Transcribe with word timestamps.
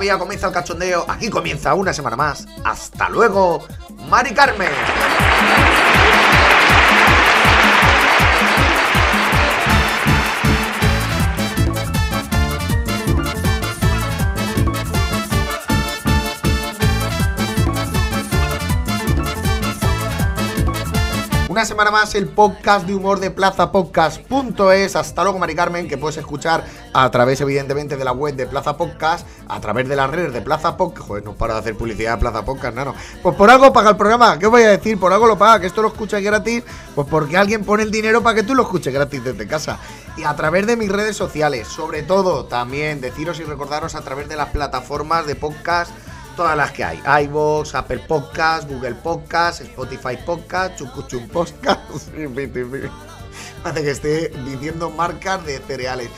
Garabía, 0.00 0.18
comienza 0.18 0.46
el 0.46 0.54
cachondeo. 0.54 1.04
Aquí 1.06 1.28
comienza 1.28 1.74
una 1.74 1.92
semana 1.92 2.16
más. 2.16 2.46
Hasta 2.64 3.10
luego, 3.10 3.66
Mari 4.08 4.32
Carmen. 4.32 4.70
Una 21.60 21.66
semana 21.66 21.90
más 21.90 22.14
el 22.14 22.26
podcast 22.26 22.86
de 22.86 22.94
humor 22.94 23.20
de 23.20 23.30
plazapodcast.es. 23.30 24.96
Hasta 24.96 25.22
luego, 25.22 25.38
Mari 25.38 25.54
Carmen, 25.54 25.88
que 25.88 25.98
puedes 25.98 26.16
escuchar 26.16 26.64
a 26.94 27.10
través, 27.10 27.38
evidentemente, 27.42 27.98
de 27.98 28.04
la 28.06 28.12
web 28.12 28.34
de 28.34 28.46
Plaza 28.46 28.78
Podcast, 28.78 29.26
a 29.46 29.60
través 29.60 29.86
de 29.86 29.94
las 29.94 30.08
redes 30.08 30.32
de 30.32 30.40
Plaza 30.40 30.78
Podcast. 30.78 31.06
Joder, 31.06 31.22
no 31.22 31.34
para 31.34 31.52
de 31.52 31.60
hacer 31.60 31.76
publicidad 31.76 32.14
de 32.14 32.20
Plaza 32.20 32.46
Podcast, 32.46 32.74
no, 32.74 32.86
no. 32.86 32.94
Pues 33.22 33.36
por 33.36 33.50
algo 33.50 33.74
paga 33.74 33.90
el 33.90 33.98
programa. 33.98 34.38
¿Qué 34.38 34.46
voy 34.46 34.62
a 34.62 34.70
decir? 34.70 34.98
Por 34.98 35.12
algo 35.12 35.26
lo 35.26 35.36
paga, 35.36 35.60
que 35.60 35.66
esto 35.66 35.82
lo 35.82 35.88
escuchas 35.88 36.22
gratis. 36.22 36.64
Pues 36.94 37.06
porque 37.10 37.36
alguien 37.36 37.62
pone 37.62 37.82
el 37.82 37.90
dinero 37.90 38.22
para 38.22 38.36
que 38.36 38.42
tú 38.42 38.54
lo 38.54 38.62
escuches 38.62 38.94
gratis 38.94 39.22
desde 39.22 39.46
casa. 39.46 39.78
Y 40.16 40.24
a 40.24 40.34
través 40.34 40.66
de 40.66 40.78
mis 40.78 40.90
redes 40.90 41.14
sociales, 41.14 41.68
sobre 41.68 42.02
todo, 42.02 42.46
también 42.46 43.02
deciros 43.02 43.38
y 43.38 43.42
recordaros 43.42 43.94
a 43.96 44.00
través 44.00 44.30
de 44.30 44.36
las 44.36 44.48
plataformas 44.48 45.26
de 45.26 45.34
podcast 45.34 45.92
todas 46.40 46.56
las 46.56 46.72
que 46.72 46.82
hay. 46.82 47.02
iVoox, 47.26 47.74
Apple 47.74 48.00
Podcast, 48.08 48.66
Google 48.66 48.94
Podcast, 48.94 49.60
Spotify 49.60 50.16
Podcast, 50.24 50.74
Chucuchum 50.78 51.28
Podcast. 51.28 51.80
Hace 53.62 53.82
que 53.82 53.90
esté 53.90 54.32
diciendo 54.46 54.88
marcas 54.88 55.44
de 55.44 55.58
cereales. 55.58 56.08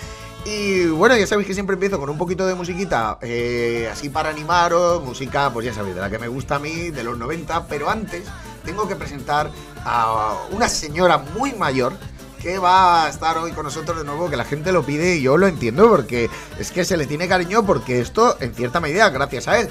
Y 0.45 0.87
bueno, 0.87 1.17
ya 1.17 1.27
sabéis 1.27 1.49
que 1.49 1.55
siempre 1.55 1.75
empiezo 1.75 1.99
con 1.99 2.09
un 2.09 2.19
poquito 2.19 2.47
de 2.47 2.55
musiquita, 2.55 3.19
eh, 3.21 3.89
así 3.91 4.11
para 4.11 4.31
animaros, 4.31 5.03
música, 5.03 5.53
pues 5.53 5.67
ya 5.67 5.75
sabéis, 5.75 5.97
de 5.97 6.01
la 6.01 6.09
que 6.09 6.21
me 6.21 6.29
gusta 6.29 6.55
a 6.55 6.59
mí, 6.61 6.91
de 6.91 7.03
los 7.03 7.19
90, 7.19 7.67
pero 7.67 7.91
antes 7.91 8.23
tengo 8.65 8.87
que 8.87 8.95
presentar 8.95 9.51
a 9.85 10.37
una 10.53 10.69
señora 10.69 11.19
muy 11.19 11.53
mayor 11.55 11.95
que 12.41 12.59
va 12.59 13.07
a 13.07 13.09
estar 13.09 13.39
hoy 13.39 13.51
con 13.51 13.65
nosotros 13.65 13.99
de 13.99 14.05
nuevo, 14.05 14.31
que 14.31 14.37
la 14.37 14.45
gente 14.45 14.71
lo 14.71 14.85
pide 14.85 15.17
y 15.17 15.23
yo 15.23 15.37
lo 15.37 15.49
entiendo 15.49 15.89
porque 15.89 16.31
es 16.61 16.71
que 16.71 16.85
se 16.85 16.97
le 16.97 17.07
tiene 17.07 17.27
cariño 17.27 17.67
porque 17.67 18.01
esto, 18.01 18.37
en 18.41 18.55
cierta 18.55 18.79
medida, 18.79 19.11
gracias 19.11 19.49
a 19.49 19.59
él. 19.59 19.69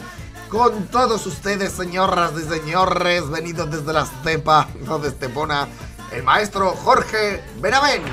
Con 0.51 0.87
todos 0.87 1.25
ustedes, 1.27 1.71
señoras 1.71 2.31
y 2.37 2.41
señores, 2.41 3.29
venidos 3.29 3.71
desde 3.71 3.93
la 3.93 4.01
estepa, 4.01 4.67
no 4.85 4.99
de 4.99 5.07
Estepona, 5.07 5.65
el 6.11 6.23
maestro 6.23 6.71
Jorge 6.71 7.41
Benavén. 7.61 8.01
Muy 8.01 8.11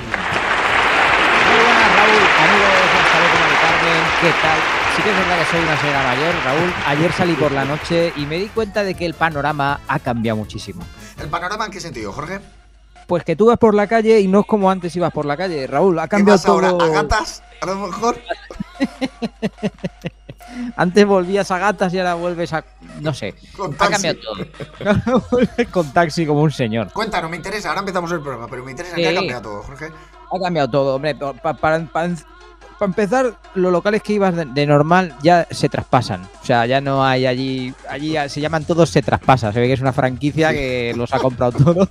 buenas, 1.65 1.95
Raúl, 1.97 2.23
amigos, 2.39 2.89
hasta 2.95 3.19
luego, 3.19 3.35
Carmen, 3.61 4.03
¿qué 4.21 4.31
tal? 4.41 4.59
Sí 4.95 5.01
que 5.01 5.09
es 5.09 5.17
verdad 5.17 5.37
que 5.39 5.45
soy 5.51 5.59
una 5.59 5.77
señora 5.81 6.03
mayor, 6.03 6.35
Raúl. 6.45 6.73
Ayer 6.87 7.11
salí 7.11 7.33
por 7.33 7.51
la 7.51 7.65
noche 7.65 8.13
y 8.15 8.25
me 8.25 8.37
di 8.37 8.47
cuenta 8.47 8.83
de 8.85 8.95
que 8.95 9.05
el 9.05 9.15
panorama 9.15 9.81
ha 9.89 9.99
cambiado 9.99 10.37
muchísimo. 10.37 10.81
¿El 11.21 11.27
panorama 11.27 11.65
en 11.65 11.71
qué 11.71 11.81
sentido, 11.81 12.13
Jorge? 12.13 12.39
Pues 13.05 13.25
que 13.25 13.35
tú 13.35 13.47
vas 13.47 13.57
por 13.57 13.73
la 13.73 13.87
calle 13.87 14.21
y 14.21 14.27
no 14.29 14.39
es 14.41 14.45
como 14.45 14.71
antes 14.71 14.95
ibas 14.95 15.11
por 15.11 15.25
la 15.25 15.35
calle, 15.35 15.67
Raúl. 15.67 15.99
Ha 15.99 16.03
¿Qué 16.03 16.09
cambiado 16.11 16.37
vas 16.37 16.45
ahora? 16.45 16.69
todo. 16.69 16.83
¿A 16.83 16.87
gatas? 16.87 17.43
A 17.61 17.65
lo 17.65 17.75
mejor. 17.87 18.17
Antes 20.75 21.05
volvías 21.05 21.49
a 21.51 21.57
gatas 21.57 21.93
y 21.93 21.99
ahora 21.99 22.15
vuelves 22.15 22.53
a. 22.53 22.63
No 23.01 23.13
sé. 23.13 23.35
Con 23.55 23.73
Ha 23.73 23.77
taxi. 23.77 23.91
cambiado 23.93 24.19
todo. 24.19 25.47
Con 25.71 25.93
taxi 25.93 26.25
como 26.25 26.41
un 26.41 26.51
señor. 26.51 26.91
Cuéntanos, 26.93 27.29
me 27.29 27.37
interesa, 27.37 27.69
ahora 27.69 27.81
empezamos 27.81 28.11
el 28.11 28.21
programa, 28.21 28.47
pero 28.49 28.63
me 28.63 28.71
interesa 28.71 28.95
que 28.95 29.03
Sí. 29.03 29.07
ha 29.09 29.13
cambiado 29.15 29.41
todo, 29.41 29.63
Jorge. 29.63 29.85
Ha 30.31 30.39
cambiado 30.43 30.69
todo, 30.69 30.95
hombre. 30.95 31.15
pa- 31.15 31.33
pa- 31.33 31.53
para, 31.55 31.79
para- 31.85 32.15
para 32.77 32.87
empezar, 32.87 33.33
los 33.55 33.71
locales 33.73 34.01
que 34.01 34.13
ibas 34.13 34.33
de, 34.35 34.45
de 34.45 34.65
normal 34.65 35.13
ya 35.21 35.45
se 35.51 35.67
traspasan. 35.67 36.21
O 36.41 36.45
sea, 36.45 36.65
ya 36.65 36.79
no 36.79 37.03
hay 37.03 37.25
allí. 37.25 37.73
Allí 37.89 38.15
se 38.29 38.39
llaman 38.39 38.63
todos 38.63 38.89
se 38.89 39.01
traspasa. 39.01 39.51
Se 39.51 39.59
ve 39.59 39.67
que 39.67 39.73
es 39.73 39.81
una 39.81 39.91
franquicia 39.93 40.51
que 40.51 40.93
los 40.95 41.13
ha 41.13 41.19
comprado 41.19 41.51
todos 41.51 41.89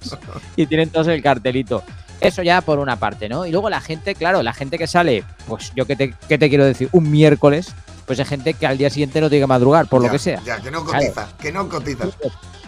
y 0.57 0.67
tienen 0.67 0.89
todos 0.91 1.09
el 1.09 1.23
cartelito. 1.23 1.83
Eso 2.21 2.43
ya 2.43 2.63
por 2.63 2.79
una 2.81 2.97
parte, 2.97 3.29
¿no? 3.29 3.45
Y 3.47 3.53
luego 3.53 3.69
la 3.71 3.81
gente, 3.81 4.15
claro, 4.17 4.43
la 4.43 4.53
gente 4.53 4.77
que 4.79 4.87
sale, 4.89 5.23
pues 5.47 5.73
yo 5.77 5.85
te, 5.87 6.15
qué 6.29 6.37
te 6.39 6.49
quiero 6.49 6.65
decir, 6.65 6.89
un 6.93 7.09
miércoles, 7.11 7.73
pues 8.09 8.19
hay 8.19 8.25
gente 8.25 8.55
que 8.55 8.67
al 8.67 8.77
día 8.77 8.91
siguiente 8.91 9.21
no 9.21 9.29
tiene 9.31 9.45
que 9.45 9.47
madrugar, 9.47 9.87
por 9.89 10.03
Ya, 10.03 10.09
lo 10.09 10.13
que 10.13 10.19
sea. 10.19 10.43
Ya, 10.45 10.61
que 10.61 10.73
no 10.73 10.85
cotiza, 10.85 11.29
que 11.39 11.53
no 11.53 11.69
cotiza. 11.69 12.07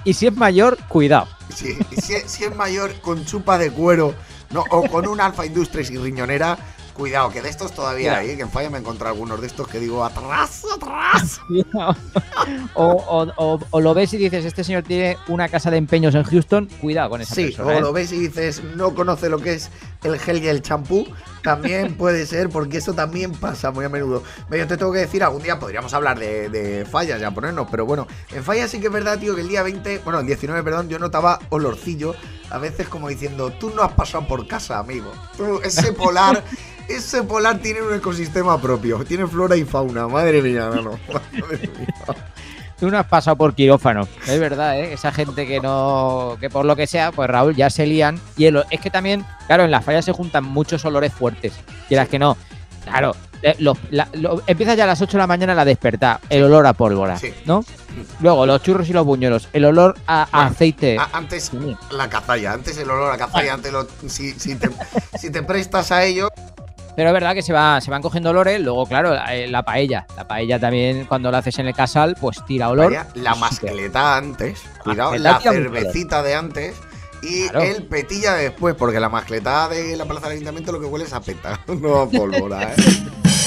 Y 0.05 0.13
si 0.15 0.29
es 0.29 0.37
mayor, 0.37 0.79
cuidado. 0.89 1.27
Sí, 1.53 1.77
si, 2.01 2.15
si 2.27 2.45
es 2.45 2.55
mayor 2.55 2.93
con 3.01 3.25
chupa 3.25 3.59
de 3.59 3.71
cuero 3.73 4.15
no, 4.51 4.65
o 4.71 4.83
con 4.89 5.09
un 5.09 5.21
Alfa 5.21 5.45
Industries 5.47 5.91
y 5.91 5.97
riñonera, 5.99 6.57
cuidado, 6.95 7.31
que 7.31 7.41
de 7.43 7.49
estos 7.49 7.73
todavía 7.73 8.19
hay, 8.19 8.37
que 8.37 8.43
en 8.43 8.51
falla 8.51 8.69
me 8.71 8.77
he 8.79 8.81
encontrado 8.81 9.13
algunos 9.15 9.41
de 9.41 9.47
estos 9.47 9.67
que 9.69 9.79
digo, 9.81 10.05
atrás, 10.05 10.63
atrás. 10.75 11.41
o, 12.75 12.85
o- 12.85 13.33
o- 13.37 13.61
o 13.71 13.81
lo 13.81 13.95
ves 13.95 14.13
y 14.15 14.17
dices, 14.19 14.45
este 14.45 14.65
señor 14.65 14.83
tiene 14.83 15.17
una 15.29 15.49
casa 15.49 15.71
de 15.71 15.77
empeños 15.79 16.15
en 16.15 16.25
Houston, 16.25 16.69
cuidado 16.81 17.11
con 17.11 17.21
esa 17.21 17.35
Sí, 17.35 17.45
persona. 17.47 17.69
o 17.69 17.73
¿eh? 17.73 17.81
lo 17.81 17.93
ves 17.93 18.13
y 18.13 18.19
dices, 18.19 18.63
no 18.77 18.95
conoce 18.95 19.29
lo 19.29 19.39
que 19.39 19.55
es 19.55 19.71
el 20.03 20.19
gel 20.19 20.43
y 20.43 20.49
el 20.49 20.63
champú, 20.63 21.07
también 21.43 21.95
puede 21.99 22.27
ser, 22.27 22.49
porque 22.49 22.79
eso 22.79 22.95
también 22.95 23.33
pasa 23.33 23.71
muy 23.71 23.85
a 23.85 23.89
menudo. 23.89 24.23
Yo 24.51 24.67
te 24.67 24.77
tengo 24.77 24.93
que 24.93 25.01
decir, 25.01 25.23
algún 25.23 25.43
día 25.43 25.59
podríamos 25.59 25.93
hablar 25.95 26.19
de, 26.19 26.49
de 26.49 26.85
fallas, 26.85 27.21
ya 27.21 27.31
ponernos, 27.31 27.69
pero 27.71 27.87
bueno, 27.87 28.07
en 28.33 28.43
fallas 28.43 28.71
sí 28.71 28.81
que 28.81 28.87
es 28.87 28.93
verdad, 28.93 29.19
tío, 29.19 29.35
que 29.35 29.43
el 29.43 29.49
día 29.49 29.63
20, 29.63 29.99
bueno, 30.05 30.21
el 30.21 30.27
19, 30.27 30.63
perdón, 30.63 30.89
yo 30.89 30.99
notaba 30.99 31.39
olorcillo, 31.51 32.15
a 32.51 32.59
veces 32.59 32.89
como 32.89 33.09
diciendo, 33.09 33.53
tú 33.53 33.71
no 33.71 33.83
has 33.83 33.93
pasado 33.93 34.27
por 34.27 34.47
casa, 34.47 34.79
amigo. 34.79 35.13
Tú, 35.37 35.61
ese 35.63 35.93
polar, 35.95 36.45
ese 36.89 37.23
polar 37.23 37.61
tiene 37.61 37.83
un 37.83 37.95
ecosistema 37.95 38.61
propio, 38.61 39.05
tiene 39.05 39.27
flora 39.27 39.57
y 39.57 39.65
fauna, 39.65 40.09
madre 40.09 40.43
mía, 40.43 40.71
no, 40.75 40.83
no. 40.83 40.91
Madre 41.09 41.71
mía. 41.79 41.95
Tú 42.81 42.91
no 42.91 42.99
has 42.99 43.07
pasado 43.07 43.37
por 43.37 43.55
quirófano. 43.55 44.09
Es 44.27 44.41
verdad, 44.41 44.79
¿eh? 44.81 44.93
Esa 44.95 45.13
gente 45.13 45.47
que 45.47 45.61
no. 45.61 46.37
que 46.41 46.49
por 46.51 46.65
lo 46.65 46.75
que 46.77 46.87
sea, 46.87 47.13
pues 47.13 47.29
Raúl 47.29 47.55
ya 47.55 47.69
se 47.71 47.87
lían. 47.87 48.19
Y 48.39 48.47
el- 48.47 48.65
es 48.71 48.81
que 48.81 48.89
también, 48.91 49.25
claro, 49.47 49.65
en 49.65 49.71
las 49.71 49.85
fallas 49.85 50.05
se 50.05 50.13
juntan 50.13 50.45
muchos 50.45 50.85
olores 50.87 51.13
fuertes. 51.13 51.53
Quieras 51.89 52.09
que 52.09 52.19
no. 52.19 52.37
Claro, 52.85 53.15
eh, 53.43 53.55
los- 53.59 53.77
la- 53.91 54.09
lo- 54.15 54.43
empieza 54.47 54.75
ya 54.75 54.85
a 54.85 54.87
las 54.87 55.03
8 55.03 55.13
de 55.13 55.19
la 55.19 55.27
mañana 55.27 55.55
la 55.55 55.67
despertar. 55.67 56.21
El 56.31 56.43
olor 56.45 56.67
a 56.67 56.73
pólvora, 56.73 57.19
Sí. 57.19 57.35
¿no? 57.45 57.63
Luego 58.21 58.47
los 58.47 58.63
churros 58.63 58.89
y 58.89 58.95
los 58.95 59.05
buñuelos. 59.05 59.49
El 59.53 59.67
olor 59.67 59.97
a, 60.07 60.27
aceite. 60.47 60.97
A- 60.99 61.11
antes 61.13 61.51
la 61.91 62.09
cazalla, 62.09 62.53
antes 62.55 62.79
el 62.79 62.89
olor 62.91 63.13
a 63.13 63.19
cazalla, 63.19 63.53
antes 63.55 63.71
lo- 63.73 63.87
si, 64.09 64.33
si 64.33 64.55
te, 64.57 64.71
si 65.19 65.31
te 65.31 65.43
prestas 65.43 65.93
a 65.93 66.03
ello, 66.05 66.31
Pero 67.01 67.09
es 67.09 67.15
verdad 67.15 67.33
que 67.33 67.41
se, 67.41 67.55
va, 67.55 67.81
se 67.81 67.91
van 67.91 68.03
cogiendo 68.03 68.29
olores. 68.29 68.61
Luego, 68.61 68.85
claro, 68.85 69.15
la, 69.15 69.35
eh, 69.35 69.49
la 69.49 69.63
paella. 69.63 70.07
La 70.19 70.29
paella 70.29 70.61
también, 70.61 71.07
cuando 71.07 71.31
la 71.31 71.39
haces 71.39 71.59
en 71.59 71.67
el 71.67 71.73
casal, 71.73 72.15
pues 72.21 72.45
tira 72.45 72.69
olor. 72.69 72.89
vaya, 72.93 73.07
la 73.15 73.35
mascleta 73.37 74.19
antes, 74.19 74.61
cuidado, 74.85 75.17
la 75.17 75.33
mucho 75.39 75.51
cervecita 75.51 76.23
de 76.23 76.35
antes 76.35 76.77
y 77.23 77.49
Claro. 77.49 77.63
el 77.65 77.85
petilla 77.85 78.35
de 78.35 78.43
después, 78.43 78.75
porque 78.75 79.01
la 79.01 79.09
mascleta 79.09 79.71
de 79.71 79.97
la 79.97 80.05
plaza 80.05 80.27
del 80.27 80.33
ayuntamiento 80.33 80.73
lo 80.73 80.81
que 80.81 80.85
huele 80.85 81.07
es 81.07 81.15
a 81.15 81.23
peta, 81.23 81.59
no 81.69 82.01
a 82.01 82.11
pólvora, 82.11 82.75
¿eh? 82.75 82.77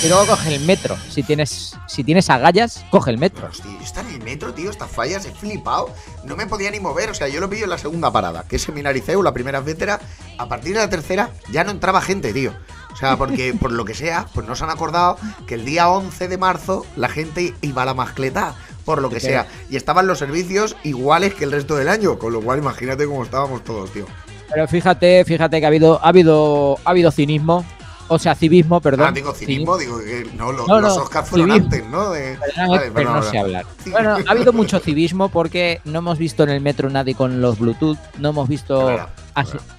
Y 0.03 0.07
luego 0.09 0.25
coge 0.25 0.55
el 0.55 0.65
metro. 0.65 0.97
Si 1.11 1.21
tienes, 1.23 1.77
si 1.87 2.03
tienes 2.03 2.29
agallas, 2.29 2.83
coge 2.89 3.11
el 3.11 3.17
metro. 3.19 3.47
Hostia, 3.47 3.71
estaba 3.81 4.09
en 4.09 4.15
el 4.15 4.23
metro, 4.23 4.51
tío, 4.53 4.69
estas 4.71 4.89
fallas, 4.91 5.25
he 5.25 5.31
flipado. 5.31 5.91
No 6.25 6.35
me 6.35 6.45
podía 6.45 6.71
ni 6.71 6.79
mover, 6.81 7.11
o 7.11 7.13
sea, 7.13 7.29
yo 7.29 7.39
lo 7.39 7.49
pillo 7.49 7.63
en 7.65 7.69
la 7.69 7.77
segunda 7.77 8.11
parada, 8.11 8.43
que 8.49 8.57
es 8.57 8.63
Seminariceu, 8.63 9.21
la 9.23 9.31
primera 9.31 9.59
etcétera. 9.59 10.01
A 10.39 10.49
partir 10.49 10.73
de 10.73 10.79
la 10.79 10.89
tercera 10.89 11.29
ya 11.51 11.63
no 11.63 11.71
entraba 11.71 12.01
gente, 12.01 12.33
tío. 12.33 12.51
O 12.93 12.95
sea, 12.95 13.17
porque 13.17 13.53
por 13.53 13.71
lo 13.71 13.83
que 13.85 13.93
sea, 13.95 14.27
pues 14.33 14.47
no 14.47 14.55
se 14.55 14.63
han 14.63 14.69
acordado 14.69 15.17
que 15.47 15.55
el 15.55 15.65
día 15.65 15.89
11 15.89 16.27
de 16.27 16.37
marzo 16.37 16.85
la 16.95 17.09
gente 17.09 17.53
iba 17.61 17.81
a 17.81 17.85
la 17.85 17.93
mascleta, 17.93 18.55
por 18.85 19.01
lo 19.01 19.09
que 19.09 19.19
sea. 19.19 19.47
Y 19.69 19.75
estaban 19.75 20.07
los 20.07 20.19
servicios 20.19 20.75
iguales 20.83 21.33
que 21.33 21.43
el 21.45 21.51
resto 21.51 21.75
del 21.75 21.89
año, 21.89 22.17
con 22.19 22.31
lo 22.33 22.41
cual 22.41 22.59
imagínate 22.59 23.05
cómo 23.07 23.23
estábamos 23.23 23.63
todos, 23.63 23.91
tío. 23.91 24.05
Pero 24.53 24.67
fíjate, 24.67 25.25
fíjate 25.25 25.59
que 25.59 25.65
ha 25.65 25.69
habido, 25.69 25.99
ha 26.03 26.09
habido, 26.09 26.77
ha 26.85 26.91
habido 26.91 27.11
cinismo. 27.11 27.65
O 28.09 28.19
sea, 28.19 28.35
civismo, 28.35 28.79
perdón. 28.81 29.07
Ah, 29.07 29.11
digo 29.13 29.33
cinismo, 29.33 29.77
digo 29.77 29.97
que 29.97 30.29
no, 30.35 30.51
lo- 30.51 30.67
No, 30.67 30.79
los 30.81 30.95
no, 30.97 31.03
Oscars 31.03 31.27
fueron 31.29 31.49
civismo. 31.51 31.65
antes, 31.73 31.89
¿no? 31.89 32.09
De- 32.11 32.37
Perdóname, 32.37 32.77
Vale, 32.77 32.91
pero 32.93 33.13
no 33.13 33.23
sé 33.23 33.39
hablar. 33.39 33.65
Bueno, 33.89 34.17
ha 34.27 34.31
habido 34.31 34.53
mucho 34.53 34.79
civismo 34.79 35.29
porque 35.29 35.79
no 35.85 35.99
hemos 35.99 36.17
visto 36.19 36.43
en 36.43 36.49
el 36.49 36.59
metro 36.61 36.89
nadie 36.89 37.15
con 37.15 37.41
los 37.41 37.57
Bluetooth, 37.57 37.97
no 38.19 38.29
hemos 38.29 38.47
visto. 38.49 38.85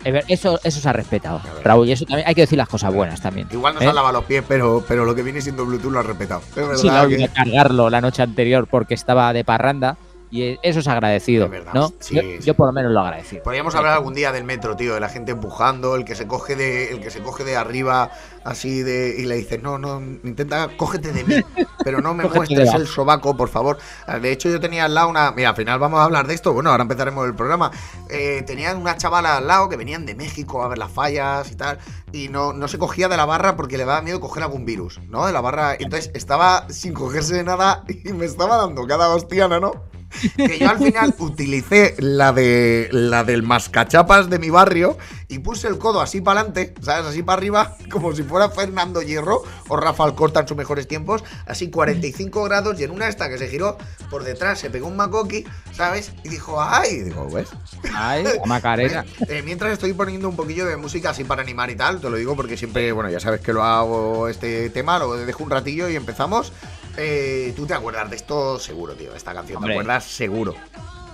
Ver- 0.04 0.24
eso, 0.28 0.58
eso 0.64 0.80
se 0.80 0.88
ha 0.88 0.92
respetado. 0.92 1.40
Raúl, 1.62 1.88
y 1.88 1.92
eso 1.92 2.04
también 2.04 2.28
hay 2.28 2.34
que 2.34 2.42
decir 2.42 2.58
las 2.58 2.68
cosas 2.68 2.92
buenas 2.92 3.20
también. 3.20 3.46
Igual 3.50 3.74
no 3.74 3.80
se 3.80 3.86
¿Eh? 3.86 3.88
han 3.88 3.94
lavado 3.94 4.14
los 4.14 4.24
pies, 4.24 4.42
pero, 4.46 4.84
pero 4.86 5.04
lo 5.04 5.14
que 5.14 5.22
viene 5.22 5.40
siendo 5.40 5.64
Bluetooth 5.64 5.92
lo 5.92 6.00
ha 6.00 6.02
respetado. 6.02 6.40
Es 6.50 6.54
verdad 6.56 7.08
Sí, 7.08 7.16
que- 7.16 7.28
cargarlo 7.28 7.90
la 7.90 8.00
noche 8.00 8.22
anterior 8.22 8.66
porque 8.70 8.94
estaba 8.94 9.32
de 9.32 9.44
parranda 9.44 9.96
Y 10.34 10.58
eso 10.62 10.80
es 10.80 10.88
agradecido, 10.88 11.48
verdad, 11.48 11.72
¿no? 11.74 11.92
sí, 12.00 12.16
yo, 12.16 12.22
sí. 12.22 12.38
yo 12.40 12.54
por 12.54 12.66
lo 12.66 12.72
menos 12.72 12.90
lo 12.90 12.98
agradecido. 12.98 13.44
Podríamos 13.44 13.72
hablar 13.76 13.92
algún 13.92 14.14
día 14.14 14.32
del 14.32 14.42
metro, 14.42 14.74
tío, 14.74 14.94
de 14.94 14.98
la 14.98 15.08
gente 15.08 15.30
empujando, 15.30 15.94
el 15.94 16.04
que 16.04 16.16
se 16.16 16.26
coge 16.26 16.56
de, 16.56 16.90
el 16.90 17.00
que 17.00 17.10
se 17.10 17.22
coge 17.22 17.44
de 17.44 17.54
arriba, 17.54 18.10
así 18.42 18.82
de, 18.82 19.14
y 19.16 19.26
le 19.26 19.36
dices, 19.36 19.62
no, 19.62 19.78
no, 19.78 20.00
intenta, 20.24 20.70
cógete 20.76 21.12
de 21.12 21.22
mí, 21.22 21.36
pero 21.84 22.00
no 22.00 22.14
me 22.16 22.24
muestres 22.24 22.74
el 22.74 22.88
sobaco, 22.88 23.36
por 23.36 23.48
favor. 23.48 23.78
Ah, 24.08 24.18
De 24.18 24.32
hecho, 24.32 24.48
yo 24.48 24.58
tenía 24.58 24.86
al 24.86 24.94
lado 24.94 25.08
una, 25.08 25.30
mira, 25.30 25.50
al 25.50 25.54
final 25.54 25.78
vamos 25.78 26.00
a 26.00 26.04
hablar 26.04 26.26
de 26.26 26.34
esto, 26.34 26.52
bueno, 26.52 26.70
ahora 26.70 26.82
empezaremos 26.82 27.24
el 27.28 27.36
programa. 27.36 27.70
Eh, 28.10 28.42
tenía 28.44 28.74
una 28.74 28.96
chavala 28.96 29.36
al 29.36 29.46
lado 29.46 29.68
que 29.68 29.76
venían 29.76 30.04
de 30.04 30.16
México 30.16 30.64
a 30.64 30.68
ver 30.68 30.78
las 30.78 30.90
fallas 30.90 31.48
y 31.52 31.54
tal, 31.54 31.78
y 32.10 32.26
no, 32.26 32.52
no 32.52 32.66
se 32.66 32.76
cogía 32.76 33.06
de 33.06 33.16
la 33.16 33.24
barra 33.24 33.54
porque 33.54 33.78
le 33.78 33.84
daba 33.84 34.02
miedo 34.02 34.18
coger 34.18 34.42
algún 34.42 34.64
virus, 34.64 34.98
¿no? 35.08 35.26
De 35.28 35.32
la 35.32 35.40
barra, 35.40 35.76
entonces 35.78 36.10
estaba 36.12 36.68
sin 36.70 36.92
cogerse 36.92 37.36
de 37.36 37.44
nada 37.44 37.84
y 37.86 38.12
me 38.12 38.24
estaba 38.24 38.56
dando 38.56 38.84
cada 38.88 39.14
hostiana, 39.14 39.60
¿no? 39.60 39.93
Que 40.36 40.58
yo 40.58 40.70
al 40.70 40.78
final 40.78 41.14
utilicé 41.18 41.94
la 41.98 42.32
de 42.32 42.88
la 42.92 43.24
del 43.24 43.42
mascachapas 43.42 44.30
de 44.30 44.38
mi 44.38 44.50
barrio 44.50 44.96
y 45.28 45.38
puse 45.40 45.68
el 45.68 45.78
codo 45.78 46.00
así 46.00 46.20
para 46.20 46.40
adelante, 46.40 46.74
¿sabes? 46.80 47.06
Así 47.06 47.22
para 47.22 47.38
arriba, 47.38 47.76
como 47.90 48.14
si 48.14 48.22
fuera 48.22 48.50
Fernando 48.50 49.02
Hierro 49.02 49.42
o 49.68 49.76
Rafa 49.76 50.04
Alcorta 50.04 50.40
en 50.40 50.48
sus 50.48 50.56
mejores 50.56 50.86
tiempos, 50.86 51.24
así 51.46 51.70
45 51.70 52.44
grados 52.44 52.80
y 52.80 52.84
en 52.84 52.90
una 52.90 53.08
esta 53.08 53.28
que 53.28 53.38
se 53.38 53.48
giró 53.48 53.76
por 54.10 54.24
detrás 54.24 54.58
se 54.58 54.70
pegó 54.70 54.86
un 54.86 54.96
macoqui, 54.96 55.44
¿sabes? 55.72 56.12
Y 56.22 56.28
dijo, 56.28 56.62
¡ay! 56.62 56.90
Y 56.90 57.00
digo, 57.02 57.28
¿ves? 57.30 57.48
Ay, 57.94 58.24
Macarena. 58.46 59.04
Eh, 59.28 59.42
mientras 59.42 59.72
estoy 59.72 59.92
poniendo 59.92 60.28
un 60.28 60.36
poquillo 60.36 60.66
de 60.66 60.76
música 60.76 61.10
así 61.10 61.24
para 61.24 61.42
animar 61.42 61.70
y 61.70 61.76
tal, 61.76 62.00
te 62.00 62.10
lo 62.10 62.16
digo 62.16 62.36
porque 62.36 62.56
siempre, 62.56 62.92
bueno, 62.92 63.10
ya 63.10 63.20
sabes 63.20 63.40
que 63.40 63.52
lo 63.52 63.62
hago 63.62 64.28
este 64.28 64.68
tema, 64.70 64.98
lo 64.98 65.16
dejo 65.16 65.44
un 65.44 65.50
ratillo 65.50 65.88
y 65.88 65.96
empezamos. 65.96 66.52
Eh, 66.96 67.52
Tú 67.56 67.66
te 67.66 67.74
acuerdas 67.74 68.08
de 68.10 68.16
esto 68.16 68.58
seguro, 68.58 68.94
tío, 68.94 69.14
esta 69.14 69.32
canción, 69.34 69.56
Hombre. 69.58 69.74
¿te 69.74 69.80
acuerdas? 69.80 70.04
Seguro. 70.04 70.54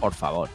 Por 0.01 0.15
favor. 0.15 0.49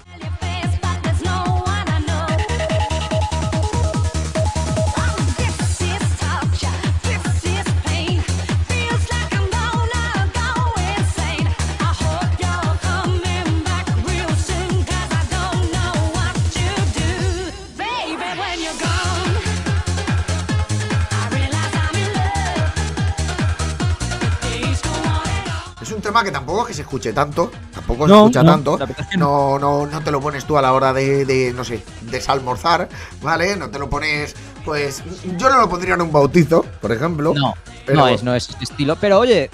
Es 25.85 25.91
un 25.91 26.01
tema 26.01 26.23
que 26.23 26.31
tampoco 26.31 26.61
es 26.63 26.67
que 26.69 26.73
se 26.73 26.81
escuche 26.81 27.13
tanto, 27.13 27.51
tampoco 27.71 28.07
se 28.07 28.15
escucha 28.15 28.41
no, 28.41 28.51
tanto. 28.51 28.79
No, 29.19 29.59
no, 29.59 29.85
no 29.85 30.01
te 30.01 30.09
lo 30.09 30.19
pones 30.19 30.43
tú 30.45 30.57
a 30.57 30.61
la 30.63 30.73
hora 30.73 30.91
de, 30.91 31.25
de, 31.25 31.53
no 31.53 31.63
sé, 31.63 31.83
desalmorzar, 32.09 32.89
¿vale? 33.21 33.55
No 33.55 33.69
te 33.69 33.77
lo 33.77 33.87
pones, 33.87 34.35
pues, 34.65 35.03
yo 35.37 35.47
no 35.47 35.59
lo 35.61 35.69
pondría 35.69 35.93
en 35.93 36.01
un 36.01 36.11
bautizo, 36.11 36.65
por 36.81 36.91
ejemplo. 36.91 37.35
No, 37.35 37.53
Pero- 37.85 37.99
no 37.99 38.07
es, 38.07 38.23
no 38.23 38.33
es 38.33 38.49
este 38.49 38.63
estilo. 38.63 38.95
Pero 38.95 39.19
oye, 39.19 39.51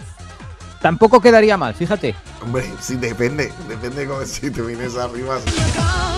tampoco 0.82 1.20
quedaría 1.20 1.58
mal, 1.58 1.74
fíjate. 1.74 2.16
Hombre, 2.42 2.64
sí, 2.80 2.96
depende, 2.96 3.52
depende 3.68 4.08
como 4.08 4.24
si 4.24 4.50
te 4.52 4.62
vienes 4.62 4.96
arriba. 4.96 5.38
I 5.38 6.11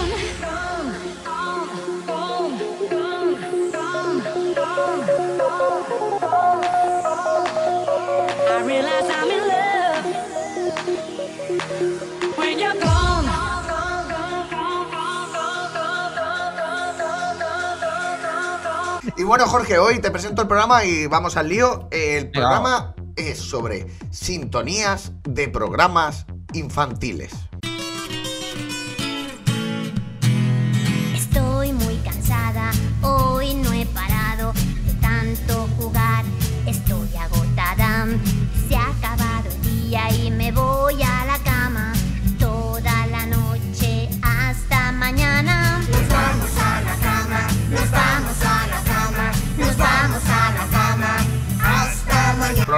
Y 19.16 19.24
bueno, 19.24 19.46
Jorge, 19.48 19.78
hoy 19.78 20.00
te 20.00 20.10
presento 20.10 20.42
el 20.42 20.48
programa 20.48 20.86
y 20.86 21.06
vamos 21.06 21.38
al 21.38 21.48
lío. 21.48 21.88
El 21.92 22.32
programa 22.32 22.96
es 23.16 23.38
sobre 23.38 23.86
sintonías 24.10 25.12
de 25.24 25.48
programas 25.50 26.26
infantiles. 26.54 27.32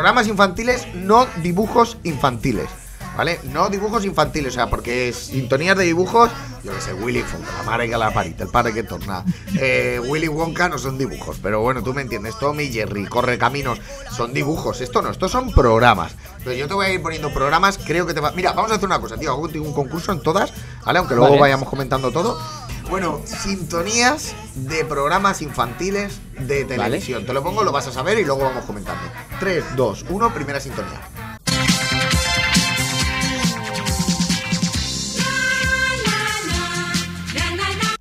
Programas 0.06 0.28
infantiles, 0.28 0.88
no 0.94 1.26
dibujos 1.42 1.98
infantiles. 2.04 2.70
¿Vale? 3.18 3.40
No 3.46 3.70
dibujos 3.70 4.06
infantiles, 4.06 4.54
o 4.54 4.54
sea, 4.54 4.70
porque 4.70 5.12
sintonías 5.12 5.76
de 5.76 5.84
dibujos, 5.86 6.30
yo 6.64 6.76
que 6.76 6.80
sé, 6.80 6.94
Willy 6.94 7.24
Fonka, 7.24 7.52
la 7.58 7.64
madre 7.64 7.90
que 7.90 7.98
la 7.98 8.14
parita, 8.14 8.44
el 8.44 8.52
padre 8.52 8.72
que 8.72 8.84
torna. 8.84 9.26
Eh, 9.56 10.00
Willy 10.08 10.28
Wonka 10.28 10.70
no 10.70 10.78
son 10.78 11.00
dibujos, 11.00 11.40
pero 11.42 11.62
bueno, 11.62 11.82
tú 11.82 11.92
me 11.92 12.04
entiendes. 12.04 12.38
Tommy 12.38 12.68
Jerry, 12.68 13.08
Corre 13.08 13.40
Caminos, 13.40 13.82
son 14.16 14.32
dibujos. 14.32 14.80
Esto 14.80 15.02
no, 15.02 15.10
estos 15.10 15.32
son 15.32 15.52
programas. 15.52 16.14
Pero 16.44 16.56
yo 16.56 16.68
te 16.68 16.76
voy 16.76 16.86
a 16.86 16.94
ir 16.94 17.02
poniendo 17.02 17.34
programas, 17.34 17.80
creo 17.80 18.06
que 18.06 18.14
te 18.14 18.20
va. 18.20 18.32
Mira, 18.34 18.54
vamos 18.54 18.72
a 18.72 18.76
hacer 18.76 18.86
una 18.86 19.00
cosa, 19.00 19.18
tío. 19.18 19.32
Hago 19.32 19.50
un 19.56 19.74
concurso 19.74 20.12
en 20.12 20.22
todas, 20.22 20.54
¿vale? 20.86 21.00
Aunque 21.00 21.16
luego 21.16 21.32
Vale. 21.32 21.42
vayamos 21.42 21.68
comentando 21.68 22.12
todo. 22.12 22.40
Bueno, 22.90 23.20
sintonías 23.26 24.36
de 24.56 24.86
programas 24.86 25.42
infantiles 25.42 26.20
de 26.40 26.66
televisión. 26.66 27.26
Te 27.26 27.34
lo 27.34 27.44
pongo, 27.44 27.64
lo 27.64 27.72
vas 27.72 27.88
a 27.88 27.92
saber 27.92 28.20
y 28.20 28.26
luego 28.26 28.42
vamos 28.44 28.64
comentando. 28.66 29.02
3, 29.40 29.76
2, 29.76 30.06
1, 30.10 30.34
primera 30.34 30.60
sintonía. 30.60 31.02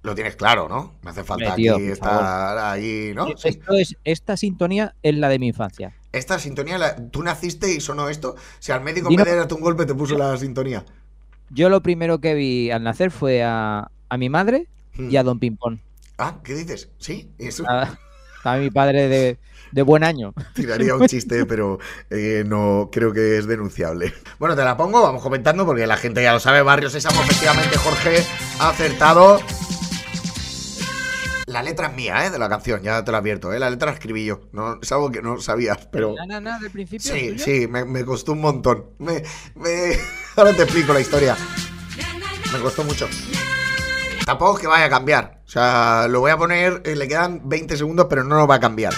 Lo 0.02 0.14
tienes 0.14 0.36
claro, 0.36 0.68
¿no? 0.68 0.92
Me 1.02 1.10
hace 1.10 1.24
falta 1.24 1.54
tío, 1.54 1.76
aquí 1.76 1.84
estar 1.86 2.58
ahí, 2.58 3.12
¿no? 3.14 3.26
Esto 3.42 3.72
es, 3.72 3.96
esta 4.04 4.36
sintonía 4.36 4.94
es 5.02 5.14
la 5.16 5.30
de 5.30 5.38
mi 5.38 5.48
infancia. 5.48 5.94
Esta 6.12 6.38
sintonía, 6.38 6.76
la- 6.76 6.94
tú 7.08 7.22
naciste 7.22 7.72
y 7.72 7.80
sonó 7.80 8.10
esto. 8.10 8.36
Si 8.58 8.70
al 8.70 8.82
médico 8.82 9.08
Dino- 9.08 9.24
de 9.24 9.34
darte 9.34 9.54
un 9.54 9.62
golpe 9.62 9.86
te 9.86 9.94
puso 9.94 10.16
la 10.18 10.36
sintonía. 10.36 10.84
Yo 11.48 11.70
lo 11.70 11.82
primero 11.82 12.18
que 12.20 12.34
vi 12.34 12.70
al 12.70 12.82
nacer 12.82 13.10
fue 13.10 13.42
a, 13.42 13.90
a 14.10 14.16
mi 14.18 14.28
madre 14.28 14.68
y 14.98 15.16
a 15.16 15.22
Don 15.22 15.38
Pimpón. 15.38 15.80
Ah, 16.18 16.38
¿qué 16.44 16.54
dices? 16.54 16.90
Sí, 16.98 17.30
eso 17.38 17.64
A, 17.68 17.98
a 18.44 18.56
mi 18.58 18.70
padre 18.70 19.08
de, 19.08 19.38
de 19.72 19.82
buen 19.82 20.04
año. 20.04 20.32
tiraría 20.54 20.94
un 20.94 21.06
chiste, 21.06 21.44
pero 21.46 21.78
eh, 22.10 22.44
no 22.46 22.88
creo 22.92 23.12
que 23.12 23.38
es 23.38 23.46
denunciable. 23.46 24.12
Bueno, 24.38 24.54
te 24.54 24.62
la 24.64 24.76
pongo, 24.76 25.02
vamos 25.02 25.22
comentando 25.22 25.66
porque 25.66 25.86
la 25.86 25.96
gente 25.96 26.22
ya 26.22 26.32
lo 26.32 26.40
sabe. 26.40 26.62
Barrio 26.62 26.88
Sésamo, 26.90 27.20
efectivamente, 27.22 27.76
Jorge 27.78 28.24
ha 28.60 28.68
acertado. 28.70 29.40
La 31.46 31.62
letra 31.62 31.88
es 31.88 31.94
mía, 31.94 32.24
¿eh? 32.26 32.30
De 32.30 32.38
la 32.38 32.48
canción, 32.48 32.82
ya 32.82 33.04
te 33.04 33.10
lo 33.12 33.18
advierto, 33.18 33.52
¿eh? 33.52 33.58
La 33.58 33.68
letra 33.70 33.88
la 33.90 33.94
escribí 33.94 34.24
yo. 34.24 34.40
No, 34.52 34.78
es 34.80 34.90
algo 34.92 35.10
que 35.12 35.20
no 35.20 35.40
sabías, 35.40 35.86
pero... 35.92 36.14
Na, 36.14 36.26
na, 36.26 36.40
na, 36.40 36.58
del 36.58 36.70
principio. 36.70 37.12
Sí, 37.12 37.38
sí, 37.38 37.66
me, 37.68 37.84
me 37.84 38.04
costó 38.04 38.32
un 38.32 38.40
montón. 38.40 38.86
Me, 38.98 39.22
me- 39.54 39.96
Ahora 40.36 40.52
te 40.54 40.62
explico 40.62 40.92
la 40.94 41.00
historia. 41.00 41.36
Me 42.52 42.58
costó 42.60 42.82
mucho. 42.82 43.08
Tampoco 44.24 44.54
es 44.54 44.60
que 44.60 44.66
vaya 44.66 44.86
a 44.86 44.90
cambiar. 44.90 45.42
O 45.46 45.50
sea, 45.50 46.06
lo 46.08 46.20
voy 46.20 46.30
a 46.30 46.38
poner, 46.38 46.80
eh, 46.84 46.96
le 46.96 47.06
quedan 47.06 47.42
20 47.44 47.76
segundos, 47.76 48.06
pero 48.08 48.24
no 48.24 48.36
lo 48.36 48.46
va 48.46 48.56
a 48.56 48.60
cambiar. 48.60 48.94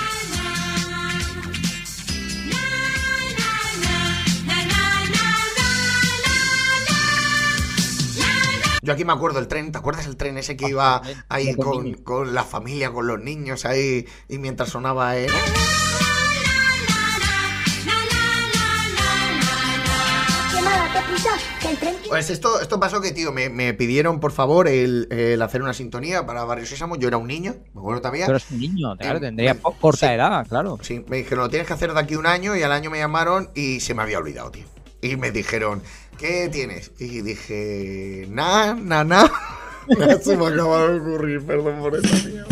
Yo 8.82 8.92
aquí 8.92 9.04
me 9.04 9.12
acuerdo 9.12 9.40
el 9.40 9.48
tren, 9.48 9.72
¿te 9.72 9.78
acuerdas 9.78 10.06
el 10.06 10.16
tren 10.16 10.38
ese 10.38 10.56
que 10.56 10.68
iba 10.68 11.02
ahí 11.28 11.56
Con 11.56 11.94
con 11.94 12.32
la 12.32 12.44
familia, 12.44 12.92
con 12.92 13.08
los 13.08 13.20
niños 13.20 13.64
ahí, 13.64 14.06
y 14.28 14.38
mientras 14.38 14.68
sonaba 14.68 15.16
eh, 15.18 15.26
Pues 22.08 22.30
esto, 22.30 22.60
esto 22.60 22.78
pasó 22.80 23.00
que, 23.00 23.12
tío, 23.12 23.32
me, 23.32 23.48
me 23.50 23.74
pidieron, 23.74 24.20
por 24.20 24.32
favor, 24.32 24.68
el, 24.68 25.08
el 25.10 25.40
hacer 25.42 25.62
una 25.62 25.74
sintonía 25.74 26.24
para 26.26 26.44
Barrio 26.44 26.66
Sésamo. 26.66 26.96
Yo 26.96 27.08
era 27.08 27.16
un 27.16 27.26
niño, 27.26 27.54
me 27.74 27.80
acuerdo 27.80 28.00
todavía. 28.00 28.26
Pero 28.26 28.38
es 28.38 28.50
un 28.50 28.58
niño, 28.60 28.96
claro, 28.96 29.18
Eh, 29.18 29.20
tendría 29.20 29.54
me- 29.54 29.60
corta 29.60 30.06
sí. 30.08 30.12
edad, 30.14 30.46
claro. 30.48 30.78
Sí, 30.82 31.04
me 31.08 31.18
dijeron, 31.18 31.44
lo 31.44 31.50
tienes 31.50 31.66
que 31.66 31.74
hacer 31.74 31.92
de 31.92 32.00
aquí 32.00 32.14
a 32.14 32.18
un 32.18 32.26
año 32.26 32.54
y 32.56 32.62
al 32.62 32.72
año 32.72 32.90
me 32.90 32.98
llamaron 32.98 33.50
y 33.54 33.80
se 33.80 33.94
me 33.94 34.02
había 34.02 34.18
olvidado, 34.18 34.50
tío. 34.50 34.64
Y 35.02 35.16
me 35.16 35.30
dijeron, 35.30 35.82
¿qué 36.18 36.48
tienes? 36.50 36.92
Y 36.98 37.20
dije, 37.22 38.26
na, 38.30 38.74
na, 38.74 39.04
na. 39.04 39.30
Se 40.22 40.36
me 40.36 40.46
acaba 40.48 40.88
de 40.88 40.98
ocurrir, 40.98 41.44
perdón 41.46 41.78
por 41.80 41.94
esa 41.96 42.26
mierda. 42.26 42.46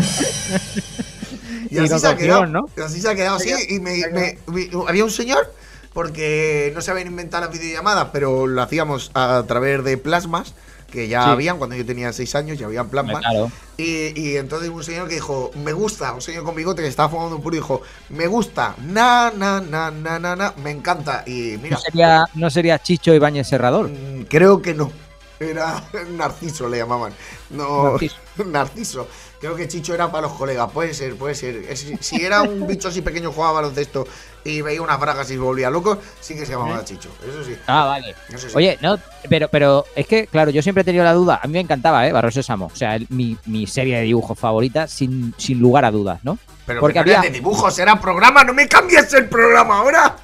Y 1.69 1.75
Y 1.75 1.79
así 1.79 1.89
no 1.89 1.99
se 1.99 2.07
ha 2.07 2.15
quedado, 2.15 2.45
¿no? 2.45 2.65
Y 2.77 2.81
así 2.81 3.01
se 3.01 3.09
ha 3.09 3.15
quedado 3.15 3.35
así. 3.37 3.51
Y 3.69 3.79
me, 3.79 3.97
me- 4.13 4.37
me- 4.47 4.69
había 4.87 5.03
un 5.03 5.11
señor 5.11 5.53
porque 5.95 6.73
no 6.75 6.81
se 6.81 6.91
habían 6.91 7.07
inventado 7.07 7.45
las 7.45 7.53
videollamadas, 7.57 8.09
pero 8.11 8.47
lo 8.47 8.61
hacíamos 8.61 9.11
a 9.13 9.43
través 9.47 9.81
de 9.85 9.97
plasmas, 9.97 10.53
que 10.91 11.07
ya 11.07 11.23
Sí. 11.23 11.29
habían, 11.29 11.57
cuando 11.57 11.75
yo 11.77 11.85
tenía 11.85 12.11
seis 12.11 12.35
años 12.35 12.59
ya 12.59 12.65
habían 12.65 12.89
plasmas. 12.89 13.19
Claro. 13.21 13.49
Y, 13.77 14.11
y 14.19 14.35
entonces 14.35 14.69
un 14.69 14.83
señor 14.83 15.07
que 15.07 15.15
dijo, 15.15 15.51
me 15.63 15.71
gusta, 15.71 16.11
un 16.13 16.21
señor 16.21 16.43
con 16.43 16.53
bigote 16.53 16.81
que 16.81 16.89
estaba 16.89 17.07
fumando 17.07 17.37
un 17.37 17.41
puro, 17.41 17.55
dijo, 17.55 17.81
me 18.09 18.27
gusta, 18.27 18.75
na, 18.83 19.31
na, 19.35 19.61
na, 19.61 19.89
na, 19.89 20.19
na, 20.19 20.35
na, 20.35 20.53
me 20.61 20.71
encanta. 20.71 21.23
Y 21.25 21.57
mira, 21.63 21.77
¿No 21.77 21.81
sería, 21.81 22.25
¿No 22.33 22.49
sería 22.49 22.77
Chicho 22.77 23.13
Ibáñez 23.13 23.47
Serrador? 23.47 23.89
mm, 23.89 24.23
creo 24.29 24.61
que 24.61 24.73
no. 24.73 24.91
Era 25.39 25.83
Narciso, 26.11 26.67
le 26.69 26.77
llamaban. 26.77 27.13
No, 27.49 27.91
Narciso. 27.91 28.15
Narciso. 28.45 29.07
Creo 29.39 29.55
que 29.55 29.67
Chicho 29.67 29.93
era 29.93 30.09
para 30.11 30.27
los 30.27 30.37
colegas. 30.37 30.71
Puede 30.71 30.93
ser, 30.93 31.15
puede 31.17 31.35
ser. 31.35 31.75
Si 31.77 32.23
era 32.23 32.41
un 32.41 32.65
bicho 32.67 32.87
así 32.87 33.01
pequeño, 33.01 33.31
jugaba 33.31 33.53
baloncesto 33.61 34.07
y 34.43 34.61
veía 34.61 34.81
unas 34.81 34.99
bragas 34.99 35.29
y 35.29 35.33
se 35.33 35.39
volvía 35.39 35.69
loco, 35.69 35.97
sí 36.21 36.35
que 36.35 36.45
se 36.45 36.53
llamaba 36.53 36.83
Chicho. 36.85 37.09
Eso 37.27 37.43
sí. 37.43 37.55
Ah, 37.67 37.85
vale. 37.85 38.15
Eso 38.29 38.47
sí. 38.49 38.55
Oye, 38.55 38.77
no, 38.81 38.97
pero, 39.29 39.47
pero 39.49 39.85
es 39.95 40.07
que, 40.07 40.27
claro, 40.27 40.51
yo 40.51 40.61
siempre 40.61 40.81
he 40.81 40.85
tenido 40.85 41.03
la 41.03 41.13
duda. 41.13 41.39
A 41.43 41.47
mí 41.47 41.53
me 41.53 41.59
encantaba, 41.59 42.07
¿eh? 42.07 42.11
Barrio 42.11 42.31
Sésamo. 42.31 42.67
O 42.73 42.75
sea, 42.75 42.95
el- 42.95 43.07
mi, 43.09 43.37
mi 43.45 43.67
serie 43.67 43.97
de 43.97 44.03
dibujos 44.03 44.37
favorita, 44.39 44.87
sin, 44.87 45.33
sin 45.37 45.59
lugar 45.59 45.83
a 45.85 45.91
dudas, 45.91 46.19
¿no? 46.23 46.37
pero 46.65 46.79
porque 46.79 46.95
no 46.95 47.01
había- 47.01 47.21
de 47.21 47.29
dibujos, 47.29 47.77
era 47.77 47.99
programa. 47.99 48.43
No 48.43 48.53
me 48.53 48.67
cambies 48.67 49.13
el 49.13 49.27
programa 49.29 49.77
ahora. 49.79 50.15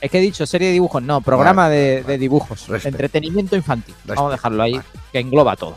Es 0.00 0.10
que 0.10 0.18
he 0.18 0.20
dicho 0.20 0.46
serie 0.46 0.68
de 0.68 0.74
dibujos, 0.74 1.02
no, 1.02 1.20
programa 1.20 1.68
de, 1.68 2.02
de 2.02 2.18
dibujos. 2.18 2.66
Entretenimiento 2.84 3.56
infantil. 3.56 3.94
Vamos 4.04 4.28
a 4.28 4.32
dejarlo 4.32 4.62
ahí, 4.62 4.80
que 5.12 5.18
engloba 5.20 5.56
todo. 5.56 5.76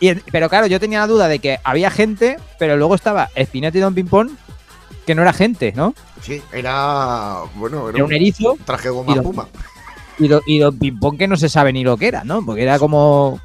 Y, 0.00 0.14
pero 0.14 0.48
claro, 0.48 0.66
yo 0.66 0.78
tenía 0.80 1.00
la 1.00 1.06
duda 1.06 1.28
de 1.28 1.38
que 1.38 1.58
había 1.64 1.90
gente, 1.90 2.38
pero 2.58 2.76
luego 2.76 2.94
estaba 2.94 3.30
Spinetta 3.34 3.78
y 3.78 3.80
Don 3.80 3.94
Pimpón, 3.94 4.36
que 5.06 5.14
no 5.14 5.22
era 5.22 5.32
gente, 5.32 5.72
¿no? 5.76 5.94
Sí, 6.20 6.42
era. 6.52 7.38
Bueno, 7.54 7.88
era, 7.88 7.96
Era 7.98 8.04
un 8.04 8.12
erizo 8.12 8.56
traje 8.64 8.88
goma 8.90 9.12
y 9.12 9.16
lo- 9.16 9.22
puma. 9.22 9.48
y, 10.18 10.28
do- 10.28 10.42
y 10.46 10.58
Don 10.58 10.78
Pimpón 10.78 11.16
que 11.16 11.28
no 11.28 11.36
se 11.36 11.48
sabe 11.48 11.72
ni 11.72 11.82
lo 11.84 11.96
que 11.96 12.08
era, 12.08 12.24
¿no? 12.24 12.44
Porque 12.44 12.62
era 12.64 12.78
como, 12.78 13.40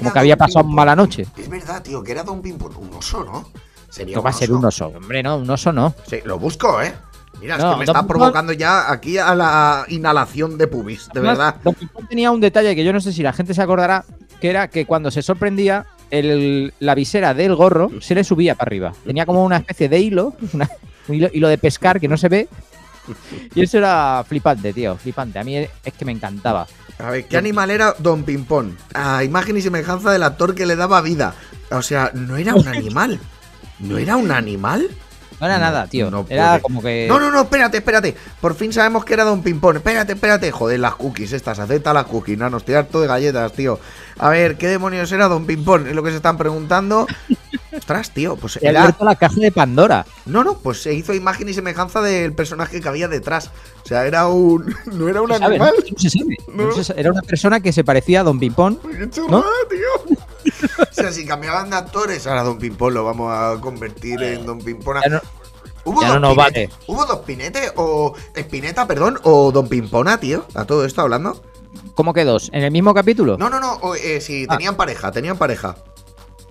como 0.00 0.12
que 0.12 0.18
había 0.18 0.34
Don 0.36 0.46
pasado 0.46 0.64
Pimpón. 0.64 0.74
mala 0.74 0.96
noche. 0.96 1.26
Es 1.36 1.48
verdad, 1.48 1.82
tío, 1.82 2.02
que 2.02 2.12
era 2.12 2.24
Don 2.24 2.42
Pimpón. 2.42 2.76
Un 2.76 2.92
oso, 2.94 3.24
¿no? 3.24 3.48
Sería 3.88 4.16
No 4.16 4.22
va 4.22 4.30
a 4.30 4.32
ser 4.34 4.52
un 4.52 4.62
oso, 4.64 4.88
hombre, 4.88 5.22
no, 5.22 5.36
un 5.38 5.48
oso 5.48 5.72
no. 5.72 5.94
Sí, 6.06 6.18
lo 6.24 6.38
busco, 6.38 6.82
¿eh? 6.82 6.92
Mira, 7.40 7.56
es 7.56 7.62
No, 7.62 7.72
que 7.72 7.76
me 7.78 7.84
está 7.84 8.06
provocando 8.06 8.52
ya 8.52 8.90
aquí 8.90 9.18
a 9.18 9.34
la 9.34 9.84
inhalación 9.88 10.56
de 10.58 10.66
pubis, 10.66 11.06
de 11.12 11.20
Además, 11.20 11.38
verdad. 11.38 11.56
Don 11.62 11.74
Pimpón 11.74 12.06
tenía 12.08 12.30
un 12.30 12.40
detalle 12.40 12.74
que 12.74 12.84
yo 12.84 12.92
no 12.92 13.00
sé 13.00 13.12
si 13.12 13.22
la 13.22 13.32
gente 13.32 13.52
se 13.54 13.62
acordará, 13.62 14.04
que 14.40 14.48
era 14.50 14.68
que 14.68 14.86
cuando 14.86 15.10
se 15.10 15.22
sorprendía, 15.22 15.86
el- 16.10 16.72
la 16.80 16.94
visera 16.94 17.34
del 17.34 17.54
gorro 17.54 17.90
se 18.00 18.14
le 18.14 18.24
subía 18.24 18.54
para 18.54 18.68
arriba. 18.68 18.92
Tenía 19.04 19.26
como 19.26 19.44
una 19.44 19.58
especie 19.58 19.88
de 19.88 19.98
hilo, 20.00 20.34
una- 20.52 20.70
un 21.08 21.14
hilo, 21.14 21.28
hilo 21.32 21.48
de 21.48 21.58
pescar 21.58 22.00
que 22.00 22.08
no 22.08 22.16
se 22.16 22.28
ve. 22.28 22.48
Y 23.54 23.62
eso 23.62 23.78
era 23.78 24.24
flipante, 24.26 24.72
tío, 24.72 24.96
flipante. 24.96 25.38
A 25.38 25.44
mí 25.44 25.56
es 25.56 25.70
que 25.96 26.04
me 26.04 26.10
encantaba. 26.12 26.66
A 26.98 27.10
ver, 27.10 27.26
¿qué 27.26 27.36
animal 27.36 27.70
era 27.70 27.94
Don 27.98 28.24
Pimpón? 28.24 28.76
A 28.94 29.22
imagen 29.22 29.56
y 29.56 29.60
semejanza 29.60 30.10
del 30.10 30.22
actor 30.24 30.54
que 30.54 30.66
le 30.66 30.74
daba 30.74 31.00
vida. 31.02 31.34
O 31.70 31.82
sea, 31.82 32.10
no 32.14 32.36
era 32.36 32.54
un 32.54 32.66
animal. 32.68 33.20
¿No 33.78 33.98
era 33.98 34.16
un 34.16 34.30
animal? 34.32 34.88
No 35.40 35.46
era 35.46 35.58
nada, 35.58 35.86
tío. 35.86 36.10
no 36.10 36.24
era 36.28 36.48
puede. 36.52 36.60
como 36.62 36.82
que. 36.82 37.06
No, 37.08 37.20
no, 37.20 37.30
no, 37.30 37.42
espérate, 37.42 37.76
espérate. 37.78 38.16
Por 38.40 38.54
fin 38.54 38.72
sabemos 38.72 39.04
que 39.04 39.14
era 39.14 39.24
Don 39.24 39.42
Pimpón. 39.42 39.76
Espérate, 39.76 40.14
espérate. 40.14 40.50
Joder, 40.50 40.80
las 40.80 40.94
cookies 40.96 41.32
estas. 41.32 41.58
Acepta 41.58 41.92
las 41.92 42.06
cookies, 42.06 42.38
no, 42.38 42.48
nos 42.48 42.62
estoy 42.62 42.74
harto 42.76 43.00
de 43.00 43.06
galletas, 43.06 43.52
tío. 43.52 43.78
A 44.18 44.30
ver, 44.30 44.56
¿qué 44.56 44.68
demonios 44.68 45.12
era 45.12 45.28
Don 45.28 45.44
Pimpón? 45.46 45.86
Es 45.86 45.94
lo 45.94 46.02
que 46.02 46.10
se 46.10 46.16
están 46.16 46.38
preguntando. 46.38 47.06
Ostras, 47.76 48.10
tío, 48.10 48.36
pues 48.36 48.56
He 48.56 48.68
era. 48.68 48.80
abierto 48.80 49.04
la 49.04 49.16
caja 49.16 49.34
de 49.38 49.52
Pandora. 49.52 50.06
No, 50.24 50.42
no, 50.42 50.56
pues 50.58 50.80
se 50.82 50.94
hizo 50.94 51.12
imagen 51.12 51.48
y 51.50 51.52
semejanza 51.54 52.00
del 52.00 52.32
personaje 52.32 52.80
que 52.80 52.88
había 52.88 53.06
detrás. 53.06 53.50
O 53.84 53.86
sea, 53.86 54.06
era 54.06 54.28
un. 54.28 54.74
No 54.92 55.08
era 55.08 55.20
un 55.20 55.28
¿Se 55.30 55.38
sabe, 55.38 55.56
animal. 55.56 55.74
no? 55.76 55.90
No 55.92 55.98
se 56.00 56.08
sabe. 56.10 56.36
No 56.54 56.72
se 56.72 56.84
sabe. 56.84 57.00
Era 57.00 57.10
una 57.12 57.20
persona 57.20 57.60
que 57.60 57.72
se 57.74 57.84
parecía 57.84 58.20
a 58.20 58.24
Don 58.24 58.38
Pimpón. 58.40 58.76
¡Qué 58.76 59.06
tío! 59.08 59.26
O 60.80 60.92
sea, 60.94 61.12
si 61.12 61.24
cambiaban 61.26 61.70
de 61.70 61.76
actores, 61.76 62.26
ahora 62.26 62.42
Don 62.42 62.58
Pimpón 62.58 62.94
lo 62.94 63.04
vamos 63.04 63.32
a 63.32 63.60
convertir 63.60 64.22
en 64.22 64.46
Don 64.46 64.58
Pimpón. 64.58 64.96
No- 65.10 65.20
¿Hubo 65.84 66.00
dos 66.02 66.20
no 66.20 66.30
Pinetes? 66.30 66.36
vale. 66.36 66.70
¿Hubo 66.88 67.04
dos 67.06 67.18
pinetes 67.20 67.72
o 67.76 68.12
Espineta, 68.34 68.86
perdón, 68.88 69.20
o 69.22 69.52
Don 69.52 69.68
Pimpona, 69.68 70.18
tío? 70.18 70.44
¿A 70.54 70.64
todo 70.64 70.84
esto 70.84 71.00
hablando? 71.02 71.40
¿Cómo 71.94 72.12
que 72.12 72.24
dos? 72.24 72.50
¿En 72.52 72.64
el 72.64 72.72
mismo 72.72 72.92
capítulo? 72.92 73.36
No, 73.38 73.48
no, 73.48 73.60
no, 73.60 73.74
o, 73.74 73.94
eh, 73.94 74.20
sí, 74.20 74.46
Ah. 74.48 74.56
tenían 74.56 74.74
pareja, 74.76 75.12
tenían 75.12 75.38
pareja. 75.38 75.76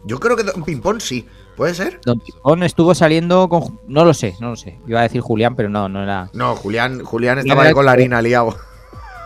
Yo 0.06 0.20
creo 0.20 0.38
que 0.38 0.44
Don 0.44 0.64
Pimpón 0.64 1.02
sí. 1.02 1.28
¿Puede 1.58 1.74
ser? 1.74 2.00
Don 2.06 2.20
Pimpón 2.20 2.64
estuvo 2.64 2.94
saliendo 2.96 3.50
con. 3.50 3.80
No 3.88 4.06
lo 4.06 4.14
sé, 4.14 4.36
no 4.40 4.52
lo 4.52 4.56
sé. 4.56 4.80
Iba 4.88 5.00
a 5.00 5.04
decir 5.04 5.20
Julián, 5.22 5.56
pero 5.56 5.68
no, 5.70 5.90
no 5.90 6.02
era. 6.04 6.30
No, 6.34 6.56
Julián, 6.56 7.04
Julián 7.04 7.40
estaba 7.40 7.64
ahí 7.64 7.74
con 7.74 7.86
la 7.86 7.92
harina 7.94 8.22
liado. 8.22 8.56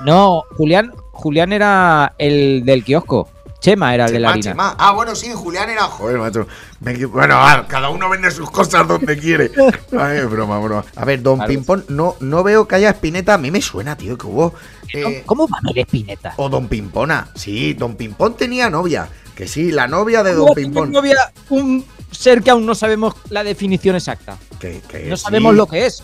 No, 0.05 0.43
Julián, 0.57 0.93
Julián 1.11 1.51
era 1.53 2.15
el 2.17 2.63
del 2.65 2.83
kiosco. 2.83 3.27
Chema 3.59 3.93
era 3.93 4.05
el 4.05 4.13
de 4.13 4.19
la 4.19 4.27
Chema, 4.29 4.31
harina. 4.33 4.51
Chema. 4.51 4.75
Ah, 4.79 4.91
bueno, 4.93 5.15
sí, 5.15 5.31
Julián 5.33 5.69
era. 5.69 5.83
Joder, 5.83 6.17
macho. 6.17 6.47
Me 6.79 6.93
Bueno, 7.05 7.35
ah, 7.37 7.65
cada 7.67 7.89
uno 7.89 8.09
vende 8.09 8.31
sus 8.31 8.49
cosas 8.49 8.87
donde 8.87 9.17
quiere. 9.17 9.51
Ay, 9.99 10.21
broma, 10.21 10.59
broma. 10.59 10.85
A 10.95 11.03
ver, 11.05 11.21
Don 11.21 11.35
Claro. 11.37 11.49
Pimpón, 11.49 11.85
no, 11.89 12.15
no 12.21 12.43
veo 12.43 12.67
que 12.67 12.75
haya 12.75 12.89
espineta. 12.91 13.33
A 13.33 13.37
mí 13.37 13.51
me 13.51 13.61
suena, 13.61 13.97
tío, 13.97 14.17
que 14.17 14.27
hubo. 14.27 14.53
eh, 14.93 15.23
¿Cómo 15.25 15.47
va 15.47 15.57
a 15.57 15.69
haber 15.69 15.79
espineta? 15.79 16.33
o 16.37 16.47
Don 16.47 16.67
Pimpona. 16.69 17.29
Sí, 17.35 17.73
Don 17.73 17.95
Pimpón 17.95 18.35
tenía 18.37 18.69
novia. 18.69 19.09
Que 19.35 19.47
sí, 19.47 19.71
la 19.71 19.87
novia 19.87 20.23
de 20.23 20.31
Don 20.33 20.41
¿Cómo 20.47 20.55
tiene 20.55 20.69
Pimpón. 20.69 20.91
novia 20.91 21.15
un 21.49 21.85
ser 22.11 22.41
que 22.41 22.51
aún 22.51 22.65
no 22.65 22.75
sabemos 22.75 23.15
la 23.29 23.43
definición 23.43 23.95
exacta? 23.95 24.37
Que, 24.59 24.81
que 24.87 25.05
No 25.07 25.17
sí. 25.17 25.23
sabemos 25.23 25.53
lo 25.55 25.67
que 25.67 25.85
es. 25.85 26.03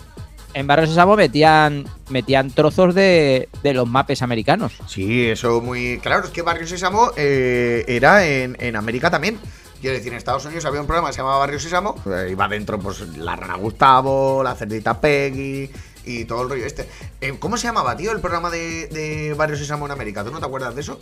En 0.58 0.66
Barrio 0.66 0.86
Sésamo 0.86 1.16
metían, 1.16 1.84
metían 2.08 2.50
trozos 2.50 2.94
de, 2.94 3.50
de 3.62 3.74
los 3.74 3.86
mapes 3.86 4.22
americanos. 4.22 4.72
Sí, 4.88 5.26
eso 5.26 5.60
muy. 5.60 5.98
Claro, 5.98 6.24
es 6.24 6.30
que 6.30 6.40
Barrio 6.40 6.66
Sésamo 6.66 7.10
eh, 7.14 7.84
era 7.86 8.26
en, 8.26 8.56
en 8.58 8.74
América 8.74 9.10
también. 9.10 9.38
Quiero 9.82 9.96
decir, 9.96 10.12
en 10.12 10.16
Estados 10.16 10.46
Unidos 10.46 10.64
había 10.64 10.80
un 10.80 10.86
programa 10.86 11.08
que 11.08 11.12
se 11.12 11.18
llamaba 11.18 11.36
Barrio 11.40 11.60
Sésamo. 11.60 11.94
eh, 12.06 12.28
iba 12.30 12.48
dentro, 12.48 12.78
pues, 12.78 13.00
la 13.18 13.36
rana 13.36 13.56
Gustavo, 13.56 14.42
la 14.42 14.54
cerdita 14.54 14.98
Peggy 14.98 15.70
y 16.06 16.24
todo 16.24 16.44
el 16.44 16.48
rollo 16.48 16.64
este. 16.64 16.88
Eh, 17.20 17.34
¿Cómo 17.38 17.58
se 17.58 17.66
llamaba, 17.66 17.94
tío, 17.94 18.12
el 18.12 18.20
programa 18.20 18.48
de, 18.48 18.86
de 18.86 19.34
Barrio 19.34 19.58
Sésamo 19.58 19.84
en 19.84 19.92
América? 19.92 20.24
¿Tú 20.24 20.30
no 20.30 20.38
te 20.40 20.46
acuerdas 20.46 20.74
de 20.74 20.80
eso? 20.80 20.98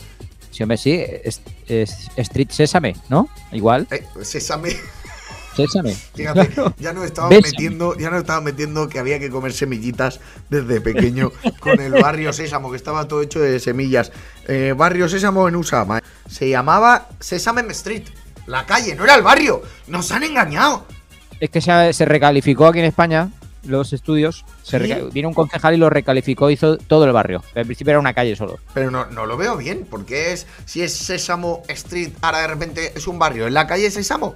Sí, 0.51 0.65
hombre, 0.65 0.79
sí. 0.79 1.01
es- 1.23 1.41
es 1.69 2.09
Street 2.17 2.49
Sésame, 2.51 2.97
¿no? 3.09 3.29
Igual. 3.53 3.87
Eh, 3.93 4.05
Sésame. 4.23 4.71
Sésame. 5.57 5.95
Fíjate, 6.15 6.51
ya 6.79 6.93
nos 6.93 7.05
estaban 7.05 7.31
Bésame. 7.31 7.51
metiendo, 7.51 7.97
ya 7.97 8.11
nos 8.11 8.21
estaban 8.21 8.45
metiendo 8.45 8.89
que 8.89 8.99
había 8.99 9.19
que 9.19 9.31
comer 9.31 9.53
semillitas 9.53 10.21
desde 10.51 10.81
pequeño 10.81 11.33
con 11.61 11.81
el 11.81 11.93
barrio 11.93 12.33
Sésamo, 12.33 12.71
que 12.71 12.77
estaba 12.77 13.07
todo 13.09 13.23
hecho 13.23 13.41
de 13.41 13.61
semillas. 13.61 14.13
Eh, 14.49 14.75
barrio 14.77 15.09
Sésamo 15.09 15.49
en 15.49 15.57
Usama. 15.57 16.03
Se 16.29 16.49
llamaba 16.49 17.09
Sesame 17.21 17.63
Street. 17.73 18.05
La 18.47 18.67
calle, 18.67 18.95
no 18.95 19.05
era 19.05 19.15
el 19.15 19.23
barrio. 19.23 19.63
Nos 19.87 20.11
han 20.13 20.23
engañado. 20.23 20.87
Es 21.41 21.51
que 21.51 21.61
se, 21.61 21.93
se 21.93 22.05
recalificó 22.05 22.67
aquí 22.67 22.79
en 22.81 22.85
España 22.85 23.31
los 23.67 23.93
estudios. 23.93 24.45
Se 24.63 24.79
Vino 24.79 25.29
un 25.29 25.35
concejal 25.35 25.75
y 25.75 25.77
lo 25.77 25.91
recalificó, 25.91 26.51
hizo 26.51 26.77
todo 26.77 27.05
el 27.05 27.13
barrio. 27.13 27.43
En 27.55 27.67
principio 27.67 27.93
era 27.93 28.01
una 28.01 28.15
calle 28.15 28.37
solo. 28.37 28.59
Pero 28.73 28.91
no, 28.91 29.07
no 29.07 29.27
lo 29.27 29.37
veo 29.37 29.57
bien, 29.57 29.87
porque 29.89 30.33
es, 30.33 30.47
si 30.65 30.83
es 30.83 30.95
Sésamo 30.95 31.63
Street, 31.69 32.11
ahora 32.23 32.41
de 32.41 32.47
repente 32.49 32.93
es 32.95 33.07
un 33.07 33.19
barrio. 33.19 33.47
¿En 33.47 33.55
la 33.55 33.67
calle 33.67 33.91
Sésamo? 33.91 34.35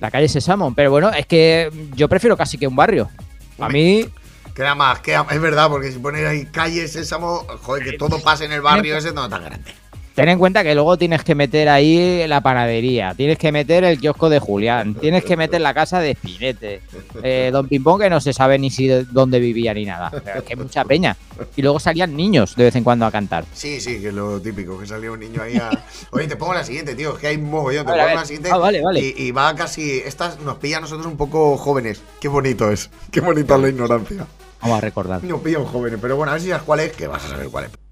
La 0.00 0.10
calle 0.10 0.28
Sésamo. 0.28 0.74
Pero 0.74 0.90
bueno, 0.90 1.10
es 1.10 1.26
que 1.26 1.70
yo 1.94 2.08
prefiero 2.08 2.36
casi 2.36 2.58
que 2.58 2.66
un 2.66 2.76
barrio. 2.76 3.10
A 3.58 3.68
mí, 3.68 4.06
Queda 4.54 4.76
más, 4.76 5.00
queda, 5.00 5.26
es 5.30 5.40
verdad, 5.40 5.68
porque 5.68 5.90
si 5.90 5.98
pones 5.98 6.24
ahí 6.24 6.46
calle 6.46 6.86
Sésamo, 6.86 7.44
joder, 7.62 7.84
que 7.90 7.98
todo 7.98 8.20
pase 8.22 8.44
en 8.44 8.52
el 8.52 8.60
barrio 8.60 8.96
ese 8.96 9.12
no 9.12 9.24
es 9.24 9.30
tan 9.30 9.44
grande. 9.44 9.74
Ten 10.14 10.28
en 10.28 10.38
cuenta 10.38 10.62
que 10.62 10.74
luego 10.74 10.96
tienes 10.96 11.24
que 11.24 11.34
meter 11.34 11.68
ahí 11.68 12.26
la 12.28 12.40
panadería, 12.40 13.14
tienes 13.14 13.38
que 13.38 13.50
meter 13.52 13.84
el 13.84 13.98
kiosco 13.98 14.28
de 14.28 14.38
Julián, 14.38 14.94
tienes 14.94 15.24
que 15.24 15.36
meter 15.36 15.60
la 15.60 15.74
casa 15.74 16.00
de 16.00 16.12
Espinete, 16.12 16.82
eh, 17.22 17.50
Don 17.52 17.68
Pimpón 17.68 18.00
que 18.00 18.08
no 18.08 18.20
se 18.20 18.32
sabe 18.32 18.58
ni 18.58 18.70
si 18.70 18.86
de 18.86 19.04
dónde 19.04 19.40
vivía 19.40 19.74
ni 19.74 19.84
nada. 19.84 20.10
Pero 20.24 20.38
es 20.38 20.44
que 20.44 20.52
hay 20.54 20.58
mucha 20.58 20.84
peña. 20.84 21.16
Y 21.56 21.62
luego 21.62 21.80
salían 21.80 22.16
niños 22.16 22.54
de 22.54 22.64
vez 22.64 22.76
en 22.76 22.84
cuando 22.84 23.06
a 23.06 23.10
cantar. 23.10 23.44
Sí, 23.52 23.80
sí, 23.80 24.00
que 24.00 24.08
es 24.08 24.14
lo 24.14 24.40
típico, 24.40 24.78
que 24.78 24.86
salía 24.86 25.10
un 25.10 25.20
niño 25.20 25.42
ahí 25.42 25.56
a... 25.56 25.70
Oye, 26.10 26.28
te 26.28 26.36
pongo 26.36 26.54
la 26.54 26.64
siguiente, 26.64 26.94
tío, 26.94 27.14
es 27.14 27.18
que 27.18 27.26
hay 27.26 27.38
mogollón, 27.38 27.84
te 27.84 27.92
A 27.92 27.94
ver, 27.94 28.02
a 28.02 28.06
pongo 28.06 28.20
la 28.20 28.26
siguiente. 28.26 28.50
Ah, 28.52 28.58
vale, 28.58 28.82
vale. 28.82 29.00
Y, 29.00 29.14
y 29.24 29.30
va 29.32 29.54
casi... 29.54 29.98
Esta 29.98 30.36
nos 30.44 30.58
pilla 30.58 30.78
a 30.78 30.80
nosotros 30.80 31.06
un 31.06 31.16
poco 31.16 31.56
jóvenes. 31.56 32.02
Qué 32.20 32.28
bonito 32.28 32.70
es, 32.70 32.90
qué 33.10 33.20
bonita 33.20 33.56
es 33.56 33.60
la 33.60 33.68
ignorancia. 33.68 34.26
Vamos 34.62 34.78
a 34.78 34.80
recordar. 34.80 35.24
Nos 35.24 35.40
pillan 35.40 35.64
jóvenes, 35.64 35.98
pero 36.00 36.16
bueno, 36.16 36.30
a 36.30 36.34
ver 36.34 36.42
si 36.42 36.48
sabes 36.48 36.62
cuál 36.62 36.80
es, 36.80 36.92
que 36.92 37.06
vas 37.06 37.24
a 37.24 37.28
saber 37.28 37.48
cuál 37.48 37.64
es. 37.64 37.83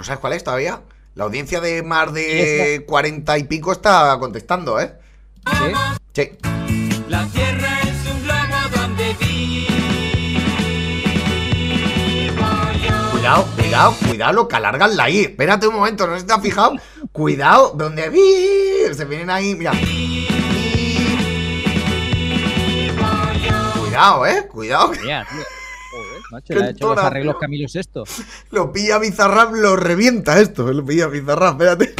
¿No 0.00 0.04
sabes 0.04 0.20
cuál 0.20 0.32
es 0.32 0.42
todavía? 0.42 0.80
La 1.14 1.24
audiencia 1.24 1.60
de 1.60 1.82
más 1.82 2.10
de 2.14 2.82
40 2.88 3.36
y 3.36 3.44
pico 3.44 3.70
está 3.70 4.16
contestando, 4.18 4.80
¿eh? 4.80 4.94
¿Sí? 5.44 5.74
Sí. 6.14 6.38
La 7.10 7.26
tierra 7.26 7.80
es 7.82 8.10
un 8.10 8.22
globo 8.22 8.80
donde 8.80 9.12
vivo 9.20 10.40
yo. 12.82 13.10
cuidado, 13.10 13.46
cuidado, 13.54 13.94
cuidado 14.08 14.32
lo 14.32 14.48
que 14.48 14.56
alargan 14.56 14.96
la 14.96 15.10
I. 15.10 15.20
Espérate 15.20 15.68
un 15.68 15.74
momento, 15.74 16.06
¿no 16.06 16.18
se 16.18 16.24
te 16.24 16.32
has 16.32 16.40
fijado? 16.40 16.76
Cuidado, 17.12 17.74
donde 17.76 18.08
vi. 18.08 18.94
Se 18.94 19.04
vienen 19.04 19.28
ahí, 19.28 19.54
mira. 19.54 19.72
Cuidado, 23.78 24.26
eh, 24.26 24.48
cuidado. 24.48 24.92
Mira, 25.02 25.26
tío. 25.30 25.59
Macho, 26.30 26.54
le 26.54 26.64
ha 26.64 26.70
hecho 26.70 26.94
los 26.94 27.04
arreglos 27.04 27.36
Camilos 27.40 27.76
esto. 27.76 28.04
Lo 28.50 28.72
pilla 28.72 28.98
Bizarrap, 28.98 29.52
lo 29.54 29.76
revienta 29.76 30.40
esto. 30.40 30.72
Lo 30.72 30.84
pilla 30.84 31.06
Bizarrap, 31.08 31.60
espérate. 31.60 31.94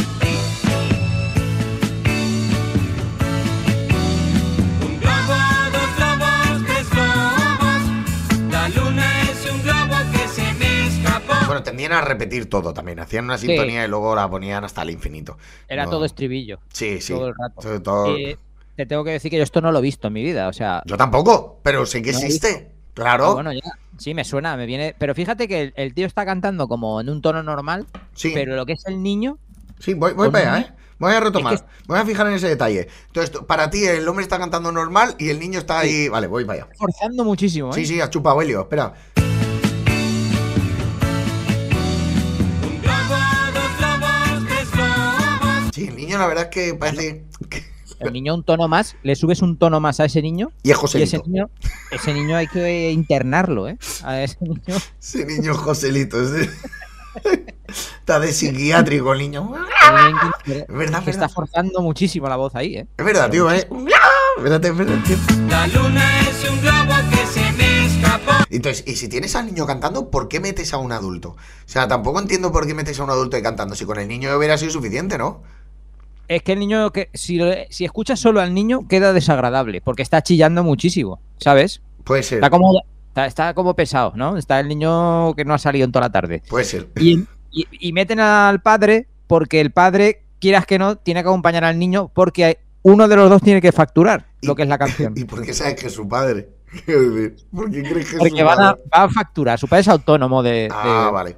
Un 4.82 4.98
globo, 5.00 5.36
dos 5.72 5.96
globos, 5.96 6.66
tres 6.66 6.90
globos. 6.90 8.50
La 8.50 8.68
luna 8.68 9.22
es 9.22 9.50
un 9.50 9.62
globo 9.62 9.96
que 10.12 10.28
se 10.28 10.52
me 10.54 10.86
escapó. 10.86 11.34
Bueno, 11.46 11.62
tendían 11.62 11.92
a 11.92 12.00
repetir 12.00 12.48
todo 12.48 12.72
también. 12.72 12.98
Hacían 13.00 13.24
una 13.24 13.38
Sí. 13.38 13.46
sintonía 13.46 13.84
y 13.84 13.88
luego 13.88 14.14
la 14.14 14.28
ponían 14.28 14.64
hasta 14.64 14.82
el 14.82 14.90
infinito. 14.90 15.36
Era 15.68 15.84
No. 15.84 15.90
todo 15.90 16.04
estribillo. 16.04 16.60
Sí, 16.72 17.00
sí. 17.00 17.12
todo 17.12 17.28
el 17.28 17.34
rato. 17.38 17.60
Todo- 17.60 17.82
todo- 17.82 18.16
Eh, 18.16 18.38
te 18.76 18.86
tengo 18.86 19.04
que 19.04 19.10
decir 19.10 19.30
que 19.30 19.36
yo 19.36 19.42
esto 19.42 19.60
no 19.60 19.72
lo 19.72 19.78
he 19.78 19.82
visto 19.82 20.08
en 20.08 20.12
mi 20.14 20.22
vida. 20.24 20.48
O 20.48 20.52
sea, 20.52 20.82
Yo 20.86 20.96
tampoco, 20.96 21.60
pero 21.62 21.84
sé 21.86 22.02
que 22.02 22.12
No, 22.12 22.18
existe. 22.18 22.70
Claro. 22.94 23.26
ah, 23.30 23.34
bueno, 23.34 23.52
ya. 23.52 23.60
Sí, 24.00 24.14
me 24.14 24.25
suena, 24.25 24.57
me 24.57 24.64
viene. 24.64 24.95
Pero 24.99 25.14
fíjate 25.14 25.47
que 25.47 25.61
el, 25.61 25.73
el 25.76 25.92
tío 25.95 26.07
está 26.07 26.25
cantando 26.25 26.66
como 26.69 27.00
en 27.02 27.11
un 27.11 27.21
tono 27.21 27.42
normal, 27.42 27.87
sí, 28.14 28.30
pero 28.35 28.57
lo 28.57 28.64
que 28.64 28.73
es 28.73 28.87
el 28.87 29.02
niño, 29.02 29.37
sí, 29.78 29.92
voy, 29.92 30.14
voy 30.14 30.30
para 30.30 30.54
allá, 30.54 30.66
¿eh? 30.69 30.73
Voy 30.99 31.12
a 31.12 31.21
retomar. 31.21 31.54
Es 31.54 31.61
que- 31.62 31.69
Voy 31.87 31.99
a 31.99 32.04
fijar 32.07 32.26
en 32.26 32.35
ese 32.35 32.49
detalle. 32.49 32.88
Entonces, 33.09 33.37
para 33.47 33.69
ti, 33.71 33.85
el 33.85 34.07
hombre 34.09 34.23
está 34.23 34.38
cantando 34.38 34.71
normal 34.73 35.14
y 35.19 35.28
el 35.30 35.38
niño 35.38 35.59
está 35.59 35.80
ahí. 35.80 36.09
Vale, 36.09 36.26
voy 36.26 36.45
para 36.47 36.64
allá. 36.64 36.73
forzando 36.76 37.25
muchísimo, 37.25 37.71
¿eh? 37.71 37.75
Sí, 37.75 37.85
sí, 37.87 38.00
has 38.00 38.11
chupado 38.11 38.40
Helio. 38.42 38.62
Espera. 38.62 38.95
Sí, 45.73 45.87
el 45.87 45.97
niño, 45.97 46.19
la 46.19 46.26
verdad 46.26 46.45
es 46.45 46.50
que 46.50 46.75
parece. 46.75 47.25
que- 47.49 47.69
El 48.00 48.12
niño 48.12 48.35
un 48.35 48.42
tono 48.45 48.66
más, 48.66 48.97
le 49.02 49.14
subes 49.14 49.42
un 49.42 49.57
tono 49.59 49.78
más 49.80 50.00
a 50.00 50.07
ese 50.07 50.23
niño 50.23 50.50
Y 50.62 50.71
es 50.71 50.76
y 50.76 50.80
Joselito. 50.80 51.16
ese 51.19 51.28
niño, 51.28 51.50
ese 51.90 52.14
niño 52.14 52.37
hay 52.37 52.47
que 52.49 52.90
internarlo, 52.90 53.69
¿eh? 53.69 53.78
A 54.04 54.23
ese 54.23 54.38
niño. 54.40 54.61
Ese 55.00 55.25
niño 55.26 55.52
es 55.52 55.59
Joselito. 55.59 56.21
ese- 56.23 56.50
está 57.69 58.21
de 58.21 58.33
psiquiátrico 58.33 59.12
el 59.12 59.19
niño. 59.19 59.52
Es 60.47 60.66
verdad, 60.69 61.04
que 61.04 61.11
es 61.11 61.16
está 61.16 61.28
forzando 61.28 61.80
muchísimo 61.83 62.28
la 62.28 62.37
voz 62.37 62.54
ahí, 62.54 62.76
¿eh? 62.76 62.87
Es 62.97 63.04
verdad, 63.04 63.30
tío, 63.30 63.50
¿eh? 63.50 63.69
Espérate, 64.37 64.69
espérate, 64.69 64.97
tío. 65.07 65.16
La 65.49 65.66
luna 65.69 66.21
es 66.21 66.49
un 66.50 66.61
globo 66.61 66.95
que 67.11 67.26
se 67.26 67.52
me 67.52 67.87
escapó. 67.87 68.33
Entonces, 68.49 68.85
y 68.87 68.97
si 68.97 69.09
tienes 69.09 69.35
al 69.37 69.47
niño 69.47 69.66
cantando, 69.66 70.11
¿por 70.11 70.28
qué 70.28 70.40
metes 70.40 70.73
a 70.73 70.78
un 70.78 70.92
adulto? 70.92 71.30
O 71.30 71.37
sea, 71.66 71.87
tampoco 71.88 72.19
entiendo 72.21 72.50
por 72.52 72.66
qué 72.66 72.75
metes 72.75 72.99
a 73.00 73.04
un 73.04 73.11
adulto 73.11 73.37
ahí 73.37 73.42
cantando. 73.42 73.75
Si 73.75 73.85
con 73.85 73.99
el 73.99 74.09
niño 74.09 74.35
hubiera 74.37 74.57
sido 74.57 74.71
suficiente, 74.73 75.19
¿no? 75.19 75.42
Es 76.30 76.44
que 76.44 76.52
el 76.52 76.60
niño, 76.60 76.92
que 76.92 77.10
si, 77.12 77.40
si 77.70 77.84
escuchas 77.84 78.20
solo 78.20 78.40
al 78.40 78.54
niño, 78.54 78.87
queda 78.87 79.12
desagradable, 79.12 79.80
porque 79.80 80.02
está 80.02 80.22
chillando 80.22 80.62
muchísimo, 80.62 81.18
¿sabes? 81.38 81.82
Puede 82.04 82.22
ser. 82.22 82.37
Está 82.38 82.50
como, 82.50 82.80
está, 83.08 83.26
está 83.26 83.52
como 83.54 83.75
pesado, 83.75 84.12
¿no? 84.14 84.37
Está 84.37 84.60
el 84.60 84.68
niño 84.68 85.34
que 85.34 85.44
no 85.44 85.54
ha 85.54 85.58
salido 85.58 85.84
en 85.84 85.90
toda 85.90 86.06
la 86.06 86.12
tarde. 86.12 86.40
Puede 86.49 86.64
ser. 86.64 86.87
Y, 87.00 87.25
y- 87.50 87.66
y 87.80 87.92
meten 87.92 88.20
al 88.20 88.62
padre 88.62 89.08
porque 89.26 89.60
el 89.60 89.73
padre, 89.73 90.23
quieras 90.38 90.66
que 90.66 90.78
no, 90.78 90.95
tiene 90.95 91.21
que 91.25 91.28
acompañar 91.28 91.64
al 91.64 91.80
niño 91.80 92.12
porque 92.14 92.60
uno 92.82 93.08
de 93.08 93.16
los 93.16 93.28
dos 93.28 93.43
tiene 93.43 93.60
que 93.60 93.73
facturar 93.73 94.26
lo 94.43 94.54
que 94.54 94.62
es 94.62 94.69
la 94.69 94.78
canción. 94.78 95.14
¿Y 95.16 95.25
por 95.25 95.43
qué 95.43 95.52
sabes 95.52 95.75
que 95.75 95.88
es 95.88 95.93
su 95.93 96.06
padre? 96.08 96.49
¿Por 96.86 97.71
qué 97.73 97.82
crees 97.82 98.06
que 98.08 98.12
es 98.12 98.19
Porque 98.19 98.38
su 98.38 98.45
van 98.45 98.60
a, 98.60 98.71
padre? 98.75 98.82
va 98.97 99.02
a 99.02 99.08
facturar. 99.08 99.58
Su 99.58 99.66
padre 99.66 99.80
es 99.80 99.88
autónomo 99.88 100.45
de, 100.45 100.69
Ah, 100.71 101.06
de- 101.06 101.12
vale. 101.12 101.36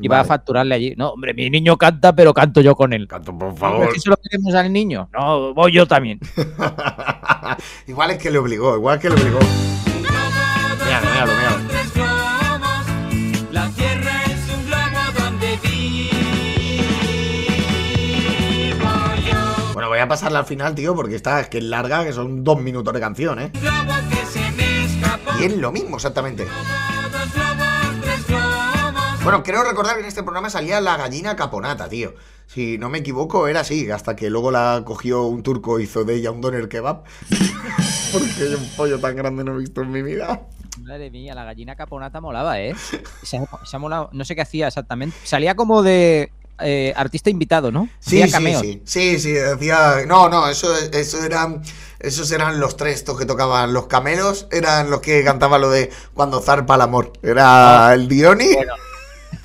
Y 0.00 0.08
va 0.08 0.20
a 0.20 0.24
facturarle 0.24 0.74
allí. 0.74 0.94
No, 0.96 1.10
hombre, 1.10 1.34
mi 1.34 1.48
niño 1.50 1.76
canta, 1.76 2.14
pero 2.14 2.34
canto 2.34 2.60
yo 2.60 2.74
con 2.74 2.92
él. 2.92 3.06
Canto, 3.08 3.36
por 3.36 3.56
favor. 3.56 3.86
es 3.88 3.94
que 3.94 4.00
se 4.00 4.10
lo 4.10 4.16
queremos 4.16 4.54
al 4.54 4.72
niño. 4.72 5.08
No, 5.12 5.54
voy 5.54 5.72
yo 5.72 5.86
también. 5.86 6.20
igual 7.86 8.10
es 8.10 8.18
que 8.18 8.30
le 8.30 8.38
obligó, 8.38 8.76
igual 8.76 8.98
que 8.98 9.08
le 9.08 9.14
obligó. 9.14 9.38
Míralo, 10.84 11.10
míralo, 11.10 11.32
míralo. 11.32 11.56
globos, 11.56 11.68
tres 11.68 11.94
globos. 11.94 13.52
La 13.52 13.68
tierra 13.70 14.22
es 14.24 14.50
un 14.54 14.66
globo 14.66 15.00
donde 15.18 15.58
vivo 15.62 16.10
yo. 19.26 19.72
Bueno, 19.72 19.88
voy 19.88 19.98
a 19.98 20.08
pasarla 20.08 20.40
al 20.40 20.46
final, 20.46 20.74
tío, 20.74 20.94
porque 20.94 21.16
está, 21.16 21.40
es 21.40 21.48
que 21.48 21.58
es 21.58 21.64
larga, 21.64 22.04
que 22.04 22.12
son 22.12 22.44
dos 22.44 22.60
minutos 22.60 22.92
de 22.92 23.00
canción, 23.00 23.40
¿eh? 23.40 23.50
Un 23.54 23.60
globo 23.60 23.94
que 24.10 24.26
se 24.26 24.50
me 24.52 24.84
escapó. 24.84 25.32
Y 25.40 25.44
es 25.44 25.56
lo 25.56 25.72
mismo, 25.72 25.96
exactamente. 25.96 26.46
Bueno, 29.26 29.42
creo 29.42 29.64
recordar 29.64 29.96
que 29.96 30.02
en 30.02 30.06
este 30.06 30.22
programa 30.22 30.50
salía 30.50 30.80
la 30.80 30.96
gallina 30.96 31.34
caponata, 31.34 31.88
tío. 31.88 32.14
Si 32.46 32.78
no 32.78 32.88
me 32.88 32.98
equivoco, 32.98 33.48
era 33.48 33.58
así, 33.58 33.90
hasta 33.90 34.14
que 34.14 34.30
luego 34.30 34.52
la 34.52 34.82
cogió 34.84 35.24
un 35.24 35.42
turco 35.42 35.80
y 35.80 35.82
hizo 35.82 36.04
de 36.04 36.14
ella 36.14 36.30
un 36.30 36.40
doner 36.40 36.68
kebab. 36.68 37.02
Porque 38.12 38.50
yo 38.52 38.56
un 38.56 38.68
pollo 38.76 39.00
tan 39.00 39.16
grande 39.16 39.42
no 39.42 39.56
he 39.56 39.58
visto 39.58 39.82
en 39.82 39.90
mi 39.90 40.00
vida. 40.00 40.42
Madre 40.80 41.10
mía, 41.10 41.34
la 41.34 41.42
gallina 41.42 41.74
caponata 41.74 42.20
molaba, 42.20 42.60
¿eh? 42.60 42.76
Se 43.24 43.40
ha, 43.72 43.78
molado. 43.80 44.10
No 44.12 44.24
sé 44.24 44.36
qué 44.36 44.42
hacía 44.42 44.68
exactamente. 44.68 45.16
Salía 45.24 45.56
como 45.56 45.82
de 45.82 46.30
eh, 46.60 46.92
artista 46.94 47.28
invitado, 47.28 47.72
¿no? 47.72 47.88
Sí, 47.98 48.22
Hacía 48.22 48.26
sí, 48.28 48.32
cameos. 48.32 48.60
sí. 48.62 48.82
Sí, 48.84 49.18
sí, 49.18 49.32
decía. 49.32 50.04
No, 50.06 50.28
no, 50.28 50.48
eso, 50.48 50.72
eso 50.92 51.24
eran. 51.24 51.62
Esos 51.98 52.30
eran 52.30 52.60
los 52.60 52.76
tres 52.76 52.94
estos 52.94 53.18
que 53.18 53.26
tocaban. 53.26 53.72
Los 53.72 53.88
camelos 53.88 54.46
eran 54.52 54.88
los 54.88 55.00
que 55.00 55.24
cantaban 55.24 55.62
lo 55.62 55.70
de 55.70 55.90
cuando 56.14 56.40
zarpa 56.40 56.76
el 56.76 56.82
amor. 56.82 57.12
Era 57.24 57.92
el 57.92 58.06
Dioni. 58.06 58.50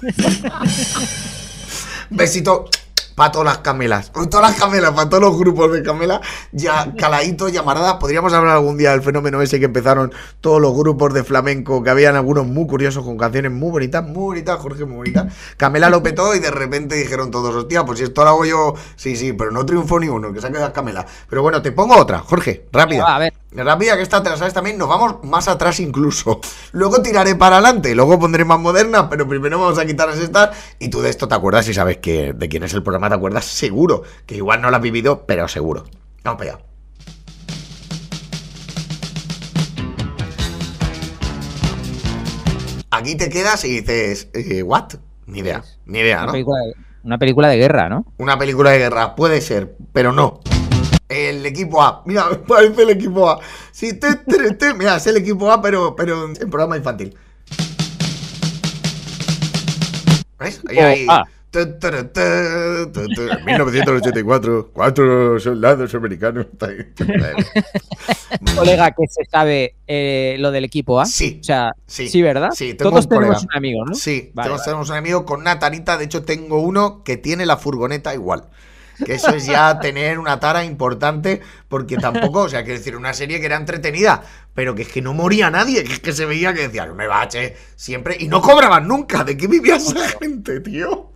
Besito 2.09 2.69
para 3.15 3.31
todas 3.31 3.45
las 3.45 3.57
camelas. 3.59 4.11
Todas 4.11 4.49
las 4.49 4.59
camelas, 4.59 4.91
para 4.91 5.09
todos 5.09 5.21
los 5.21 5.37
grupos 5.37 5.71
de 5.71 5.83
camelas. 5.83 6.21
Ya, 6.51 6.93
caladitos, 6.97 7.51
llamaradas. 7.51 7.95
Podríamos 7.95 8.33
hablar 8.33 8.55
algún 8.55 8.77
día 8.77 8.91
del 8.91 9.01
fenómeno 9.01 9.41
ese 9.41 9.59
que 9.59 9.65
empezaron 9.65 10.13
todos 10.39 10.61
los 10.61 10.75
grupos 10.75 11.13
de 11.13 11.23
flamenco, 11.23 11.83
que 11.83 11.89
habían 11.89 12.15
algunos 12.15 12.47
muy 12.47 12.67
curiosos 12.67 13.03
con 13.03 13.17
canciones 13.17 13.51
muy 13.51 13.69
bonitas, 13.69 14.03
muy 14.03 14.23
bonitas, 14.23 14.59
Jorge, 14.59 14.85
muy 14.85 14.97
bonitas. 14.97 15.33
Camela 15.57 15.89
lo 15.89 16.01
petó 16.01 16.33
y 16.35 16.39
de 16.39 16.51
repente 16.51 16.95
dijeron 16.95 17.31
todos, 17.31 17.53
hostia, 17.53 17.85
pues 17.85 17.99
si 17.99 18.05
esto 18.05 18.23
lo 18.23 18.29
hago 18.29 18.45
yo, 18.45 18.73
sí, 18.95 19.15
sí, 19.15 19.33
pero 19.33 19.51
no 19.51 19.65
triunfó 19.65 19.99
ni 19.99 20.07
uno, 20.07 20.33
que 20.33 20.41
se 20.41 20.47
ha 20.47 20.51
quedado 20.51 20.73
Camela. 20.73 21.05
Pero 21.29 21.41
bueno, 21.41 21.61
te 21.61 21.71
pongo 21.71 21.97
otra, 21.97 22.19
Jorge, 22.19 22.65
rápida. 22.71 23.05
Ah, 23.07 23.15
a 23.17 23.19
ver, 23.19 23.33
Rápida, 23.53 23.97
que 23.97 24.03
esta 24.03 24.23
te 24.23 24.29
la 24.29 24.37
sabes 24.37 24.53
también, 24.53 24.77
nos 24.77 24.87
vamos 24.87 25.23
más 25.23 25.49
atrás 25.49 25.81
incluso. 25.81 26.39
Luego 26.71 27.01
tiraré 27.01 27.35
para 27.35 27.57
adelante, 27.57 27.93
luego 27.93 28.17
pondré 28.17 28.45
más 28.45 28.59
moderna, 28.59 29.09
pero 29.09 29.27
primero 29.27 29.59
vamos 29.59 29.77
a 29.77 29.85
quitarnos 29.85 30.19
estas. 30.19 30.55
Y 30.79 30.89
tú 30.89 31.01
de 31.01 31.09
esto 31.09 31.27
te 31.27 31.35
acuerdas 31.35 31.67
y 31.67 31.73
sabes 31.73 31.97
que 31.97 32.31
de 32.31 32.47
quién 32.47 32.63
es 32.63 32.73
el 32.73 32.81
programa, 32.81 33.09
te 33.09 33.15
acuerdas 33.15 33.45
seguro. 33.45 34.03
Que 34.25 34.35
igual 34.35 34.61
no 34.61 34.69
lo 34.69 34.77
has 34.77 34.81
vivido, 34.81 35.25
pero 35.25 35.49
seguro. 35.49 35.83
Vamos 36.23 36.39
para 36.39 36.53
allá. 36.53 36.63
Aquí 42.91 43.15
te 43.15 43.29
quedas 43.29 43.65
y 43.65 43.81
dices, 43.81 44.29
eh, 44.33 44.63
¿what? 44.63 44.93
Ni 45.25 45.39
idea, 45.39 45.63
ni 45.85 45.99
idea, 45.99 46.17
una, 46.17 46.25
¿no? 46.25 46.31
película 46.33 46.59
de, 46.59 46.73
una 47.03 47.17
película 47.17 47.47
de 47.49 47.57
guerra, 47.57 47.89
¿no? 47.89 48.05
Una 48.17 48.37
película 48.37 48.71
de 48.71 48.79
guerra, 48.79 49.15
puede 49.15 49.39
ser, 49.41 49.75
pero 49.93 50.11
no. 50.11 50.41
El 51.11 51.45
equipo 51.45 51.81
A, 51.81 52.03
mira, 52.05 52.41
parece 52.47 52.83
el 52.83 52.91
equipo 52.91 53.29
A. 53.29 53.39
Sí, 53.71 53.99
te, 53.99 54.15
te, 54.15 54.53
te, 54.53 54.73
mira, 54.73 54.95
es 54.95 55.05
el 55.07 55.17
equipo 55.17 55.51
A, 55.51 55.61
pero, 55.61 55.93
pero 55.95 56.25
en 56.25 56.49
programa 56.49 56.77
infantil. 56.77 57.17
¿Ves? 60.39 60.61
Ahí, 60.69 60.77
ahí. 60.77 61.05
A. 61.09 61.23
Tu, 61.51 61.65
tu, 61.65 61.89
tu, 61.89 62.91
tu, 62.93 63.07
tu. 63.09 63.21
1984, 63.45 64.69
cuatro 64.71 65.37
soldados 65.37 65.93
americanos. 65.95 66.45
Colega 68.55 68.91
que 68.91 69.03
se 69.09 69.25
sabe 69.29 69.75
eh, 69.85 70.37
lo 70.39 70.51
del 70.51 70.63
equipo 70.63 71.01
A. 71.01 71.05
Sí, 71.05 71.39
O 71.41 71.43
sea, 71.43 71.71
sí, 71.85 72.07
sí, 72.07 72.21
¿verdad? 72.21 72.51
sí, 72.55 72.73
tengo 72.73 72.91
Todos 72.91 73.03
un 73.05 73.09
colega. 73.09 73.33
tenemos 73.33 73.43
un 73.43 73.57
amigo, 73.57 73.85
¿no? 73.85 73.93
Sí, 73.95 74.31
Vale, 74.33 74.51
vale. 74.51 74.61
tenemos 74.63 74.89
un 74.89 74.95
amigo 74.95 75.25
con 75.25 75.41
una 75.41 75.59
tarita. 75.59 75.97
De 75.97 76.05
hecho, 76.05 76.23
tengo 76.23 76.61
uno 76.61 77.03
que 77.03 77.17
tiene 77.17 77.45
la 77.45 77.57
furgoneta 77.57 78.13
igual. 78.13 78.47
Que 79.05 79.15
eso 79.15 79.31
es 79.31 79.45
ya 79.45 79.79
tener 79.79 80.19
una 80.19 80.39
tara 80.39 80.63
importante, 80.63 81.41
porque 81.67 81.97
tampoco, 81.97 82.41
o 82.41 82.49
sea, 82.49 82.63
quiero 82.63 82.77
decir, 82.77 82.95
una 82.95 83.13
serie 83.13 83.39
que 83.39 83.45
era 83.45 83.55
entretenida, 83.55 84.23
pero 84.53 84.75
que 84.75 84.83
es 84.83 84.89
que 84.89 85.01
no 85.01 85.13
moría 85.13 85.49
nadie, 85.49 85.83
que 85.83 85.93
es 85.93 85.99
que 85.99 86.13
se 86.13 86.25
veía 86.25 86.53
que 86.53 86.67
decían, 86.67 86.95
me 86.95 87.07
bache, 87.07 87.55
siempre, 87.75 88.15
y 88.19 88.27
no 88.27 88.41
cobraban 88.41 88.87
nunca. 88.87 89.23
¿De 89.23 89.35
qué 89.37 89.47
vivía 89.47 89.77
esa 89.77 90.07
gente, 90.19 90.59
tío? 90.59 91.11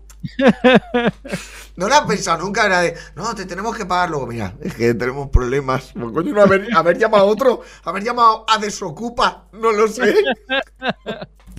No 1.76 1.90
lo 1.90 1.96
has 1.96 2.02
pensado 2.02 2.42
nunca, 2.42 2.66
era 2.66 2.82
de, 2.82 2.96
no, 3.16 3.36
te 3.36 3.46
tenemos 3.46 3.76
que 3.76 3.86
pagar 3.86 4.10
luego. 4.10 4.28
Mira, 4.28 4.56
es 4.62 4.74
que 4.74 4.94
tenemos 4.94 5.30
problemas. 5.30 5.92
Pues, 5.94 6.12
coño, 6.14 6.34
no 6.34 6.42
haber, 6.42 6.68
haber 6.76 6.98
llamado 6.98 7.26
a 7.26 7.28
otro, 7.28 7.62
haber 7.84 8.04
llamado 8.04 8.46
a 8.48 8.58
Desocupa, 8.58 9.48
no 9.52 9.72
lo 9.72 9.88
sé. 9.88 10.16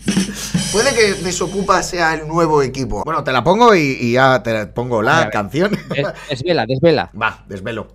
Puede 0.73 0.95
que 0.95 1.14
Desocupa 1.14 1.83
sea 1.83 2.14
el 2.14 2.29
nuevo 2.29 2.62
equipo. 2.62 3.03
Bueno, 3.05 3.25
te 3.25 3.33
la 3.33 3.42
pongo 3.42 3.75
y, 3.75 3.97
y 4.01 4.12
ya 4.12 4.42
te 4.42 4.66
pongo 4.66 5.03
la 5.03 5.31
canción. 5.31 5.73
Des, 5.88 6.07
desvela, 6.29 6.66
desvela. 6.66 7.11
Va, 7.21 7.45
desvelo. 7.47 7.88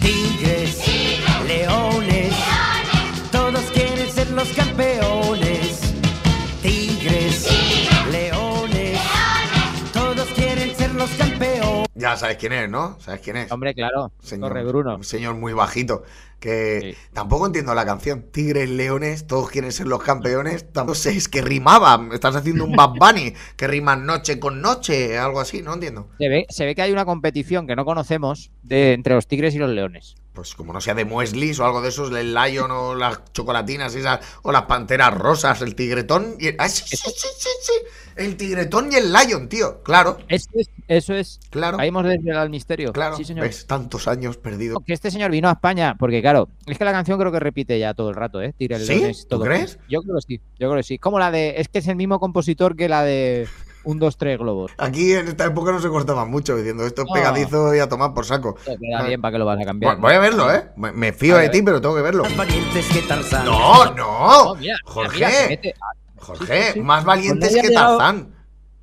Tigres, 0.00 0.76
Tigres 0.78 1.46
leones, 1.46 2.06
leones, 2.06 3.30
todos 3.30 3.62
quieren 3.72 4.10
ser 4.10 4.30
los 4.30 4.48
campeones. 4.48 4.89
Ya 12.00 12.16
sabes 12.16 12.36
quién 12.38 12.52
es, 12.52 12.68
¿no? 12.70 12.98
¿Sabes 13.00 13.20
quién 13.20 13.36
es? 13.36 13.52
Hombre, 13.52 13.74
claro. 13.74 14.10
Señor, 14.20 14.48
Torre 14.50 14.64
Bruno. 14.64 14.96
Un 14.96 15.04
señor 15.04 15.34
muy 15.36 15.52
bajito. 15.52 16.02
Que 16.40 16.94
Sí. 16.96 17.08
tampoco 17.12 17.46
entiendo 17.46 17.74
la 17.74 17.84
canción. 17.84 18.22
Tigres, 18.32 18.68
leones, 18.70 19.26
todos 19.26 19.50
quieren 19.50 19.72
ser 19.72 19.86
los 19.86 20.02
campeones. 20.02 20.72
Tampoco 20.72 20.94
sé, 20.94 21.10
es 21.10 21.28
que 21.28 21.42
rimaba. 21.42 22.08
Estás 22.12 22.34
haciendo 22.34 22.64
un 22.64 22.72
Bad 22.72 22.94
Bunny 22.98 23.34
que 23.56 23.66
rima 23.66 23.94
noche 23.94 24.40
con 24.40 24.62
noche, 24.62 25.18
algo 25.18 25.40
así, 25.40 25.60
no 25.62 25.74
entiendo. 25.74 26.08
Se 26.18 26.28
ve, 26.28 26.46
se 26.48 26.64
ve 26.64 26.74
que 26.74 26.82
hay 26.82 26.92
una 26.92 27.04
competición 27.04 27.66
que 27.66 27.76
no 27.76 27.84
conocemos 27.84 28.50
de, 28.62 28.94
entre 28.94 29.14
los 29.14 29.26
tigres 29.26 29.54
y 29.54 29.58
los 29.58 29.68
leones. 29.70 30.14
Pues 30.32 30.54
como 30.54 30.72
no 30.72 30.80
sea 30.80 30.94
de 30.94 31.04
Mueslis 31.04 31.58
o 31.58 31.64
algo 31.64 31.82
de 31.82 31.88
esos, 31.88 32.12
el 32.14 32.32
Lion 32.34 32.70
o 32.70 32.94
las 32.94 33.20
chocolatinas 33.32 33.94
esas, 33.96 34.20
o 34.42 34.52
las 34.52 34.62
panteras 34.62 35.12
rosas, 35.12 35.60
el 35.60 35.74
tigretón 35.74 36.36
y 36.38 36.48
el... 36.48 36.56
ah, 36.58 36.68
sí, 36.68 36.84
sí, 36.86 36.96
sí, 36.96 37.10
sí, 37.36 37.48
sí. 37.62 37.72
El 38.16 38.36
tigretón 38.36 38.92
y 38.92 38.96
el 38.96 39.12
Lion, 39.12 39.48
tío. 39.48 39.82
Claro, 39.82 40.18
Eso 40.28 40.48
es. 40.54 40.68
Eso 40.88 41.14
es. 41.14 41.40
claro, 41.50 41.78
Ahí 41.80 41.88
hemos 41.88 42.04
desvelado 42.04 42.44
el 42.44 42.50
misterio. 42.50 42.92
claro. 42.92 43.16
Sí, 43.16 43.24
señor. 43.24 43.46
¿Ves? 43.46 43.66
Tantos 43.66 44.06
años 44.08 44.36
perdidos. 44.36 44.78
Que 44.86 44.92
este 44.92 45.10
señor 45.10 45.30
vino 45.30 45.48
a 45.48 45.52
España, 45.52 45.96
porque 45.98 46.20
claro, 46.20 46.48
es 46.66 46.78
que 46.78 46.84
la 46.84 46.92
canción 46.92 47.18
creo 47.18 47.32
que 47.32 47.40
repite 47.40 47.78
ya 47.78 47.94
todo 47.94 48.10
el 48.10 48.16
rato, 48.16 48.40
¿eh? 48.42 48.52
Tigres, 48.56 48.86
¿Sí? 48.86 48.94
leones, 48.96 49.22
¿Tú 49.22 49.36
todo. 49.36 49.44
crees? 49.46 49.78
Yo 49.88 50.00
creo 50.02 50.16
que 50.16 50.22
sí, 50.22 50.40
yo 50.58 50.68
creo 50.68 50.76
que 50.76 50.82
sí. 50.84 50.98
Como 50.98 51.18
la 51.18 51.30
de. 51.30 51.54
Es 51.58 51.68
que 51.68 51.78
es 51.78 51.88
el 51.88 51.96
mismo 51.96 52.20
compositor 52.20 52.76
que 52.76 52.88
la 52.88 53.02
de 53.04 53.48
Un, 53.84 53.98
dos, 53.98 54.16
tres 54.18 54.38
globos. 54.38 54.72
Aquí 54.78 55.12
en 55.12 55.28
esta 55.28 55.46
época 55.46 55.72
no 55.72 55.80
se 55.80 55.88
cortaba 55.88 56.24
mucho 56.26 56.56
diciendo 56.56 56.84
esto 56.86 57.02
es 57.02 57.08
No. 57.08 57.14
pegadizo 57.14 57.74
y 57.74 57.78
a 57.78 57.88
tomar 57.88 58.12
por 58.14 58.24
saco. 58.26 58.56
Esto 58.58 58.72
queda 58.80 59.02
bien 59.06 59.20
para 59.20 59.32
que 59.32 59.38
lo 59.38 59.46
vas 59.46 59.60
a 59.60 59.64
cambiar. 59.64 59.92
Bueno, 59.96 60.06
voy 60.06 60.14
a 60.14 60.18
verlo, 60.20 60.52
¿eh? 60.54 60.68
Me, 60.76 60.92
me 60.92 61.12
fío 61.12 61.36
de 61.36 61.48
ti, 61.48 61.62
pero 61.62 61.80
tengo 61.80 61.94
que 61.94 62.02
verlo. 62.02 62.24
Más 62.24 62.36
valientes 62.36 62.86
que 62.88 63.00
Tarzán. 63.02 63.44
No, 63.46 63.86
no. 63.94 64.44
No, 64.44 64.54
mira, 64.56 64.76
Jorge. 64.84 65.14
mira, 65.16 65.30
se 65.30 65.48
mete- 65.48 65.74
Jorge, 66.18 66.44
Sí, 66.46 66.62
sí, 66.68 66.72
sí. 66.74 66.80
más 66.80 67.04
valientes 67.04 67.48
Pues 67.48 67.52
que 67.52 67.58
había 67.60 67.70
llegado- 67.70 67.98
Tarzán. 67.98 68.34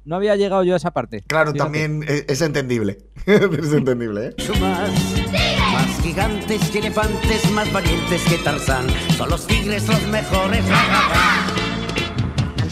No 0.05 0.15
había 0.15 0.35
llegado 0.37 0.63
yo 0.63 0.73
a 0.73 0.77
esa 0.77 0.91
parte. 0.91 1.21
Claro, 1.27 1.51
Fíjate. 1.51 1.63
también 1.65 2.03
es, 2.07 2.25
es 2.29 2.41
entendible. 2.41 2.97
es 3.25 3.73
entendible, 3.73 4.27
¿eh? 4.27 4.35
Más 4.61 6.01
gigantes 6.01 6.69
que 6.71 6.79
elefantes, 6.79 7.51
más 7.51 7.71
valientes 7.73 8.21
que 8.23 8.37
Tarzán. 8.37 8.87
Son 9.17 9.29
los 9.29 9.45
tigres 9.45 9.85
los 9.87 10.01
mejores. 10.07 10.63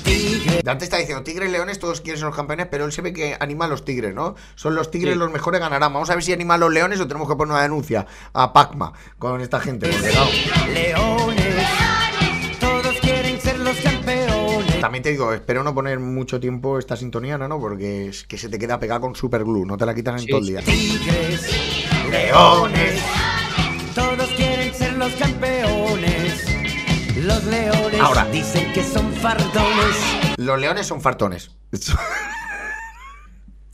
Ra, 0.06 0.12
ra, 0.12 0.18
ra. 0.18 0.40
Tigre. 0.46 0.62
Ya 0.64 0.78
te 0.78 0.84
está 0.86 0.98
diciendo, 0.98 1.24
tigres, 1.24 1.52
leones, 1.52 1.80
todos 1.80 2.02
quieren 2.02 2.20
ser 2.20 2.28
los 2.28 2.36
campeones, 2.36 2.68
pero 2.70 2.86
él 2.86 2.92
se 2.92 3.02
ve 3.02 3.14
que 3.14 3.36
anima 3.40 3.66
a 3.66 3.68
los 3.68 3.84
tigres, 3.86 4.14
¿no? 4.14 4.36
Son 4.56 4.76
los 4.76 4.92
tigres 4.92 5.14
Sí. 5.14 5.20
los 5.20 5.32
mejores, 5.32 5.60
ganarán. 5.60 5.94
Vamos 5.94 6.10
a 6.10 6.16
ver 6.16 6.24
si 6.24 6.34
anima 6.34 6.56
a 6.56 6.58
los 6.58 6.72
leones 6.72 7.00
o 7.00 7.08
tenemos 7.08 7.28
que 7.28 7.36
poner 7.36 7.54
una 7.54 7.62
denuncia 7.64 8.06
a 8.34 8.54
Pacma 8.54 8.94
con 9.20 9.42
esta 9.42 9.60
gente. 9.60 9.90
Porque, 9.90 10.12
claro, 10.12 10.30
Leones. 10.74 11.66
Todos 12.60 12.96
quieren 13.02 13.40
ser 13.42 13.60
los 13.60 13.76
campeones. 13.78 14.80
también 14.82 15.04
te 15.04 15.10
digo, 15.12 15.34
espero 15.34 15.64
no 15.64 15.74
poner 15.74 16.00
mucho 16.00 16.40
tiempo 16.40 16.78
esta 16.80 16.96
sintonía, 16.96 17.38
¿no? 17.38 17.60
porque 17.60 18.08
es 18.10 18.24
que 18.26 18.38
se 18.38 18.50
te 18.50 18.58
queda 18.60 18.80
pegada 18.80 19.00
con 19.02 19.16
superglue, 19.16 19.66
no 19.66 19.78
te 19.78 19.86
la 19.86 19.94
quitan 19.96 20.16
en 20.16 20.22
Sí, 20.22 20.28
todo 20.28 20.40
el 20.42 20.46
día. 20.48 20.62
Tigres. 20.62 21.50
Leones. 22.10 23.02
Todos 23.96 24.28
quieren 24.36 24.74
ser 24.74 24.94
los 24.94 25.12
campeones. 25.14 25.55
Los 27.26 27.44
leones 27.46 28.00
Ahora. 28.00 28.26
dicen 28.26 28.72
que 28.74 28.84
son 28.84 29.12
fardones. 29.14 29.96
Los 30.38 30.60
leones 30.60 30.86
son 30.86 31.02
fartones. 31.02 31.50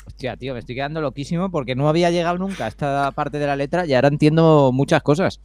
Hostia, 0.08 0.38
tío, 0.38 0.54
me 0.54 0.60
estoy 0.60 0.76
quedando 0.76 1.02
loquísimo 1.02 1.52
porque 1.52 1.76
no 1.76 1.90
había 1.90 2.12
llegado 2.12 2.38
nunca 2.38 2.66
a 2.66 2.68
esta 2.70 3.12
parte 3.12 3.40
de 3.40 3.48
la 3.48 3.56
letra 3.58 3.86
y 3.86 3.94
ahora 3.94 4.08
entiendo 4.08 4.72
muchas 4.72 5.04
cosas. 5.04 5.42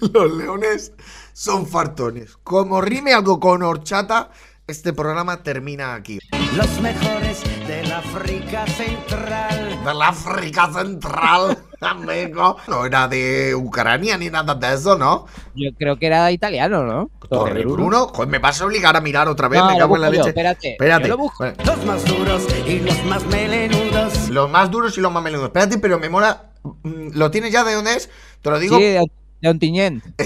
Los 0.00 0.34
leones 0.36 0.92
son 1.32 1.66
fartones. 1.66 2.36
Como 2.42 2.80
rime 2.82 3.14
algo 3.14 3.40
con 3.40 3.62
horchata, 3.62 4.30
este 4.66 4.92
programa 4.92 5.42
termina 5.42 5.94
aquí. 5.94 6.18
Los 6.56 6.80
mejores 6.80 7.42
de 7.66 7.82
la 7.86 7.98
África 7.98 8.66
Central. 8.66 9.84
De 9.84 9.94
la 9.94 10.08
África 10.08 10.70
Central, 10.72 11.58
amigo. 11.80 12.56
No 12.68 12.86
era 12.86 13.08
de 13.08 13.54
Ucrania 13.54 14.16
ni 14.16 14.30
nada 14.30 14.54
de 14.54 14.74
eso, 14.74 14.96
¿no? 14.96 15.26
Yo 15.54 15.70
creo 15.76 15.98
que 15.98 16.06
era 16.06 16.30
italiano, 16.32 16.84
¿no? 16.84 17.10
Torre 17.28 17.64
Bruno. 17.64 18.08
Joder, 18.08 18.28
me 18.28 18.38
vas 18.38 18.60
a 18.60 18.66
obligar 18.66 18.96
a 18.96 19.00
mirar 19.00 19.28
otra 19.28 19.48
vez, 19.48 19.60
No, 19.60 19.66
me 19.66 19.72
lo 19.74 19.78
cago 19.80 19.96
en 19.96 20.02
la 20.02 20.08
yo, 20.08 20.12
leche. 20.12 20.28
espérate, 20.28 20.72
Espérate. 20.72 21.02
yo 21.02 21.08
lo 21.08 21.18
busco. 21.18 21.38
Bueno, 21.44 21.56
Los 21.64 21.84
más 21.84 22.04
duros 22.04 22.46
y 22.66 22.78
los 22.80 23.04
más 23.04 23.26
melenudos. 23.26 24.28
los 24.30 24.50
más 24.50 24.70
duros 24.70 24.96
y 24.96 25.00
los 25.00 25.12
más 25.12 25.22
menudos. 25.22 25.46
Espérate, 25.46 25.78
pero 25.78 25.98
me 25.98 26.08
mola. 26.08 26.50
mm, 26.62 27.08
¿Lo 27.14 27.30
tienes 27.30 27.52
ya 27.52 27.64
de 27.64 27.74
dónde 27.74 27.96
es? 27.96 28.08
Te 28.40 28.50
lo 28.50 28.58
digo. 28.58 28.76
Sí, 28.78 28.82
de, 28.84 29.04
de 29.42 29.48
Ontinyent. 29.48 30.04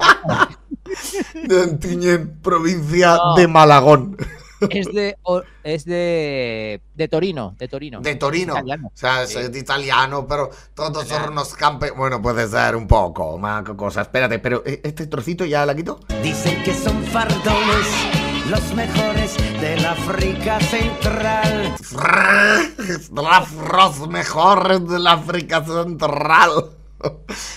De 1.46 1.62
Antiñén, 1.62 2.38
provincia 2.42 3.16
No. 3.16 3.34
de 3.34 3.48
Malagón. 3.48 4.16
Es 4.68 4.92
de 4.92 5.16
es 5.64 5.86
de 5.86 6.82
de 6.94 7.08
Torino, 7.08 7.54
de 7.58 7.66
Torino. 7.66 8.00
De 8.02 8.14
Torino. 8.16 8.52
Italiano. 8.52 8.88
O 8.88 8.96
sea, 8.96 9.26
Sí. 9.26 9.38
es 9.38 9.56
italiano, 9.56 10.26
pero 10.28 10.50
todos 10.74 11.08
son 11.08 11.30
unos 11.32 11.54
campe. 11.54 11.92
Bueno, 11.92 12.20
puede 12.20 12.46
ser 12.46 12.76
un 12.76 12.86
poco, 12.86 13.38
más 13.38 13.64
cosa. 13.70 14.02
Espérate, 14.02 14.38
pero 14.38 14.62
¿e- 14.66 14.82
¿este 14.84 15.06
trocito 15.06 15.46
ya 15.46 15.64
la 15.64 15.74
quito? 15.74 16.00
Dicen 16.22 16.62
que 16.62 16.74
son 16.74 17.02
fardones. 17.04 17.86
Los 18.50 18.74
mejores 18.74 19.36
de 19.62 19.76
la 19.80 19.92
África 19.92 20.60
Central. 20.60 21.74
Los 23.12 24.08
mejores 24.08 24.88
de 24.88 24.98
la 24.98 25.12
África 25.12 25.64
Central. 25.64 26.50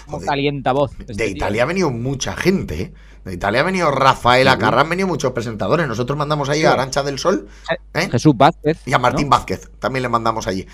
Como 0.06 0.22
calienta 0.22 0.72
voz. 0.72 0.92
este 1.00 1.14
De 1.14 1.26
tío. 1.26 1.36
Italia 1.36 1.64
ha 1.64 1.66
venido 1.66 1.90
mucha 1.92 2.34
gente, 2.36 2.82
¿eh? 2.82 2.94
De 3.26 3.34
Italia 3.34 3.62
ha 3.62 3.64
venido 3.64 3.90
Rafael 3.90 4.48
Acarra, 4.50 4.82
han 4.82 4.90
venido 4.90 5.08
muchos 5.08 5.32
presentadores. 5.32 5.88
Nosotros 5.88 6.18
mandamos 6.18 6.50
ahí 6.50 6.66
a 6.66 6.74
Arancha 6.74 7.04
del 7.04 7.20
Sol 7.20 7.48
¿eh? 7.94 8.10
Jesús 8.12 8.36
Vázquez. 8.36 8.80
y 8.86 8.94
a 8.94 9.00
Martín 9.00 9.28
¿no? 9.28 9.32
Vázquez. 9.38 9.70
También 9.80 10.04
le 10.04 10.10
mandamos 10.10 10.46
allí. 10.48 10.68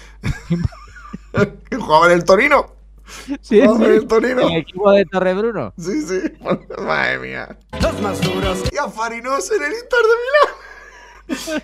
que 1.69 1.75
jugaba 1.79 2.07
en 2.07 2.13
el 2.13 2.23
Torino. 2.23 2.75
Sí, 3.41 3.59
Jugaba 3.61 3.85
en 3.85 3.91
sí. 3.91 3.97
el 3.97 4.07
Torino. 4.07 4.41
El 4.49 4.57
equipo 4.57 4.91
de 4.91 5.05
Torre 5.05 5.33
Bruno. 5.33 5.73
Sí, 5.77 6.01
sí. 6.03 6.21
Madre 6.79 7.19
mía. 7.19 7.57
Los 7.81 8.01
más 8.01 8.21
duros. 8.21 8.63
Y 8.71 8.77
a 8.77 8.87
Farinos 8.87 9.49
en 9.51 9.63
el 9.63 9.71
Inter 9.73 9.99
de 10.01 10.15
Milán. 10.23 10.55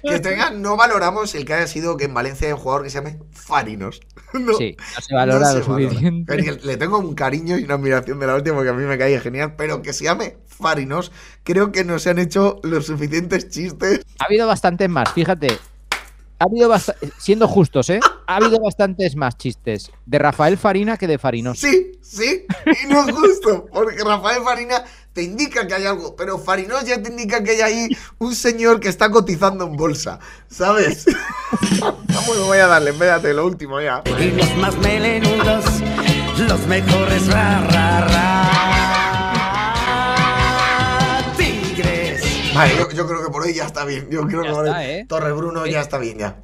Que 0.04 0.20
tengan, 0.20 0.62
no 0.62 0.78
valoramos 0.78 1.34
el 1.34 1.44
que 1.46 1.56
haya 1.56 1.66
sido 1.68 1.98
que 1.98 2.06
en 2.06 2.14
Valencia 2.14 2.46
hay 2.48 2.54
un 2.54 2.60
jugador 2.60 2.84
que 2.84 2.92
se 2.92 3.00
llame 3.00 3.20
Farinos. 3.32 4.00
No, 4.34 4.54
Sí, 4.56 4.76
no 4.96 5.02
se 5.02 5.16
valora 5.16 5.40
no 5.40 5.54
lo 5.54 5.60
se 5.60 5.64
suficiente. 5.64 6.38
Que 6.38 6.52
Le 6.64 6.78
tengo 6.78 7.00
un 7.00 7.16
cariño 7.16 7.58
y 7.58 7.64
una 7.64 7.76
admiración 7.76 8.20
de 8.20 8.28
la 8.28 8.36
última 8.36 8.58
porque 8.58 8.70
a 8.70 8.74
mí 8.74 8.84
me 8.84 8.98
caía 8.98 9.20
genial, 9.22 9.56
pero 9.58 9.82
que 9.82 9.94
se 9.94 10.04
llame 10.04 10.38
Farinos, 10.58 11.12
creo 11.44 11.72
que 11.72 11.84
no 11.84 12.00
se 12.00 12.10
han 12.10 12.20
hecho 12.20 12.60
los 12.64 12.86
suficientes 12.88 13.50
chistes. 13.50 14.02
Ha 14.20 14.26
habido 14.26 14.48
bastantes 14.48 14.90
más, 14.90 15.12
fíjate. 15.14 15.58
Ha 16.38 16.46
habido 16.46 16.74
siendo 17.18 17.48
justos, 17.48 17.90
¿eh? 17.90 18.00
Ha 18.28 18.36
habido 18.36 18.60
bastantes 18.60 19.16
más 19.16 19.38
chistes 19.38 19.90
de 20.06 20.20
Rafael 20.20 20.58
Farina 20.58 20.98
que 20.98 21.08
de 21.08 21.18
Farinos. 21.18 21.60
Sí, 21.60 21.94
sí, 22.02 22.46
y 22.66 22.88
no 22.88 23.08
es 23.08 23.16
justo, 23.16 23.66
porque 23.72 24.04
Rafael 24.04 24.44
Farina 24.44 24.84
te 25.14 25.24
indica 25.24 25.66
que 25.66 25.76
hay 25.76 25.86
algo, 25.86 26.14
pero 26.18 26.38
Farinos 26.38 26.84
ya 26.84 27.02
te 27.02 27.10
indica 27.10 27.42
que 27.42 27.52
hay 27.52 27.62
ahí 27.62 27.88
un 28.18 28.36
señor 28.36 28.82
que 28.82 28.90
está 28.90 29.10
cotizando 29.10 29.66
en 29.66 29.78
bolsa, 29.78 30.20
¿sabes? 30.50 31.06
bueno, 32.28 32.46
voy 32.48 32.58
a 32.58 32.68
darle, 32.68 32.90
espérate, 32.90 33.34
lo 33.34 33.46
último 33.46 33.80
ya. 33.80 34.04
Y 34.20 34.32
los 34.32 34.58
más 34.58 34.78
melenudos. 34.80 35.64
Los 36.38 36.68
mejores. 36.68 37.28
Ra, 37.28 37.62
ra, 37.62 38.02
ra. 38.02 38.65
Vale, 42.56 42.76
yo, 42.78 42.90
yo 42.92 43.08
creo 43.08 43.24
que 43.26 43.32
por 43.32 43.44
hoy 43.44 43.54
ya 43.54 43.66
está 43.66 43.86
bien. 43.86 44.08
Yo 44.10 44.26
creo 44.28 44.44
Ya 44.44 44.50
que 44.50 44.56
por 44.56 44.68
está, 44.68 44.86
¿eh? 44.86 45.06
Torre 45.08 45.32
Bruno 45.34 45.66
ya 45.66 45.82
está 45.82 45.98
bien 45.98 46.18
ya. 46.18 46.38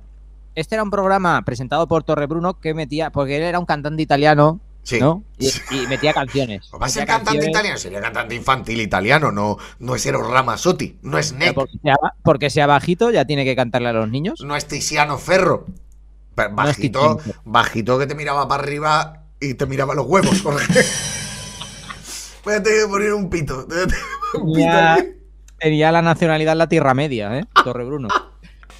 Este 0.55 0.75
era 0.75 0.83
un 0.83 0.91
programa 0.91 1.41
presentado 1.43 1.87
por 1.87 2.03
Torre 2.03 2.25
Bruno 2.27 2.59
que 2.59 2.73
metía, 2.73 3.09
porque 3.09 3.37
él 3.37 3.43
era 3.43 3.59
un 3.59 3.65
cantante 3.65 4.01
italiano, 4.01 4.59
Sí. 4.83 4.99
¿no? 4.99 5.23
Y, 5.37 5.47
y 5.69 5.85
metía 5.87 6.11
canciones. 6.11 6.69
Va 6.73 6.87
a 6.87 6.89
ser 6.89 7.05
cantante 7.05 7.25
canciones, 7.33 7.49
italiano, 7.49 7.77
sería 7.77 8.01
cantante 8.01 8.33
infantil 8.35 8.81
italiano, 8.81 9.31
no, 9.31 9.57
no 9.79 9.93
es 9.95 10.03
Eros 10.07 10.27
Ramazzotti, 10.27 10.97
no 11.03 11.19
es 11.19 11.33
Nick, 11.33 11.53
Porque 11.53 11.77
sea, 11.83 11.95
porque 12.23 12.49
sea 12.49 12.65
bajito, 12.67 13.11
ya 13.11 13.25
tiene 13.25 13.45
que 13.45 13.55
cantarle 13.55 13.89
a 13.89 13.93
los 13.93 14.09
niños. 14.09 14.41
no 14.41 14.55
es 14.55 14.67
Tiziano 14.67 15.17
Ferro. 15.19 15.65
No 16.35 16.49
Bajito, 16.55 17.19
bajito 17.45 17.99
que 17.99 18.07
te 18.07 18.15
miraba 18.15 18.47
para 18.47 18.63
arriba 18.63 19.25
y 19.39 19.53
te 19.53 19.67
miraba 19.67 19.93
los 19.93 20.07
huevos. 20.07 20.41
Voy 22.43 22.55
a 22.55 22.63
tener 22.63 22.81
que 22.83 22.87
poner 22.87 23.13
un 23.13 23.29
pito. 23.29 23.67
un 24.41 24.53
pito 24.53 25.20
Tenía, 25.61 25.91
la 25.91 26.01
nacionalidad 26.01 26.53
en 26.53 26.57
la 26.57 26.69
Tierra 26.69 26.93
Media, 26.93 27.37
¿eh? 27.37 27.45
Torre 27.63 27.83
Bruno. 27.85 28.07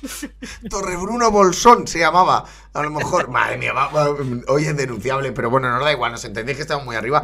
Torre 0.69 0.97
Bruno 0.97 1.29
Bolsón 1.31 1.87
se 1.87 1.99
llamaba. 1.99 2.45
A 2.73 2.81
lo 2.81 2.89
mejor, 2.89 3.27
madre 3.29 3.57
mía, 3.57 3.73
va- 3.73 3.89
va- 3.89 4.15
hoy 4.47 4.65
es 4.65 4.75
denunciable, 4.75 5.31
pero 5.31 5.49
bueno, 5.49 5.69
no 5.69 5.83
da 5.83 5.91
igual, 5.91 6.11
nos 6.11 6.25
entendéis 6.25 6.57
que 6.57 6.63
estamos 6.63 6.85
muy 6.85 6.95
arriba. 6.95 7.21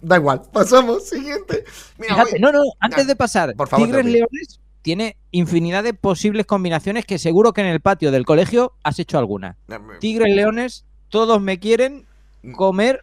Da 0.00 0.16
igual, 0.16 0.42
pasamos, 0.52 1.08
siguiente. 1.08 1.64
Mira, 1.98 2.14
Fíjate, 2.14 2.30
voy- 2.32 2.40
no, 2.40 2.52
no, 2.52 2.60
antes 2.78 3.06
de 3.06 3.16
pasar, 3.16 3.54
Por 3.56 3.68
favor, 3.68 3.86
Tigres. 3.86 4.04
Leones 4.06 4.60
tiene 4.82 5.16
infinidad 5.30 5.82
de 5.84 5.92
posibles 5.92 6.46
combinaciones 6.46 7.04
que 7.04 7.18
seguro 7.18 7.52
que 7.52 7.60
en 7.60 7.66
el 7.66 7.80
patio 7.80 8.10
del 8.10 8.24
colegio 8.24 8.72
has 8.82 8.98
hecho 8.98 9.18
alguna. 9.18 9.56
Tigres 9.98 10.34
Leones, 10.34 10.84
todos 11.08 11.40
me 11.42 11.58
quieren 11.58 12.06
comer 12.54 13.02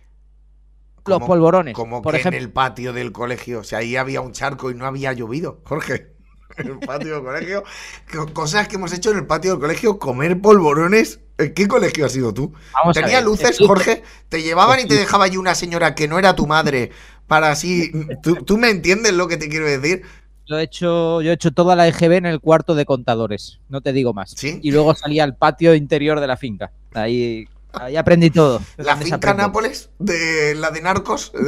los 1.08 1.22
polvorones. 1.22 1.74
Como 1.74 2.02
por 2.02 2.14
que 2.14 2.20
ejemplo, 2.20 2.38
en 2.38 2.44
el 2.44 2.52
patio 2.52 2.94
del 2.94 3.12
colegio, 3.12 3.60
o 3.60 3.64
sea, 3.64 3.80
ahí 3.80 3.96
había 3.96 4.22
un 4.22 4.32
charco 4.34 4.72
y 4.72 4.76
no 4.76 4.86
había 4.86 5.14
llovido, 5.14 5.62
Jorge. 5.66 6.14
en 6.58 6.68
el 6.72 6.80
patio 6.80 7.16
del 7.16 7.24
colegio. 7.24 7.64
Co- 8.12 8.34
Cosas 8.34 8.68
que 8.68 8.76
hemos 8.76 8.92
hecho 8.94 9.12
en 9.12 9.18
el 9.18 9.28
patio 9.28 9.52
del 9.52 9.60
colegio, 9.60 10.00
comer 10.00 10.40
polvorones. 10.42 11.20
¿En 11.38 11.54
qué 11.54 11.68
colegio 11.68 12.06
has 12.06 12.16
ido 12.16 12.34
tú? 12.34 12.52
Vamos 12.74 12.96
¿Tenía 12.96 13.22
luces. 13.22 13.58
Jorge? 13.60 14.02
¿Te 14.28 14.42
llevaban 14.42 14.80
y 14.80 14.86
te 14.86 14.96
dejaba 14.96 15.26
allí 15.26 15.38
una 15.38 15.54
señora 15.54 15.94
que 15.94 16.08
no 16.08 16.18
era 16.18 16.36
tu 16.36 16.48
madre 16.48 16.92
para 17.28 17.52
así... 17.52 17.92
¿Tú, 18.24 18.36
tú 18.38 18.58
me 18.58 18.70
entiendes 18.72 19.14
lo 19.14 19.28
que 19.28 19.38
te 19.38 19.48
quiero 19.48 19.66
decir? 19.68 20.02
Yo 20.48 20.58
he 20.58 20.64
hecho, 20.64 21.22
yo 21.22 21.30
he 21.32 21.34
hecho 21.34 21.52
toda 21.52 21.76
la 21.76 21.88
EGB 21.90 22.14
en 22.14 22.26
el 22.26 22.40
cuarto 22.40 22.74
de 22.74 22.86
contadores, 22.86 23.60
no 23.70 23.82
te 23.82 23.92
digo 23.94 24.14
más. 24.14 24.32
¿Sí? 24.36 24.60
Y 24.64 24.72
luego 24.72 24.96
salí 24.96 25.20
al 25.20 25.36
patio 25.36 25.76
interior 25.76 26.22
de 26.22 26.28
la 26.28 26.38
finca. 26.38 26.72
Ahí, 26.94 27.46
ahí 27.74 27.98
aprendí 27.98 28.30
todo. 28.30 28.62
¿La 28.78 28.92
¿Dónde 28.94 29.06
se 29.06 29.12
finca? 29.12 29.34
Nápoles? 29.34 29.90
¿De 30.00 30.56
la 30.56 30.72
de 30.72 30.82
Narcos? 30.82 31.32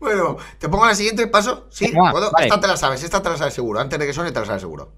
bueno, 0.00 0.36
¿te 0.58 0.68
pongo 0.68 0.86
la 0.86 0.94
siguiente 0.94 1.26
paso? 1.26 1.66
¿Sí? 1.70 1.86
Venga, 1.92 2.12
¿Puedo? 2.12 2.30
vale. 2.30 2.46
Esta 2.46 2.60
te 2.60 2.66
la 2.68 2.76
sabes, 2.76 3.02
esta 3.02 3.20
te 3.22 3.30
la 3.30 3.36
sabes 3.36 3.54
seguro. 3.54 3.80
Antes 3.80 3.98
de 3.98 4.06
que 4.06 4.12
suene 4.12 4.30
te 4.32 4.40
la 4.40 4.46
sabes 4.46 4.62
seguro. 4.62 4.92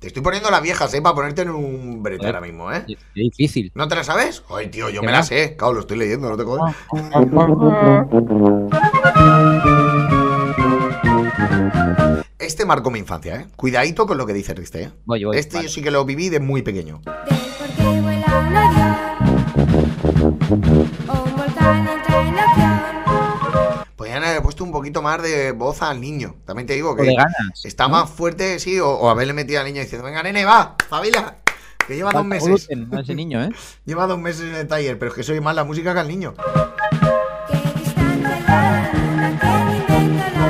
Te 0.00 0.08
estoy 0.08 0.22
poniendo 0.22 0.50
las 0.50 0.62
viejas, 0.62 0.92
¿eh? 0.94 1.02
Para 1.02 1.14
ponerte 1.14 1.42
en 1.42 1.50
un 1.50 2.02
brete 2.02 2.18
Joder. 2.18 2.34
ahora 2.36 2.46
mismo, 2.46 2.72
¿eh? 2.72 2.84
Es 2.86 2.96
difícil. 3.14 3.72
¿No 3.74 3.88
te 3.88 3.96
la 3.96 4.04
sabes? 4.04 4.42
Ay, 4.50 4.68
tío, 4.68 4.88
yo 4.90 5.00
¿Qué 5.00 5.06
me 5.06 5.12
va? 5.12 5.18
la 5.18 5.24
sé. 5.24 5.56
Claro, 5.56 5.74
lo 5.74 5.80
estoy 5.80 5.96
leyendo, 5.98 6.28
no 6.28 6.36
te 6.36 6.44
jodas. 6.44 6.74
Este 12.44 12.66
marcó 12.66 12.90
mi 12.90 12.98
infancia, 12.98 13.36
¿eh? 13.36 13.46
Cuidadito 13.56 14.06
con 14.06 14.18
lo 14.18 14.26
que 14.26 14.34
dice 14.34 14.52
Riste, 14.52 14.82
¿eh? 14.82 14.92
Voy, 15.06 15.24
voy, 15.24 15.38
Este 15.38 15.56
vale. 15.56 15.68
yo 15.68 15.72
sí 15.74 15.82
que 15.82 15.90
lo 15.90 16.04
viví 16.04 16.28
de 16.28 16.40
muy 16.40 16.60
pequeño. 16.60 17.00
Podrían 23.96 24.24
haber 24.24 24.42
puesto 24.42 24.64
un 24.64 24.72
poquito 24.72 25.00
más 25.02 25.22
de 25.22 25.52
voz 25.52 25.80
al 25.82 26.00
niño. 26.00 26.34
También 26.44 26.66
te 26.66 26.74
digo 26.74 26.94
que 26.96 27.02
de 27.04 27.14
ganas. 27.14 27.64
está 27.64 27.84
¿no? 27.84 27.90
más 27.90 28.10
fuerte, 28.10 28.58
sí, 28.58 28.78
o, 28.80 28.88
o 28.90 29.08
haberle 29.08 29.32
metido 29.32 29.60
al 29.60 29.66
niño 29.66 29.80
diciendo, 29.80 30.04
venga, 30.04 30.22
nene, 30.22 30.44
va, 30.44 30.76
familia. 30.88 31.36
Que 31.86 31.96
lleva 31.96 32.12
dos 32.12 32.24
meses. 32.24 32.66
gluten 32.68 32.94
a 32.94 33.00
ese 33.00 33.14
niño, 33.14 33.42
¿eh? 33.44 33.50
Lleva 33.84 34.06
dos 34.06 34.18
meses 34.18 34.42
en 34.42 34.54
el 34.54 34.66
taller, 34.66 34.98
pero 34.98 35.10
es 35.10 35.16
que 35.16 35.22
soy 35.22 35.40
más 35.40 35.54
la 35.54 35.64
música 35.64 35.92
que 35.92 36.00
al 36.00 36.08
niño. 36.08 36.34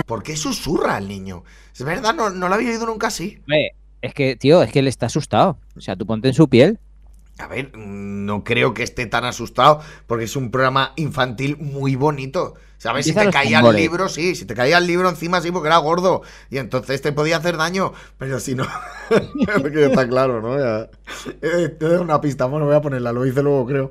¿Por 0.07 0.23
qué 0.23 0.37
susurra 0.37 0.97
al 0.97 1.09
niño? 1.09 1.45
Es 1.75 1.83
verdad, 1.85 2.15
no, 2.15 2.31
no 2.31 2.49
lo 2.49 2.55
había 2.55 2.71
oído 2.71 2.87
nunca 2.87 3.09
así. 3.09 3.41
Es 4.03 4.15
que, 4.15 4.37
tío, 4.37 4.63
es 4.63 4.71
que 4.71 4.81
él 4.81 4.89
está 4.89 5.07
asustado. 5.07 5.59
O 5.77 5.81
sea, 5.81 5.97
tú 5.97 6.07
ponte 6.07 6.29
en 6.29 6.35
su 6.35 6.49
piel. 6.49 6.79
A 7.39 7.49
ver, 7.49 7.77
no 7.77 8.45
creo 8.45 8.75
que 8.75 8.85
esté 8.85 9.07
tan 9.07 9.25
asustado 9.25 9.81
porque 10.07 10.27
es 10.27 10.37
un 10.37 10.51
programa 10.51 10.93
infantil 10.97 11.57
muy 11.57 11.97
bonito. 11.97 12.55
¿Sabes? 12.79 13.07
Si 13.07 13.15
te 13.15 13.31
caía 13.31 13.61
el 13.61 13.77
libro, 13.77 14.09
sí. 14.11 14.35
Si 14.35 14.45
te 14.45 14.55
caía 14.55 14.77
el 14.77 14.87
libro 14.87 15.09
encima, 15.09 15.41
sí, 15.41 15.51
porque 15.51 15.69
era 15.69 15.79
gordo. 15.79 16.21
Y 16.51 16.59
entonces 16.59 17.01
te 17.01 17.13
podía 17.13 17.39
hacer 17.39 17.57
daño. 17.57 17.95
Pero 18.19 18.39
si 18.41 18.55
no. 18.55 18.67
porque 19.63 19.87
está 19.87 20.07
claro, 20.07 20.43
¿no? 20.43 20.59
Ya. 20.59 20.91
Eh, 21.41 21.71
te 21.71 21.87
doy 21.87 21.97
una 21.97 22.21
pista. 22.21 22.45
Bueno, 22.45 22.67
voy 22.67 22.75
a 22.75 22.83
ponerla. 22.83 23.11
Lo 23.11 23.25
hice 23.25 23.43
luego, 23.43 23.67
creo. 23.67 23.91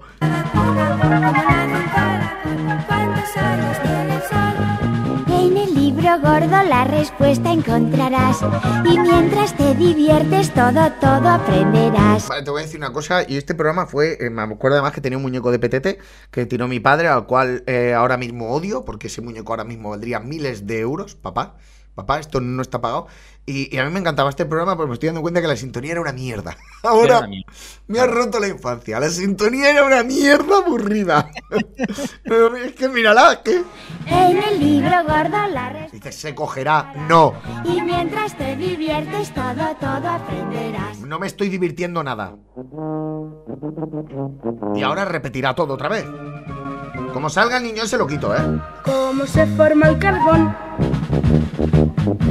Gordo 6.17 6.63
la 6.63 6.83
respuesta 6.85 7.51
encontrarás. 7.51 8.39
Y 8.85 8.97
mientras 8.99 9.55
te 9.55 9.75
diviertes, 9.75 10.53
todo, 10.53 10.91
todo 10.99 11.29
aprenderás. 11.29 12.27
Vale, 12.27 12.43
te 12.43 12.51
voy 12.51 12.61
a 12.61 12.65
decir 12.65 12.79
una 12.79 12.93
cosa. 12.93 13.23
Y 13.27 13.37
este 13.37 13.55
programa 13.55 13.85
fue. 13.85 14.17
eh, 14.19 14.29
me 14.29 14.41
acuerdo 14.41 14.77
además 14.77 14.93
que 14.93 15.01
tenía 15.01 15.17
un 15.17 15.23
muñeco 15.23 15.51
de 15.51 15.59
petete 15.59 15.99
que 16.31 16.45
tiró 16.45 16.67
mi 16.67 16.79
padre, 16.79 17.07
al 17.07 17.25
cual 17.25 17.63
eh, 17.67 17.93
ahora 17.93 18.17
mismo 18.17 18.51
odio, 18.51 18.85
porque 18.85 19.07
ese 19.07 19.21
muñeco 19.21 19.53
ahora 19.53 19.63
mismo 19.63 19.89
valdría 19.89 20.19
miles 20.19 20.67
de 20.67 20.79
euros. 20.79 21.15
Papá, 21.15 21.55
papá, 21.95 22.19
esto 22.19 22.41
no 22.41 22.61
está 22.61 22.81
pagado. 22.81 23.07
Y, 23.45 23.75
y 23.75 23.77
a 23.79 23.83
mí 23.83 23.91
me 23.91 23.99
encantaba 23.99 24.29
este 24.29 24.45
programa 24.45 24.77
porque 24.77 24.87
me 24.87 24.93
estoy 24.93 25.07
dando 25.07 25.21
cuenta 25.21 25.41
que 25.41 25.47
la 25.47 25.57
sintonía 25.57 25.91
era 25.91 26.01
una 26.01 26.13
mierda. 26.13 26.55
Ahora 26.83 27.19
una 27.19 27.27
mierda. 27.27 27.51
me 27.87 27.99
ha 27.99 28.07
roto 28.07 28.39
la 28.39 28.47
infancia. 28.47 28.99
La 29.01 29.09
sintonía 29.09 29.69
era 29.69 29.83
una 29.85 30.01
mierda 30.03 30.59
aburrida. 30.59 31.29
Pero 32.23 32.55
es 32.55 32.71
que 32.73 32.87
mírala, 32.87 33.41
que. 33.43 33.63
En 34.07 34.37
el 34.37 34.59
libro 34.59 34.91
gordo 35.03 35.47
la 35.49 35.69
respuesta. 35.69 36.09
Dice, 36.09 36.11
se 36.13 36.35
cogerá. 36.35 36.93
No, 37.09 37.33
Y 37.65 37.81
mientras 37.81 38.37
te 38.37 38.55
diviertes, 38.55 39.33
todo, 39.33 39.75
todo 39.79 40.07
aprenderás. 40.09 40.99
no 40.99 41.19
me 41.19 41.27
estoy 41.27 41.49
divirtiendo 41.49 42.01
nada. 42.03 42.35
Y 44.75 44.81
ahora 44.83 45.05
repetirá 45.05 45.53
todo 45.53 45.73
otra 45.73 45.89
vez. 45.89 46.05
Como 47.13 47.29
salga 47.29 47.57
el 47.57 47.63
niño, 47.63 47.85
se 47.85 47.97
lo 47.97 48.07
quito, 48.07 48.35
¿eh? 48.35 48.39
¿Cómo 48.83 49.25
se 49.27 49.45
forma 49.45 49.87
el 49.87 49.99
carbón? 49.99 50.55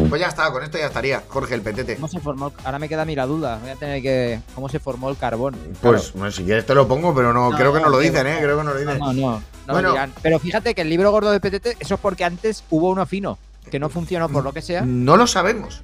Pues 0.08 0.20
ya 0.20 0.28
está, 0.28 0.50
con 0.52 0.62
esto 0.62 0.76
ya 0.76 0.86
estaría. 0.86 1.22
Jorge, 1.28 1.54
el 1.54 1.62
petete. 1.62 1.94
¿Cómo 1.96 2.08
se 2.08 2.20
formó? 2.20 2.52
Ahora 2.64 2.78
me 2.78 2.88
queda 2.88 3.02
a 3.02 3.04
mí 3.04 3.14
la 3.14 3.26
duda. 3.26 3.58
Voy 3.62 3.70
a 3.70 3.76
tener 3.76 4.02
que. 4.02 4.40
¿Cómo 4.54 4.68
se 4.68 4.78
formó 4.78 5.08
el 5.08 5.16
carbón? 5.16 5.56
Pues, 5.80 6.12
bueno, 6.12 6.30
si 6.30 6.44
quieres 6.44 6.66
te 6.66 6.74
lo 6.74 6.86
pongo, 6.86 7.14
pero 7.14 7.32
no, 7.32 7.50
No, 7.50 7.56
creo 7.56 7.72
que 7.72 7.80
no 7.80 7.88
lo 7.88 7.98
dicen, 7.98 8.26
¿eh? 8.26 8.38
Creo 8.40 8.58
que 8.58 8.64
no 8.64 8.74
lo 8.74 8.78
dicen. 8.80 8.98
No, 8.98 9.12
no, 9.12 9.30
no 9.30 9.42
lo 9.66 9.72
Bueno. 9.72 9.90
dirán. 9.92 10.12
Pero 10.20 10.38
fíjate 10.38 10.74
que 10.74 10.82
el 10.82 10.90
libro 10.90 11.10
gordo 11.10 11.30
de 11.30 11.40
PTT, 11.40 11.76
eso 11.80 11.94
es 11.94 12.00
porque 12.00 12.24
antes 12.24 12.64
hubo 12.70 12.90
uno 12.90 13.06
fino, 13.06 13.38
que 13.70 13.78
no 13.78 13.88
funcionó 13.88 14.28
por 14.28 14.44
lo 14.44 14.52
que 14.52 14.60
sea, 14.62 14.82
No 14.84 15.16
lo 15.16 15.26
sabemos. 15.26 15.82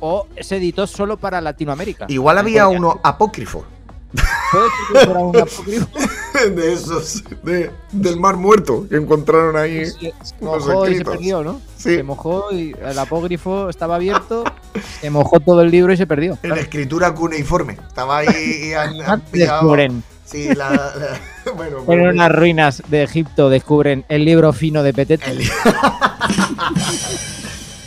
o 0.00 0.26
se 0.40 0.56
editó 0.58 0.86
solo 0.86 1.16
para 1.16 1.40
Latinoamérica. 1.40 2.06
Igual 2.08 2.38
había 2.38 2.68
uno 2.68 3.00
apócrifo. 3.02 3.64
Puede 4.92 5.06
un 5.16 5.36
apócrifo. 5.36 5.88
De 6.54 6.72
esos, 6.72 7.22
de, 7.44 7.70
del 7.92 8.18
mar 8.18 8.36
muerto 8.36 8.86
que 8.88 8.96
encontraron 8.96 9.56
ahí. 9.56 9.86
Se, 9.86 10.12
mojó 10.40 10.88
y 10.88 10.96
se 10.96 11.04
perdió, 11.04 11.44
¿no? 11.44 11.60
Sí. 11.76 11.94
Se 11.94 12.02
mojó 12.02 12.52
y 12.52 12.74
el 12.84 12.98
apócrifo 12.98 13.68
estaba 13.68 13.94
abierto, 13.94 14.42
se 15.00 15.10
mojó 15.10 15.38
todo 15.38 15.62
el 15.62 15.70
libro 15.70 15.92
y 15.92 15.96
se 15.96 16.08
perdió. 16.08 16.36
En 16.42 16.52
escritura 16.58 17.14
cuneiforme. 17.14 17.74
Estaba 17.86 18.18
ahí 18.18 18.70
y 18.70 18.72
han, 18.72 19.00
han 19.02 19.22
descubren, 19.30 20.02
Sí, 20.24 20.52
la. 20.54 20.70
la- 20.70 21.20
bueno, 21.54 21.84
en 21.86 22.08
unas 22.08 22.32
ruinas 22.32 22.82
de 22.88 23.04
Egipto 23.04 23.48
descubren 23.48 24.04
el 24.08 24.24
libro 24.24 24.52
fino 24.52 24.82
de 24.82 24.92
PTT. 24.92 25.26
El, 25.28 25.48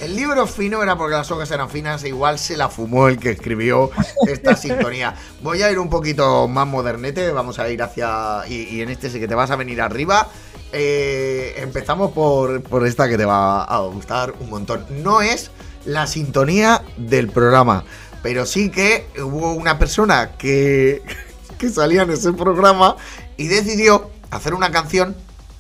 el 0.08 0.16
libro 0.16 0.48
fino 0.48 0.82
era 0.82 0.98
porque 0.98 1.16
las 1.16 1.30
hojas 1.32 1.52
eran 1.52 1.70
finas 1.70 2.02
e 2.06 2.08
igual 2.08 2.40
se 2.40 2.56
la 2.56 2.70
fumó 2.70 3.10
el 3.10 3.20
que 3.20 3.32
escribió 3.32 3.92
esta 4.26 4.56
sintonía. 4.56 5.14
Voy 5.42 5.62
a 5.62 5.70
ir 5.70 5.80
un 5.80 5.90
poquito 5.90 6.48
más 6.48 6.66
modernete, 6.66 7.30
vamos 7.34 7.60
a 7.60 7.70
ir 7.70 7.84
hacia... 7.84 8.44
Y, 8.48 8.76
y 8.76 8.82
en 8.82 8.88
este 8.90 9.10
sí 9.10 9.20
que 9.20 9.28
te 9.28 9.36
vas 9.36 9.52
a 9.52 9.58
venir 9.58 9.82
arriba. 9.82 10.30
Eh, 10.72 11.56
empezamos 11.58 12.12
por, 12.12 12.64
por 12.64 12.88
esta 12.88 13.10
que 13.10 13.18
te 13.18 13.26
va 13.26 13.66
a 13.66 13.80
gustar 13.80 14.34
un 14.40 14.50
montón. 14.50 14.86
No 14.90 15.22
es 15.22 15.52
la 15.84 16.08
sintonía 16.08 16.84
del 16.96 17.28
programa, 17.28 17.84
pero 18.24 18.46
sí 18.46 18.70
que 18.70 19.08
hubo 19.22 19.52
una 19.52 19.78
persona 19.78 20.38
que, 20.38 21.04
que 21.58 21.70
salía 21.70 22.04
en 22.04 22.12
ese 22.12 22.32
programa 22.32 22.96
y 23.36 23.48
decidió 23.48 24.10
hacer 24.32 24.54
una 24.54 24.72
canción 24.72 25.18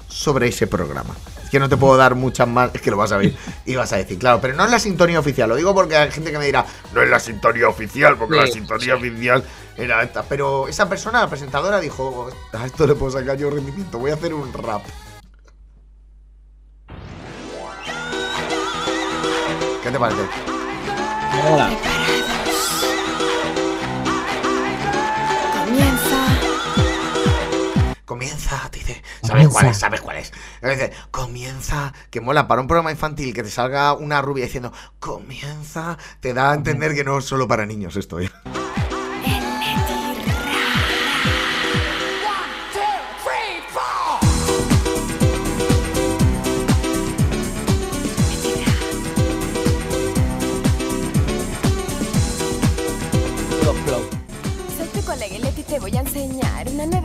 sobre 0.07 0.47
ese 0.47 0.67
programa. 0.67 1.15
Es 1.47 1.51
que 1.51 1.61
no 1.61 1.69
te 1.69 1.77
puedo 1.77 1.95
dar 1.95 2.13
muchas 2.13 2.45
más, 2.45 2.71
es 2.73 2.81
que 2.81 2.91
lo 2.91 2.97
vas 2.97 3.13
a 3.13 3.17
ver 3.17 3.33
y 3.65 3.75
vas 3.77 3.93
a 3.93 3.95
decir, 3.95 4.19
claro, 4.19 4.41
pero 4.41 4.53
no 4.53 4.65
es 4.65 4.69
la 4.69 4.79
sintonía 4.79 5.17
oficial, 5.17 5.47
lo 5.47 5.55
digo 5.55 5.73
porque 5.73 5.95
hay 5.95 6.11
gente 6.11 6.29
que 6.29 6.37
me 6.37 6.45
dirá, 6.45 6.65
no 6.93 7.01
es 7.01 7.09
la 7.09 7.21
sintonía 7.21 7.69
oficial, 7.69 8.17
porque 8.17 8.35
la 8.35 8.47
Sí, 8.47 8.51
sintonía 8.51 8.95
oficial 8.95 9.41
era 9.77 10.03
esta. 10.03 10.23
Pero 10.23 10.67
esa 10.67 10.89
persona, 10.89 11.21
la 11.21 11.29
presentadora, 11.29 11.79
dijo, 11.79 12.29
a 12.51 12.65
esto 12.65 12.85
le 12.85 12.95
puedo 12.95 13.13
sacar 13.17 13.37
yo 13.37 13.49
rendimiento, 13.49 13.97
voy 13.97 14.11
a 14.11 14.15
hacer 14.15 14.33
un 14.33 14.51
rap. 14.51 14.81
¿Qué 19.83 19.89
te 19.89 19.97
parece? 19.99 20.21
Hola. 21.49 21.69
Dice, 28.87 29.03
¿sabes 29.23 29.47
cuál 29.49 29.65
es? 29.67 29.77
¿Sabes 29.77 30.01
cuál 30.01 30.17
es? 30.17 30.31
Dice, 30.61 30.91
comienza, 31.11 31.93
que 32.09 32.21
mola, 32.21 32.47
para 32.47 32.61
un 32.61 32.67
programa 32.67 32.91
infantil 32.91 33.33
que 33.33 33.43
te 33.43 33.49
salga 33.49 33.93
una 33.93 34.21
rubia 34.21 34.45
diciendo, 34.45 34.71
comienza, 34.99 35.97
te 36.19 36.33
da 36.33 36.51
a 36.51 36.55
entender 36.55 36.95
que 36.95 37.03
no 37.03 37.17
es 37.19 37.25
solo 37.25 37.47
para 37.47 37.65
niños 37.65 37.95
esto. 37.95 38.19
¿eh? 38.19 38.31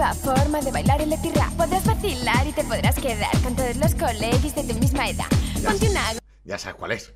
Nueva 0.03 0.15
forma 0.15 0.61
de 0.61 0.73
bailar 0.73 1.01
el 1.01 1.11
Leti 1.11 1.31
Rap. 1.31 1.53
Podrás 1.53 1.85
vacilar 1.87 2.45
y 2.45 2.53
te 2.53 2.65
podrás 2.65 2.97
quedar 2.97 3.31
con 3.41 3.55
todos 3.55 3.77
los 3.77 3.95
colegis 3.95 4.53
de 4.53 4.65
tu 4.65 4.75
misma 4.81 5.09
edad. 5.09 5.27
Ponte 5.65 5.89
una 5.89 6.01
Ya 6.45 6.59
sabes 6.59 6.75
cuál 6.77 6.91
es. 6.91 7.15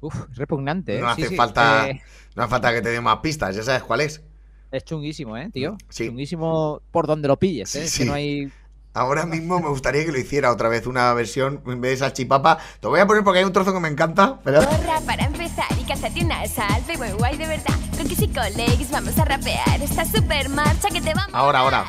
Uf, 0.00 0.14
es 0.30 0.36
repugnante, 0.38 0.96
¿eh? 0.96 1.00
No 1.00 1.08
hace 1.10 1.28
sí, 1.28 1.36
falta, 1.36 1.90
eh, 1.90 2.00
no 2.34 2.42
hace 2.44 2.50
falta 2.50 2.72
que 2.72 2.80
te 2.80 2.88
dé 2.88 3.02
más 3.02 3.18
pistas, 3.18 3.54
ya 3.54 3.62
sabes 3.62 3.82
cuál 3.82 4.00
es. 4.00 4.22
es 4.70 4.82
chunguísimo, 4.82 5.36
¿eh, 5.36 5.50
tío? 5.52 5.76
Sí. 5.90 6.06
Chunguísimo 6.06 6.80
por 6.90 7.06
donde 7.06 7.28
lo 7.28 7.38
pilles, 7.38 7.68
Sí, 7.68 7.78
¿eh? 7.78 7.84
Es 7.84 7.90
sí. 7.90 7.98
que 7.98 8.04
no 8.06 8.14
hay... 8.14 8.50
Ahora 8.94 9.24
mismo 9.24 9.58
me 9.58 9.68
gustaría 9.68 10.04
que 10.04 10.12
lo 10.12 10.18
hiciera 10.18 10.50
otra 10.52 10.68
vez, 10.68 10.86
una 10.86 11.14
versión 11.14 11.62
en 11.66 11.80
vez 11.80 11.92
de 11.92 11.96
salchipapa. 11.98 12.58
Te 12.78 12.88
voy 12.88 13.00
a 13.00 13.06
poner 13.06 13.24
porque 13.24 13.38
hay 13.38 13.44
un 13.44 13.52
trozo 13.52 13.72
que 13.72 13.80
me 13.80 13.88
encanta. 13.88 14.38
Gorra 14.44 15.00
para 15.06 15.24
empezar 15.24 15.66
y 15.80 15.84
calzate 15.84 16.22
una 16.22 16.46
salsa 16.46 16.92
y 16.92 16.96
buen 16.98 17.16
guay 17.16 17.38
de 17.38 17.46
verdad. 17.46 17.74
Con 17.96 18.06
colegas 18.34 18.90
vamos 18.90 19.18
a 19.18 19.24
rapear 19.24 19.82
esta 19.82 20.04
super 20.04 20.48
marcha 20.50 20.88
que 20.90 21.00
te 21.00 21.14
va 21.14 21.22
a 21.32 21.38
Ahora, 21.38 21.60
ahora. 21.60 21.84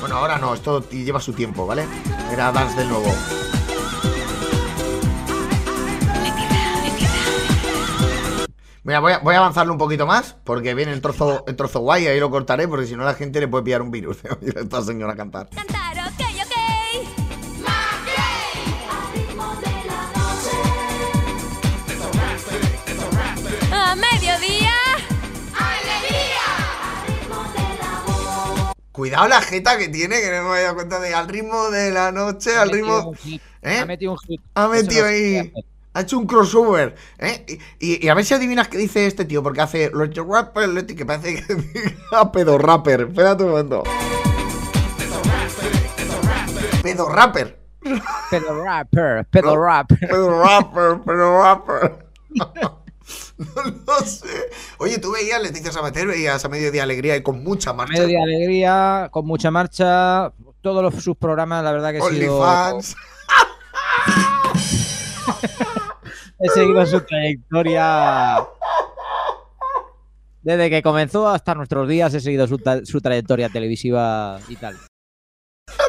Bueno, 0.00 0.16
ahora 0.16 0.38
no, 0.38 0.54
esto 0.54 0.88
lleva 0.90 1.20
su 1.20 1.32
tiempo, 1.32 1.66
¿vale? 1.66 1.86
Era 2.32 2.50
dance 2.50 2.76
de 2.76 2.86
nuevo. 2.86 3.12
Mira, 8.86 9.00
voy 9.00 9.14
a, 9.14 9.18
voy 9.18 9.34
a 9.34 9.38
avanzarlo 9.38 9.72
un 9.72 9.80
poquito 9.80 10.06
más 10.06 10.36
porque 10.44 10.72
viene 10.72 10.92
el 10.92 11.00
trozo, 11.00 11.42
el 11.48 11.56
trozo 11.56 11.80
guay, 11.80 12.06
ahí 12.06 12.20
lo 12.20 12.30
cortaré 12.30 12.68
porque 12.68 12.86
si 12.86 12.94
no 12.94 13.02
la 13.02 13.14
gente 13.14 13.40
le 13.40 13.48
puede 13.48 13.64
pillar 13.64 13.82
un 13.82 13.90
virus 13.90 14.22
de 14.22 14.30
oír 14.30 14.56
a 14.56 14.60
esta 14.60 14.80
señora 14.80 15.16
cantar. 15.16 15.48
cantar, 15.48 15.96
ok, 16.06 16.24
ok. 16.44 16.52
A 23.72 23.96
mediodía. 23.96 24.72
Cuidado 28.92 29.26
la 29.26 29.42
jeta 29.42 29.76
que 29.76 29.88
tiene, 29.88 30.20
que 30.20 30.30
no 30.30 30.44
me 30.44 30.50
había 30.50 30.62
dado 30.62 30.76
cuenta 30.76 31.00
de 31.00 31.12
al 31.12 31.26
ritmo 31.26 31.70
de 31.70 31.90
la 31.90 32.12
noche, 32.12 32.56
al 32.56 32.70
ritmo... 32.70 33.12
¿Eh? 33.62 33.80
Ha 33.80 33.84
metido 33.84 34.12
un 34.12 34.18
hit. 34.18 34.40
Ha 34.54 34.68
metido 34.68 35.06
ahí. 35.06 35.52
Ha 35.96 36.02
hecho 36.02 36.18
un 36.18 36.26
crossover. 36.26 36.94
¿eh? 37.18 37.46
Y, 37.80 37.94
y- 37.94 38.04
y 38.04 38.08
a 38.10 38.14
ver 38.14 38.22
si 38.26 38.34
adivinas 38.34 38.68
qué 38.68 38.76
dice 38.76 39.06
este 39.06 39.24
tío, 39.24 39.42
porque 39.42 39.62
hace 39.62 39.90
los 39.94 40.10
rapper, 40.28 40.84
que 40.84 41.06
parece 41.06 41.42
que 41.42 41.54
diga 41.54 42.30
pedo 42.32 42.58
rapper. 42.58 43.06
Espérate 43.08 43.44
un 43.44 43.50
momento. 43.50 43.82
Pedo 46.82 47.08
rapper. 47.08 47.58
Pedo 48.30 48.62
rapper, 48.62 49.24
pedo 49.30 49.54
No. 49.54 49.64
rapper. 49.64 49.98
Pedo 50.00 50.42
rapper, 50.42 51.00
pedo 51.04 51.42
rapper. 51.42 52.06
No 52.34 52.52
lo 53.86 54.00
sé. 54.04 54.28
Oye, 54.78 54.98
tú 54.98 55.12
veías 55.12 55.40
Leticia 55.42 55.72
Sabater, 55.72 56.06
veías 56.06 56.44
a 56.44 56.48
medio 56.50 56.70
de 56.72 56.80
alegría 56.82 57.16
y 57.16 57.22
con 57.22 57.42
mucha 57.42 57.72
marcha. 57.72 58.02
Medio 58.02 58.18
de 58.18 58.22
alegría, 58.22 59.08
con 59.10 59.24
mucha 59.26 59.50
marcha. 59.50 60.30
Todos 60.60 60.82
los, 60.82 61.02
sus 61.02 61.16
programas, 61.16 61.64
la 61.64 61.72
verdad 61.72 61.92
que 61.92 61.98
he 61.98 62.10
sido. 62.10 62.44
He 66.38 66.48
seguido 66.50 66.84
su 66.86 67.00
trayectoria. 67.00 68.46
Desde 70.42 70.70
que 70.70 70.82
comenzó 70.82 71.28
hasta 71.28 71.54
nuestros 71.54 71.88
días 71.88 72.14
he 72.14 72.20
seguido 72.20 72.46
su, 72.46 72.60
su 72.84 73.00
trayectoria 73.00 73.48
televisiva 73.48 74.38
y 74.48 74.56
tal. 74.56 74.76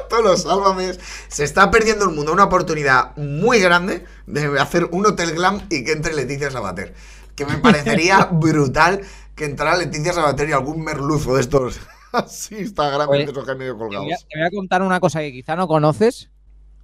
todos 0.09 0.23
los 0.23 0.41
sálvames. 0.43 0.99
Se 1.27 1.43
está 1.43 1.69
perdiendo 1.69 2.05
el 2.05 2.15
mundo 2.15 2.33
una 2.33 2.45
oportunidad 2.45 3.15
muy 3.17 3.59
grande 3.59 4.05
de 4.25 4.59
hacer 4.59 4.85
un 4.85 5.05
hotel 5.05 5.33
glam 5.35 5.61
y 5.69 5.83
que 5.83 5.91
entre 5.91 6.15
Leticia 6.15 6.49
Sabater. 6.49 6.93
Que 7.35 7.45
me 7.45 7.57
parecería 7.57 8.25
brutal 8.31 9.01
que 9.35 9.45
entrara 9.45 9.77
Leticia 9.77 10.13
Sabater 10.13 10.49
y 10.49 10.53
algún 10.53 10.83
merluzo 10.83 11.35
de 11.35 11.41
estos 11.41 11.79
así 12.13 12.55
Instagram 12.55 13.09
Oye, 13.09 13.25
de 13.25 13.31
esos 13.31 13.45
que 13.45 13.51
hay 13.51 13.57
medio 13.57 13.73
Te 13.73 13.77
voy, 13.77 13.95
a, 13.95 13.99
colgados. 13.99 14.27
te 14.27 14.39
voy 14.39 14.47
a 14.47 14.51
contar 14.51 14.81
una 14.81 14.99
cosa 14.99 15.19
que 15.19 15.31
quizá 15.31 15.55
no 15.55 15.67
conoces. 15.67 16.31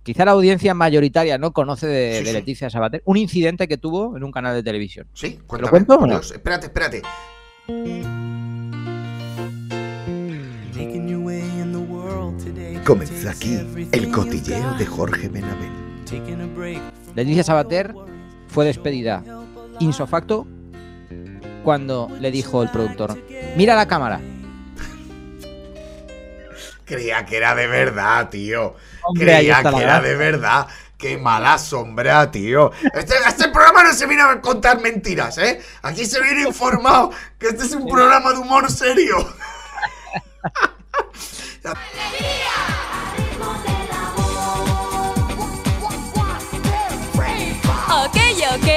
Quizá 0.04 0.26
la 0.26 0.32
audiencia 0.32 0.74
mayoritaria 0.74 1.38
no 1.38 1.54
conoce 1.54 1.88
de, 1.88 2.18
Sí, 2.18 2.24
de 2.26 2.30
sí. 2.32 2.34
Leticia 2.34 2.70
Sabater. 2.70 3.02
Un 3.06 3.16
incidente 3.18 3.68
que 3.70 3.78
tuvo 3.78 4.18
en 4.18 4.24
un 4.24 4.32
canal 4.32 4.54
de 4.54 4.62
televisión. 4.62 5.08
¿Sí? 5.14 5.38
lo 5.40 5.48
Cuéntame. 5.48 5.70
cuento 5.70 5.96
o 5.96 6.06
no? 6.08 6.20
Espérate, 6.20 6.66
espérate. 6.66 7.02
Comienza 12.86 13.32
aquí 13.32 13.60
el 13.92 14.12
cotilleo 14.12 14.74
de 14.74 14.86
Jorge 14.86 15.30
from 15.30 15.44
Leticia 17.16 17.44
Sabater 17.44 17.94
fue 18.48 18.66
despedida 18.66 19.24
insofacto 19.80 20.46
cuando 21.64 22.10
le 22.20 22.32
dijo 22.32 22.62
el 22.64 22.70
productor: 22.70 23.18
Mira 23.56 23.76
la 23.76 23.88
cámara. 23.88 24.20
Creía 26.86 27.26
que 27.26 27.38
era 27.38 27.56
de 27.56 27.68
verdad, 27.68 28.30
tío. 28.30 28.76
Hombre, 29.06 29.26
Creía 29.26 29.64
que 29.64 29.82
era 29.82 30.00
de 30.02 30.16
verdad. 30.16 30.68
Qué 30.98 31.18
mala 31.18 31.58
sombra, 31.58 32.32
tío. 32.32 32.72
Este, 32.94 33.16
este 33.28 33.50
programa 33.50 33.84
no 33.84 33.94
se 33.94 34.06
viene 34.06 34.24
a 34.24 34.40
contar 34.40 34.80
mentiras, 34.80 35.38
¿eh? 35.38 35.62
Aquí 35.82 36.06
se 36.06 36.22
viene 36.22 36.44
informado 36.44 37.12
que 37.38 37.48
este 37.48 37.66
es 37.66 37.74
un 37.74 37.88
programa 37.90 38.32
de 38.32 38.38
humor 38.38 38.72
serio. 38.72 39.18
Ok, 48.04 48.18
ok. 48.56 48.70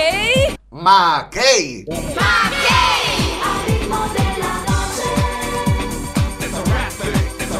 Mackey. 0.70 1.84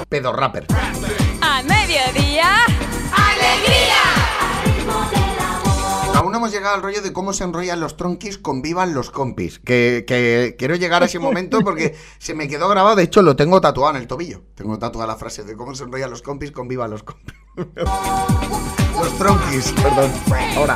Pedo 0.09 0.33
rapper. 0.33 0.67
A 1.41 1.63
mediodía. 1.63 2.46
Aún 6.17 6.33
no 6.33 6.39
hemos 6.39 6.51
llegado 6.51 6.75
al 6.75 6.83
rollo 6.83 7.03
de 7.03 7.13
cómo 7.13 7.35
se 7.35 7.45
enrollan 7.45 7.79
los 7.79 7.99
tronquis 7.99 8.39
con 8.39 8.63
vivan 8.63 8.95
los 8.95 9.11
compis. 9.11 9.59
Que, 9.59 10.05
que 10.09 10.57
quiero 10.59 10.75
llegar 10.75 11.03
a 11.03 11.07
ese 11.07 11.19
momento 11.19 11.61
porque 11.61 11.95
se 12.19 12.35
me 12.35 12.49
quedó 12.49 12.71
grabado. 12.71 12.97
De 12.97 13.03
hecho, 13.03 13.21
lo 13.21 13.37
tengo 13.37 13.61
tatuado 13.61 13.95
en 13.95 14.01
el 14.01 14.09
tobillo. 14.09 14.43
Tengo 14.55 14.79
tatuada 14.79 15.09
la 15.09 15.17
frase 15.17 15.45
de 15.45 15.55
cómo 15.55 15.75
se 15.75 15.85
enrollan 15.85 16.09
los 16.09 16.23
compis 16.23 16.53
con 16.53 16.69
vivan 16.69 16.91
los 16.91 17.03
compis. 17.03 17.35
los 18.99 19.19
tronquis, 19.19 19.73
perdón. 19.73 20.11
Ahora. 20.57 20.75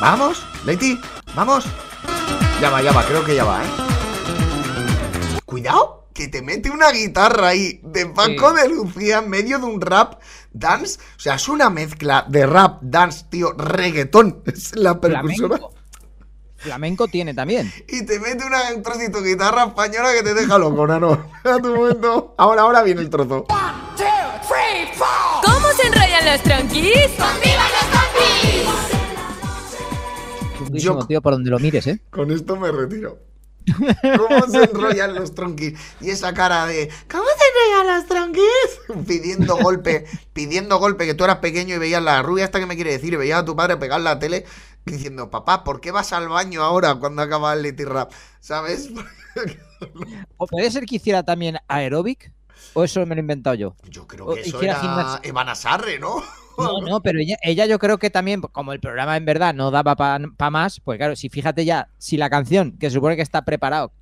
¿Vamos? 0.00 0.44
Leti, 0.64 0.98
¿vamos? 1.36 1.66
Ya 2.60 2.70
va, 2.70 2.82
ya 2.82 2.90
va, 2.90 3.04
creo 3.04 3.24
que 3.24 3.36
ya 3.36 3.44
va, 3.44 3.62
¿eh? 3.62 3.68
Cuidado, 5.44 6.08
que 6.12 6.26
te 6.26 6.42
mete 6.42 6.70
una 6.70 6.90
guitarra 6.90 7.48
ahí 7.48 7.80
de 7.84 8.06
Paco 8.06 8.52
de 8.54 8.68
Lucía 8.68 9.18
en 9.18 9.30
medio 9.30 9.58
de 9.58 9.66
un 9.66 9.80
rap 9.80 10.20
dance. 10.58 10.98
O 11.16 11.20
sea, 11.20 11.34
es 11.36 11.48
una 11.48 11.70
mezcla 11.70 12.24
de 12.28 12.46
rap, 12.46 12.78
dance, 12.82 13.24
tío, 13.30 13.52
reggaetón. 13.52 14.42
Es 14.46 14.74
la 14.76 15.00
percursora. 15.00 15.56
Flamenco. 15.56 15.74
Flamenco 16.56 17.06
tiene 17.08 17.34
también. 17.34 17.72
Y 17.88 18.04
te 18.06 18.18
mete 18.18 18.44
una, 18.44 18.74
un 18.74 18.82
trocito 18.82 19.20
de 19.20 19.30
guitarra 19.30 19.64
española 19.66 20.08
que 20.16 20.22
te 20.22 20.34
deja 20.34 20.58
loco, 20.58 20.86
nano. 20.86 21.30
A 21.44 21.58
tu 21.58 21.74
momento. 21.74 22.34
Ahora, 22.38 22.62
ahora 22.62 22.82
viene 22.82 23.02
el 23.02 23.10
trozo. 23.10 23.44
¿Cómo 25.44 25.66
se 25.76 25.86
enrollan 25.86 26.24
los 26.24 26.42
tronquis? 26.42 27.10
Chunguísimo, 30.58 31.00
Yo- 31.00 31.06
tío, 31.06 31.22
por 31.22 31.34
donde 31.34 31.50
lo 31.50 31.58
mires, 31.58 31.86
¿eh? 31.86 32.00
Con 32.10 32.30
esto 32.32 32.56
me 32.56 32.72
retiro. 32.72 33.18
¿Cómo 34.16 34.46
se 34.50 34.64
enrollan 34.64 35.14
los 35.14 35.34
tronquis? 35.34 35.78
Y 36.00 36.10
esa 36.10 36.32
cara 36.32 36.66
de 36.66 36.88
¿Cómo 37.10 37.24
se 37.24 37.74
enrollan 37.74 37.96
los 37.96 38.06
tronquis? 38.06 39.06
Pidiendo 39.06 39.56
golpe, 39.56 40.06
pidiendo 40.32 40.78
golpe, 40.78 41.06
que 41.06 41.14
tú 41.14 41.24
eras 41.24 41.38
pequeño 41.38 41.74
y 41.74 41.78
veías 41.78 42.02
la 42.02 42.22
rubia 42.22 42.44
esta 42.44 42.60
que 42.60 42.66
me 42.66 42.76
quiere 42.76 42.92
decir, 42.92 43.12
y 43.12 43.16
veías 43.16 43.40
a 43.40 43.44
tu 43.44 43.56
padre 43.56 43.76
pegar 43.76 44.00
la 44.00 44.18
tele 44.18 44.44
diciendo, 44.84 45.30
papá, 45.30 45.64
¿por 45.64 45.80
qué 45.80 45.90
vas 45.90 46.12
al 46.12 46.28
baño 46.28 46.62
ahora 46.62 46.94
cuando 46.94 47.22
acaba 47.22 47.52
el 47.54 47.62
Leti 47.62 47.84
Rap? 47.84 48.12
¿Sabes? 48.40 48.90
O 50.38 50.46
puede 50.46 50.70
ser 50.70 50.86
que 50.86 50.96
hiciera 50.96 51.22
también 51.22 51.58
aeróbic, 51.68 52.32
o 52.72 52.84
eso 52.84 53.04
me 53.04 53.14
lo 53.14 53.18
he 53.18 53.20
inventado 53.20 53.54
yo. 53.56 53.76
Yo 53.90 54.06
creo 54.06 54.24
O 54.26 54.34
que 54.34 54.40
eso 54.40 54.62
era 54.62 54.80
gimnasia. 54.80 55.20
Ivana 55.28 55.54
Sarre, 55.54 55.98
¿no? 55.98 56.22
No, 56.58 56.80
no, 56.80 57.02
pero 57.02 57.18
ella, 57.20 57.36
ella 57.42 57.66
yo 57.66 57.78
creo 57.78 57.98
que 57.98 58.10
también, 58.10 58.40
como 58.40 58.72
el 58.72 58.80
programa 58.80 59.16
en 59.16 59.24
verdad 59.24 59.54
no 59.54 59.70
daba 59.70 59.96
para 59.96 60.50
más, 60.50 60.80
pues 60.80 60.98
claro, 60.98 61.16
si 61.16 61.28
fíjate 61.28 61.64
ya, 61.64 61.88
si 61.98 62.16
la 62.16 62.30
canción, 62.30 62.76
que 62.78 62.88
se 62.88 62.94
supone 62.94 63.16
que 63.16 63.22
está 63.22 63.44
preparado, 63.44 63.92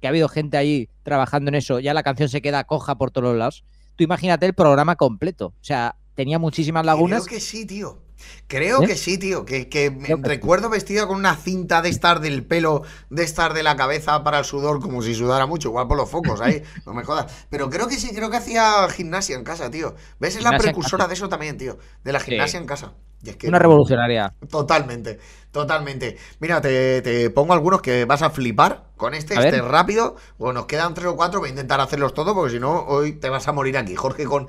que 0.00 0.06
ha 0.06 0.10
habido 0.10 0.28
gente 0.28 0.56
ahí 0.56 0.88
trabajando 1.02 1.48
en 1.48 1.56
eso, 1.56 1.80
ya 1.80 1.94
la 1.94 2.02
canción 2.02 2.28
se 2.28 2.40
queda 2.40 2.64
coja 2.64 2.96
por 2.96 3.10
todos 3.10 3.28
los 3.28 3.36
lados, 3.36 3.64
tú 3.96 4.04
imagínate 4.04 4.46
el 4.46 4.54
programa 4.54 4.96
completo. 4.96 5.46
O 5.46 5.64
sea, 5.64 5.96
tenía 6.14 6.38
muchísimas 6.38 6.86
lagunas. 6.86 7.24
Creo 7.24 7.38
que 7.38 7.40
sí, 7.40 7.66
tío. 7.66 7.98
Creo 8.46 8.82
¿Eh? 8.82 8.86
que 8.86 8.96
sí, 8.96 9.18
tío. 9.18 9.44
Que, 9.44 9.68
que 9.68 9.90
me 9.90 10.06
sí. 10.06 10.14
recuerdo 10.22 10.68
vestida 10.70 11.06
con 11.06 11.16
una 11.18 11.36
cinta 11.36 11.82
de 11.82 11.88
estar 11.88 12.20
del 12.20 12.44
pelo, 12.46 12.82
de 13.10 13.24
estar 13.24 13.54
de 13.54 13.62
la 13.62 13.76
cabeza 13.76 14.22
para 14.22 14.38
el 14.38 14.44
sudor, 14.44 14.80
como 14.80 15.02
si 15.02 15.14
sudara 15.14 15.46
mucho, 15.46 15.68
igual 15.68 15.86
por 15.86 15.96
los 15.96 16.10
focos 16.10 16.40
ahí, 16.40 16.62
no 16.86 16.94
me 16.94 17.04
jodas. 17.04 17.46
Pero 17.50 17.68
creo 17.70 17.86
que 17.88 17.96
sí, 17.96 18.14
creo 18.14 18.30
que 18.30 18.36
hacía 18.38 18.88
gimnasia 18.90 19.36
en 19.36 19.44
casa, 19.44 19.70
tío. 19.70 19.94
¿Ves? 20.18 20.36
Es 20.36 20.42
la 20.42 20.56
precursora 20.58 21.06
de 21.06 21.14
eso 21.14 21.28
también, 21.28 21.56
tío. 21.56 21.78
De 22.04 22.12
la 22.12 22.20
Sí. 22.20 22.30
gimnasia 22.32 22.58
en 22.58 22.66
casa. 22.66 22.92
Y 23.22 23.30
es 23.30 23.36
que- 23.36 23.48
Una 23.48 23.58
revolucionaria. 23.58 24.32
Totalmente, 24.48 25.18
totalmente. 25.50 26.16
Mira, 26.40 26.60
te, 26.60 27.02
te 27.02 27.30
pongo 27.30 27.52
algunos 27.52 27.82
que 27.82 28.04
vas 28.04 28.22
a 28.22 28.30
flipar 28.30 28.84
con 28.96 29.12
este, 29.14 29.36
A 29.36 29.42
este 29.44 29.56
es 29.56 29.64
rápido. 29.64 30.14
Bueno, 30.38 30.60
nos 30.60 30.66
quedan 30.66 30.94
tres 30.94 31.06
o 31.08 31.16
cuatro, 31.16 31.40
voy 31.40 31.48
a 31.48 31.50
intentar 31.50 31.80
hacerlos 31.80 32.14
todos 32.14 32.32
porque 32.34 32.52
si 32.52 32.60
no, 32.60 32.84
hoy 32.86 33.12
te 33.18 33.28
vas 33.28 33.48
a 33.48 33.52
morir 33.52 33.76
aquí. 33.76 33.96
Jorge, 33.96 34.24
con... 34.24 34.46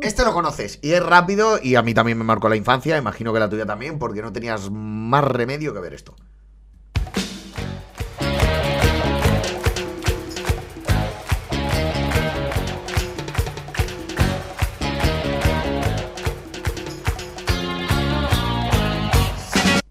Este 0.00 0.24
lo 0.24 0.32
conoces 0.32 0.78
y 0.82 0.92
es 0.92 1.02
rápido 1.02 1.58
y 1.60 1.74
a 1.74 1.82
mí 1.82 1.94
también 1.94 2.16
me 2.16 2.24
marcó 2.24 2.48
la 2.48 2.56
infancia, 2.56 2.96
imagino 2.96 3.32
que 3.32 3.40
la 3.40 3.48
tuya 3.48 3.66
también, 3.66 3.98
porque 3.98 4.22
no 4.22 4.32
tenías 4.32 4.70
más 4.70 5.24
remedio 5.24 5.74
que 5.74 5.80
ver 5.80 5.94
esto. 5.94 6.14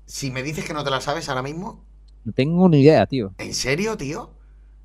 Si 0.06 0.32
me 0.32 0.42
dices 0.42 0.64
que 0.64 0.74
no 0.74 0.86
te 0.86 0.90
la 0.90 1.02
sabes 1.02 1.28
ahora 1.28 1.42
mismo... 1.42 1.84
No 2.24 2.32
tengo 2.32 2.70
ni 2.70 2.82
idea, 2.82 3.06
tío. 3.06 3.34
¿En 3.38 3.54
serio, 3.54 3.98
tío? 3.98 4.32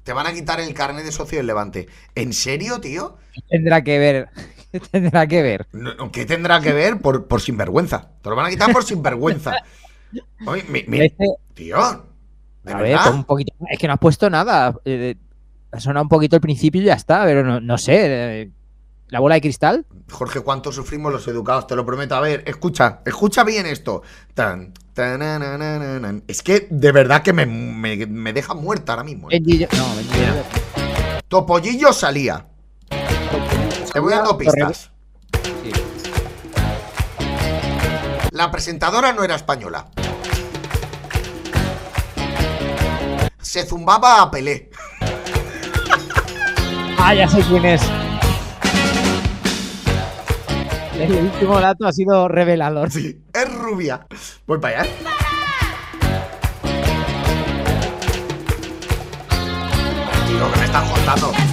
Te 0.02 0.12
van 0.12 0.26
a 0.26 0.32
quitar 0.32 0.58
el 0.58 0.74
carnet 0.74 1.04
de 1.04 1.12
socio 1.12 1.38
del 1.38 1.46
Levante. 1.46 1.86
¿En 2.16 2.32
serio, 2.32 2.80
tío? 2.80 3.16
Tendrá 3.48 3.84
que 3.84 4.00
ver 4.00 4.30
¿Qué 4.72 4.80
tendrá 4.92 5.26
que 5.26 5.42
ver? 5.42 5.66
No, 5.72 6.10
¿Qué 6.12 6.26
tendrá 6.26 6.60
que 6.60 6.72
ver 6.72 7.00
por, 7.00 7.26
por 7.26 7.40
sinvergüenza? 7.40 8.10
Te 8.22 8.30
lo 8.30 8.36
van 8.36 8.46
a 8.46 8.50
quitar 8.50 8.72
por 8.72 8.84
sinvergüenza. 8.84 9.52
Oye, 10.46 10.64
mi- 10.68 10.84
mi- 10.86 11.00
Este- 11.06 11.26
tío, 11.54 11.76
¿de 12.62 12.72
a 12.72 12.76
ver, 12.76 12.90
verdad? 12.92 13.04
pon 13.06 13.14
un 13.16 13.24
poquito. 13.24 13.52
Es 13.70 13.78
que 13.78 13.86
no 13.86 13.94
has 13.94 13.98
puesto 13.98 14.28
nada. 14.30 14.74
eh, 14.84 15.14
ha 15.70 15.80
sonado 15.80 16.02
un 16.04 16.08
poquito 16.08 16.36
el 16.36 16.40
principio 16.42 16.80
y 16.80 16.84
ya 16.86 16.94
está, 16.94 17.24
pero 17.24 17.44
no, 17.44 17.60
no 17.60 17.76
sé. 17.78 17.94
eh, 18.42 18.50
¿La 19.08 19.20
bola 19.20 19.36
de 19.36 19.40
cristal? 19.40 19.86
Jorge, 20.10 20.40
cuánto 20.40 20.70
sufrimos 20.70 21.10
los 21.10 21.26
educados, 21.28 21.66
te 21.66 21.74
lo 21.74 21.84
prometo. 21.86 22.14
A 22.14 22.20
ver, 22.20 22.42
escucha, 22.46 23.00
escucha 23.06 23.42
bien 23.42 23.64
esto. 23.66 24.02
Tan. 24.34 24.72
Es 26.26 26.42
que 26.42 26.66
de 26.70 26.92
verdad 26.92 27.22
que 27.22 27.32
me, 27.32 27.46
me- 27.46 28.06
me 28.06 28.32
deja 28.32 28.52
muerta 28.54 28.92
ahora 28.92 29.04
mismo. 29.04 29.28
¿eh? 29.30 29.40
No, 29.40 29.86
Topollillo 31.28 31.92
salía. 31.92 32.46
Te 33.92 34.00
voy 34.00 34.12
dando 34.12 34.36
pistas. 34.36 34.90
Sí. 35.62 35.72
La 38.32 38.50
presentadora 38.50 39.12
no 39.12 39.24
era 39.24 39.34
española. 39.34 39.86
Se 43.40 43.64
zumbaba 43.64 44.22
a 44.22 44.30
Pelé. 44.30 44.70
Ah, 47.00 47.14
ya 47.14 47.28
sé 47.28 47.40
quién 47.42 47.64
es. 47.64 47.80
El 50.98 51.12
último 51.12 51.60
dato 51.60 51.86
ha 51.86 51.92
sido 51.92 52.26
revelador. 52.26 52.90
Sí, 52.90 53.22
es 53.32 53.54
rubia. 53.54 54.04
Voy 54.48 54.58
para 54.58 54.80
allá. 54.80 54.90
¿eh? 54.90 54.94
Tío, 60.26 60.52
que 60.52 60.58
me 60.58 60.64
estás 60.64 60.90
contando. 60.90 61.47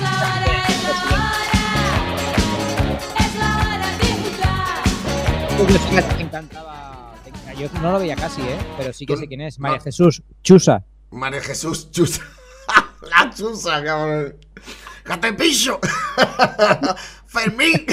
encantaba. 6.20 7.14
Yo 7.58 7.70
no 7.82 7.94
lo 7.94 8.00
veía 8.00 8.16
casi, 8.16 8.42
¿eh? 8.42 8.58
Pero 8.78 8.92
sí 8.92 9.06
que 9.06 9.16
sé 9.16 9.28
quién 9.28 9.42
es. 9.42 9.60
María. 9.60 9.80
Jesús 9.80 10.22
Chusa. 10.44 10.84
María 11.12 11.42
Jesús 11.42 11.90
Chusa. 11.92 12.22
La 13.10 13.30
chusa, 13.34 13.84
cabrón. 13.84 14.36
¡Que 15.06 15.18
te 15.18 15.34
picho! 15.34 15.80
Fermín, 17.28 17.86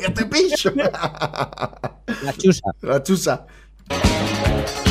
que 0.00 0.10
te 0.10 0.26
picho. 0.26 0.70
La 0.76 2.32
Chusa. 2.36 2.70
La 2.82 3.02
chusa. 3.02 3.46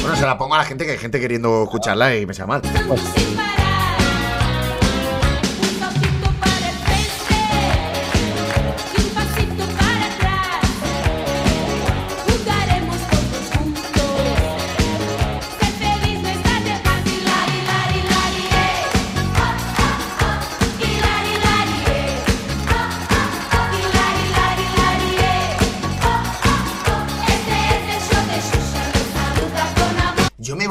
Bueno, 0.01 0.15
se 0.15 0.25
la 0.25 0.37
pongo 0.37 0.55
a 0.55 0.59
la 0.59 0.65
gente 0.65 0.85
que 0.85 0.91
hay 0.91 0.97
gente 0.97 1.19
queriendo 1.19 1.63
escucharla 1.63 2.15
y 2.15 2.25
me 2.25 2.33
sea 2.33 2.47
mal. 2.47 2.61
Danzando 2.61 2.95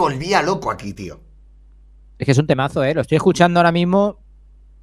volvía 0.09 0.43
loco 0.43 0.71
aquí, 0.71 0.93
tío. 0.93 1.21
Es 2.19 2.25
que 2.25 2.33
es 2.33 2.39
un 2.39 2.47
temazo, 2.47 2.83
¿eh? 2.83 2.95
Lo 2.95 3.01
estoy 3.03 3.17
escuchando 3.17 3.61
ahora 3.61 3.71
mismo 3.73 4.19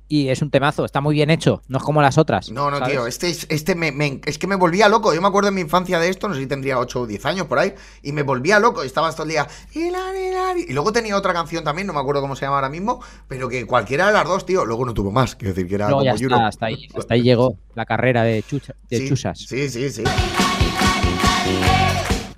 y 0.07 0.30
es 0.30 0.41
un 0.41 0.51
temazo. 0.51 0.86
Está 0.86 1.01
muy 1.01 1.15
bien 1.15 1.30
hecho. 1.32 1.61
No 1.67 1.80
es 1.80 1.84
como 1.84 2.01
las 2.01 2.17
otras. 2.17 2.49
No, 2.51 2.69
no, 2.71 2.78
¿sabes? 2.78 2.93
tío, 2.93 3.07
este, 3.07 3.30
es- 3.30 3.47
este 3.49 3.73
me, 3.76 3.91
me- 3.91 4.21
es 4.26 4.38
que 4.38 4.45
me 4.47 4.55
volvía 4.55 4.88
loco. 4.88 5.13
Yo 5.13 5.21
me 5.21 5.28
acuerdo 5.28 5.49
en 5.49 5.55
mi 5.55 5.61
infancia 5.61 5.99
de 5.99 6.09
esto, 6.09 6.28
no 6.30 6.36
sé 6.36 6.41
si 6.41 6.47
tendría 6.47 6.78
8 6.80 7.01
o 7.01 7.07
10 7.07 7.26
años 7.26 7.47
por 7.47 7.57
ahí, 7.59 7.73
y 8.03 8.11
me 8.13 8.21
volvía 8.21 8.59
loco. 8.59 8.84
y 8.84 8.88
Estaba 8.88 9.11
todo 9.11 9.23
el 9.23 9.30
día. 9.30 9.47
Y 9.73 10.71
luego 10.73 10.93
tenía 10.93 11.17
otra 11.17 11.34
canción 11.34 11.63
también, 11.63 11.88
no 11.88 11.93
me 11.93 11.99
acuerdo 11.99 12.21
cómo 12.21 12.36
se 12.36 12.45
llama 12.45 12.57
ahora 12.57 12.69
mismo, 12.69 13.01
pero 13.28 13.49
que 13.49 13.65
cualquiera 13.65 14.07
de 14.07 14.13
las 14.13 14.26
dos, 14.26 14.45
tío, 14.45 14.63
luego 14.63 14.86
no 14.86 14.93
tuvo 14.93 15.11
más. 15.11 15.36
Quiero 15.36 15.53
decir 15.55 15.67
que 15.67 15.76
era 15.76 15.89
No, 15.89 16.03
ya 16.03 16.13
como 16.13 16.23
está, 16.36 16.47
hasta 16.47 16.65
ahí, 16.67 16.88
hasta 16.95 17.13
ahí 17.15 17.23
llegó 17.23 17.57
la 17.73 17.86
carrera 17.86 18.23
de, 18.23 18.43
chucha- 18.43 18.76
de 18.89 18.97
Sí, 18.99 19.09
chusas. 19.09 19.39
Sí, 19.39 19.67
sí, 19.69 19.89
sí. 19.89 20.03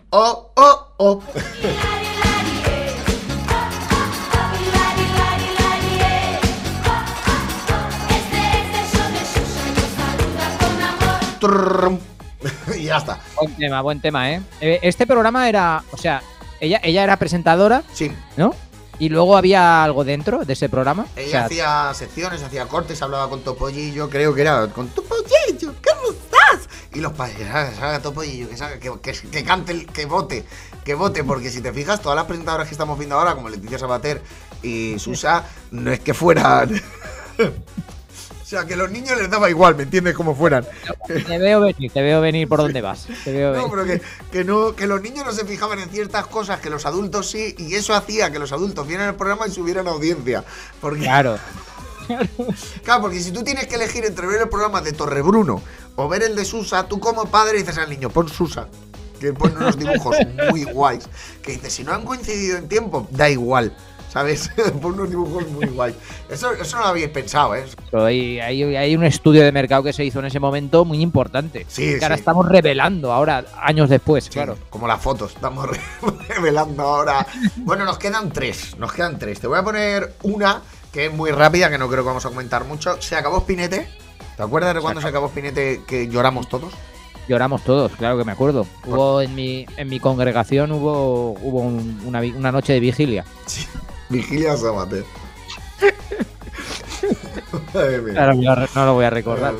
Oh, 0.10 0.52
oh, 0.56 0.94
oh. 0.98 1.22
y 12.78 12.84
ya 12.84 12.98
está. 12.98 13.20
Buen 13.40 13.56
tema, 13.56 13.82
buen 13.82 14.02
tema, 14.02 14.32
¿eh? 14.32 14.42
Eh, 14.62 14.80
Este 14.82 15.06
programa 15.08 15.48
era, 15.50 15.84
o 15.92 15.98
sea, 15.98 16.22
ella, 16.60 16.80
ella 16.84 17.04
era 17.04 17.18
presentadora, 17.18 17.84
Sí, 17.94 18.12
¿no? 18.36 18.54
Y 19.00 19.10
luego 19.10 19.38
había 19.38 19.84
algo 19.84 20.04
dentro 20.04 20.44
de 20.44 20.54
ese 20.54 20.70
programa. 20.70 21.06
O 21.16 21.20
ella 21.20 21.30
sea, 21.30 21.46
hacía 21.46 21.94
secciones, 21.94 22.42
hacía 22.42 22.66
cortes, 22.66 23.00
hablaba 23.04 23.30
con 23.30 23.42
Topollillo, 23.42 24.10
creo 24.10 24.34
que 24.34 24.42
era 24.42 24.68
con 24.70 24.88
Topollillo, 24.90 25.74
¿cómo 25.84 26.12
estás? 26.18 26.68
Y 26.96 27.00
los 27.00 27.14
padres, 27.14 27.38
que 27.38 27.44
salga, 27.46 27.72
salga 27.76 28.00
Topollillo, 28.02 28.50
que, 28.50 28.58
salga, 28.58 28.80
que, 28.80 28.92
que, 29.00 29.12
que 29.14 29.44
cante, 29.44 29.72
el- 29.74 29.86
que 29.86 30.06
vote, 30.08 30.46
que 30.84 30.96
vote, 30.96 31.24
porque 31.24 31.52
si 31.52 31.62
te 31.62 31.72
fijas, 31.72 32.02
todas 32.02 32.16
las 32.16 32.26
presentadoras 32.26 32.68
que 32.68 32.74
estamos 32.74 32.98
viendo 32.98 33.16
ahora, 33.20 33.36
como 33.36 33.50
Leticia 33.50 33.78
Sabater 33.78 34.20
y 34.64 34.98
Susa, 34.98 35.44
no 35.70 35.92
es 35.92 36.00
que 36.00 36.16
fueran... 36.16 36.82
o 38.48 38.50
sea, 38.50 38.66
que 38.66 38.76
a 38.76 38.78
los 38.78 38.90
niños 38.90 39.18
les 39.18 39.30
daba 39.30 39.50
igual, 39.50 39.76
¿me 39.76 39.84
entiendes? 39.84 40.16
Como 40.16 40.34
fueran. 40.34 40.66
te 41.06 41.38
veo 41.38 41.60
venir, 41.60 41.92
te 41.92 42.02
veo 42.02 42.22
venir 42.22 42.48
por 42.48 42.60
dónde 42.60 42.80
vas. 42.80 43.06
Te 43.26 43.34
veo 43.34 43.54
No, 43.54 43.70
venir. 43.70 43.70
pero 43.72 43.86
que, 43.86 44.02
que 44.32 44.44
no, 44.46 44.74
que 44.74 44.88
los 44.88 45.02
niños 45.02 45.26
no 45.26 45.34
se 45.34 45.44
fijaban 45.44 45.80
en 45.80 45.90
ciertas 45.90 46.28
cosas 46.28 46.62
que 46.62 46.70
los 46.70 46.86
adultos 46.86 47.30
sí, 47.30 47.56
y 47.58 47.76
eso 47.76 47.94
hacía 47.94 48.32
que 48.32 48.40
los 48.40 48.54
adultos 48.54 48.88
vieran 48.88 49.10
el 49.10 49.16
programa 49.16 49.48
y 49.48 49.52
subieran 49.52 49.86
audiencia. 49.90 50.46
Porque, 50.80 51.02
Claro. 51.02 51.38
Claro, 52.86 53.02
porque 53.02 53.20
si 53.20 53.32
tú 53.32 53.44
tienes 53.44 53.68
que 53.68 53.76
elegir 53.76 54.06
entre 54.06 54.26
ver 54.28 54.40
el 54.44 54.48
programa 54.48 54.80
de 54.80 54.94
Torrebruno 54.94 55.62
o 55.98 56.08
ver 56.08 56.24
el 56.24 56.38
de 56.38 56.46
Susa, 56.46 56.88
tú 56.88 57.02
como 57.02 57.26
padre 57.26 57.58
dices 57.58 57.78
al 57.78 57.90
niño, 57.90 58.10
pon 58.10 58.30
Susa. 58.30 58.70
Que 59.20 59.34
pone 59.34 59.56
unos 59.58 59.78
dibujos 59.78 60.16
muy 60.52 60.64
guays. 60.64 61.10
Que 61.42 61.52
dices, 61.52 61.74
si 61.74 61.84
no 61.84 61.92
han 61.94 62.06
coincidido 62.06 62.58
en 62.60 62.70
tiempo, 62.70 63.10
da 63.12 63.30
igual. 63.30 63.76
¿Sabes? 64.10 64.50
pon 64.82 64.94
unos 64.94 65.10
dibujos 65.10 65.48
muy 65.50 65.66
guays. 65.68 65.96
Eso, 66.30 66.52
eso 66.54 66.78
no 66.78 66.84
lo 66.84 66.88
habéis 66.90 67.10
pensado, 67.10 67.56
¿eh? 67.56 67.66
Pero 67.92 68.06
hay, 68.06 68.40
hay- 68.40 68.64
hay 68.76 68.96
un 68.96 69.04
estudio 69.04 69.44
de 69.44 69.52
mercado 69.52 69.84
que 69.84 69.94
se 69.94 70.04
hizo 70.06 70.20
en 70.20 70.26
ese 70.26 70.40
momento 70.40 70.86
muy 70.86 71.02
importante. 71.02 71.66
Sí, 71.68 71.98
que 72.00 72.04
ahora 72.06 72.16
estamos 72.16 72.48
revelando, 72.48 73.12
ahora, 73.12 73.46
años 73.62 73.90
después, 73.90 74.24
Sí, 74.26 74.30
claro. 74.32 74.58
Como 74.70 74.88
las 74.88 75.02
fotos, 75.02 75.34
estamos 75.36 75.70
re- 75.70 75.80
revelando 76.30 76.84
ahora. 76.84 77.28
Bueno, 77.58 77.86
nos 77.86 77.98
quedan 78.00 78.32
tres, 78.32 78.78
nos 78.78 78.94
quedan 78.94 79.20
tres. 79.20 79.40
Te 79.40 79.48
voy 79.48 79.60
a 79.60 79.64
poner 79.64 80.14
una 80.24 80.62
que 80.92 81.08
es 81.08 81.14
muy 81.14 81.32
rápida, 81.32 81.70
que 81.70 81.78
no 81.78 81.88
creo 81.90 82.02
que 82.04 82.08
vamos 82.08 82.26
a 82.26 82.30
comentar 82.30 82.64
mucho. 82.64 83.00
Se 83.02 83.16
acabó 83.16 83.42
Spinete. 83.42 83.88
¿Te 84.38 84.44
acuerdas 84.44 84.74
de 84.74 84.82
cuando 84.82 85.02
se 85.02 85.08
acabó 85.08 85.28
Spinete 85.30 85.82
que 85.86 86.08
lloramos 86.08 86.48
todos? 86.48 86.74
Lloramos 87.28 87.62
todos, 87.64 87.92
claro 87.94 88.18
que 88.18 88.24
me 88.24 88.32
acuerdo. 88.32 88.66
Hubo 88.86 89.20
en 89.22 89.36
mi, 89.36 89.66
en 89.76 89.90
mi 89.90 90.00
congregación 90.00 90.72
hubo, 90.72 91.32
hubo 91.42 91.60
un- 91.60 92.02
una, 92.06 92.22
una 92.22 92.52
noche 92.54 92.72
de 92.74 92.80
vigilia. 92.80 93.26
Sí. 93.48 93.66
Vigilia 94.10 94.56
Sabater. 94.56 95.04
Madre 97.74 98.02
mía. 98.02 98.14
Claro, 98.14 98.34
yo 98.34 98.56
no 98.76 98.86
lo 98.86 98.94
voy 98.94 99.06
a 99.06 99.10
recordar. 99.10 99.56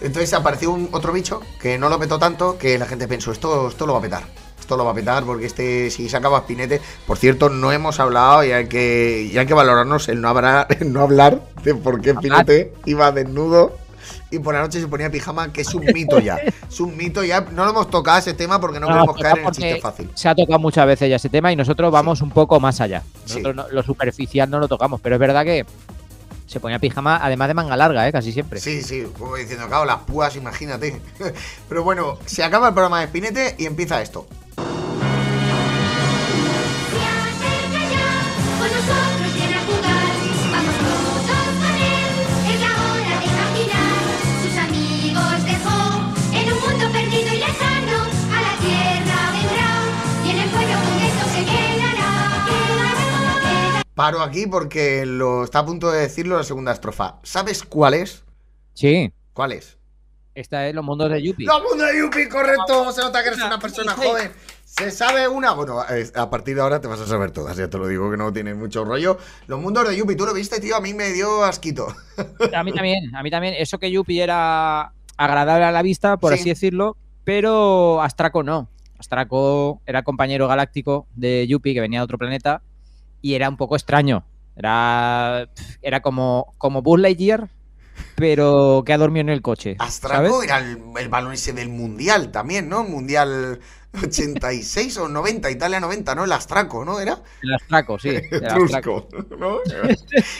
Entonces 0.00 0.32
apareció 0.34 0.72
un 0.72 0.88
otro 0.92 1.12
bicho 1.12 1.40
que 1.60 1.78
no 1.78 1.88
lo 1.88 1.98
petó 1.98 2.18
tanto 2.18 2.58
que 2.58 2.78
la 2.78 2.86
gente 2.86 3.08
pensó, 3.08 3.32
esto, 3.32 3.68
esto 3.68 3.86
lo 3.86 3.94
va 3.94 3.98
a 4.00 4.02
petar. 4.02 4.24
Esto 4.58 4.76
lo 4.76 4.84
va 4.84 4.92
a 4.92 4.94
petar 4.94 5.24
porque 5.24 5.46
este, 5.46 5.90
si 5.90 6.08
se 6.08 6.16
acaba 6.16 6.40
Spinete, 6.40 6.80
por 7.06 7.18
cierto, 7.18 7.48
no 7.48 7.72
hemos 7.72 7.98
hablado 7.98 8.44
y 8.44 8.52
hay 8.52 8.68
que, 8.68 9.28
y 9.32 9.36
hay 9.36 9.46
que 9.46 9.54
valorarnos 9.54 10.08
el 10.08 10.20
no, 10.20 10.28
hablar, 10.28 10.68
el 10.80 10.92
no 10.92 11.02
hablar 11.02 11.42
de 11.64 11.74
por 11.74 12.00
qué 12.00 12.12
Spinete 12.12 12.72
iba 12.84 13.10
desnudo 13.10 13.76
y 14.32 14.38
por 14.38 14.54
la 14.54 14.60
noche 14.62 14.80
se 14.80 14.88
ponía 14.88 15.10
pijama, 15.10 15.52
que 15.52 15.60
es 15.60 15.72
un 15.74 15.84
mito 15.84 16.18
ya. 16.18 16.36
Es 16.68 16.80
un 16.80 16.96
mito 16.96 17.22
ya. 17.22 17.42
No 17.42 17.64
lo 17.64 17.70
hemos 17.70 17.90
tocado 17.90 18.18
ese 18.18 18.32
tema 18.34 18.58
porque 18.60 18.80
no, 18.80 18.88
No, 18.88 19.14
queremos 19.14 19.16
caer 19.20 19.38
en 19.38 19.44
el 19.46 19.52
chiste 19.52 19.80
fácil. 19.80 20.10
Se 20.14 20.28
ha 20.28 20.34
tocado 20.34 20.58
muchas 20.58 20.86
veces 20.86 21.10
ya 21.10 21.16
ese 21.16 21.28
tema 21.28 21.52
y 21.52 21.56
nosotros 21.56 21.92
vamos 21.92 22.22
un 22.22 22.30
poco 22.30 22.58
más 22.58 22.80
allá. 22.80 23.02
Sí. 23.26 23.42
Nosotros 23.42 23.54
no- 23.54 23.68
lo 23.68 23.82
superficial 23.82 24.48
no 24.50 24.58
lo 24.58 24.68
tocamos, 24.68 25.00
pero 25.00 25.16
es 25.16 25.20
verdad 25.20 25.44
que 25.44 25.66
se 26.46 26.60
ponía 26.60 26.78
pijama, 26.78 27.18
además 27.22 27.48
de 27.48 27.54
manga 27.54 27.76
larga, 27.76 28.08
¿eh? 28.08 28.12
casi 28.12 28.32
siempre. 28.32 28.58
Sí, 28.60 28.82
sí, 28.82 29.06
como 29.18 29.36
diciendo, 29.36 29.68
claro, 29.68 29.84
las 29.84 29.98
púas, 29.98 30.36
imagínate. 30.36 31.00
Pero 31.68 31.82
bueno, 31.82 32.18
se 32.26 32.44
acaba 32.44 32.68
el 32.68 32.74
programa 32.74 33.00
de 33.00 33.06
Spinete 33.06 33.54
y 33.58 33.64
empieza 33.66 34.02
esto. 34.02 34.26
Paro 53.94 54.20
aquí 54.22 54.46
porque 54.46 55.04
lo 55.06 55.44
está 55.44 55.60
a 55.60 55.66
punto 55.66 55.90
de 55.90 56.00
decirlo 56.00 56.36
la 56.36 56.44
segunda 56.44 56.72
estrofa. 56.72 57.16
¿Sabes 57.22 57.62
cuál 57.62 57.94
es? 57.94 58.24
Sí, 58.74 59.12
¿Cuál 59.32 59.52
es? 59.52 59.78
esta 60.34 60.66
es 60.66 60.74
Los 60.74 60.82
Mundos 60.84 61.10
de 61.10 61.22
Yuppie. 61.22 61.46
¡Los 61.46 61.62
mundos 61.62 61.86
de 61.92 61.98
Yupi, 61.98 62.26
correcto! 62.28 62.90
Se 62.92 63.02
nota 63.02 63.22
que 63.22 63.28
eres 63.28 63.42
una 63.42 63.58
persona 63.58 63.92
joven. 63.92 64.32
¿Se 64.64 64.90
sabe 64.90 65.28
una? 65.28 65.52
Bueno, 65.52 65.78
a 65.80 66.30
partir 66.30 66.54
de 66.54 66.62
ahora 66.62 66.80
te 66.80 66.88
vas 66.88 67.00
a 67.00 67.06
saber 67.06 67.30
todas, 67.32 67.54
ya 67.58 67.68
te 67.68 67.76
lo 67.76 67.86
digo 67.86 68.10
que 68.10 68.16
no 68.16 68.32
tiene 68.32 68.54
mucho 68.54 68.82
rollo. 68.84 69.18
Los 69.46 69.60
mundos 69.60 69.86
de 69.86 69.94
Yupi, 69.96 70.16
¿tú 70.16 70.24
lo 70.24 70.32
viste, 70.32 70.58
tío? 70.60 70.74
A 70.76 70.80
mí 70.80 70.94
me 70.94 71.10
dio 71.12 71.44
asquito. 71.44 71.86
A 72.54 72.64
mí 72.64 72.72
también, 72.72 73.14
a 73.14 73.22
mí 73.22 73.30
también. 73.30 73.54
Eso 73.58 73.78
que 73.78 73.90
Yuppie 73.90 74.22
era 74.22 74.92
agradable 75.18 75.66
a 75.66 75.70
la 75.72 75.82
vista, 75.82 76.16
por 76.16 76.32
Sí. 76.32 76.40
así 76.40 76.48
decirlo, 76.48 76.96
pero 77.24 78.00
Astraco 78.00 78.42
no. 78.42 78.68
Astraco 78.98 79.82
era 79.84 80.02
compañero 80.02 80.48
galáctico 80.48 81.06
de 81.14 81.46
Yuppie, 81.46 81.74
que 81.74 81.80
venía 81.82 81.98
de 82.00 82.04
otro 82.04 82.16
planeta, 82.16 82.62
y 83.22 83.34
era 83.34 83.48
un 83.48 83.56
poco 83.56 83.76
extraño. 83.76 84.24
Era, 84.54 85.48
era 85.80 86.02
como, 86.02 86.52
como 86.58 86.82
Buzz 86.82 87.00
Lightyear, 87.00 87.48
pero 88.16 88.82
que 88.84 88.92
ha 88.92 88.98
dormido 88.98 89.22
en 89.22 89.28
el 89.30 89.40
coche. 89.40 89.76
Astraco 89.78 90.42
era 90.42 90.58
el, 90.58 90.78
el 90.98 91.08
balón 91.08 91.32
ese 91.32 91.52
del 91.52 91.70
Mundial 91.70 92.30
también, 92.30 92.68
¿no? 92.68 92.84
Mundial 92.84 93.60
86 94.02 94.98
o 94.98 95.08
90, 95.08 95.50
Italia 95.50 95.80
90, 95.80 96.14
¿no? 96.14 96.24
El 96.24 96.32
Astraco, 96.32 96.84
¿no? 96.84 97.00
¿Era? 97.00 97.22
El 97.42 97.54
Astraco, 97.54 97.98
sí. 97.98 98.08
el. 98.30 98.44
Etrusco, 98.44 99.08
¿no? 99.38 99.58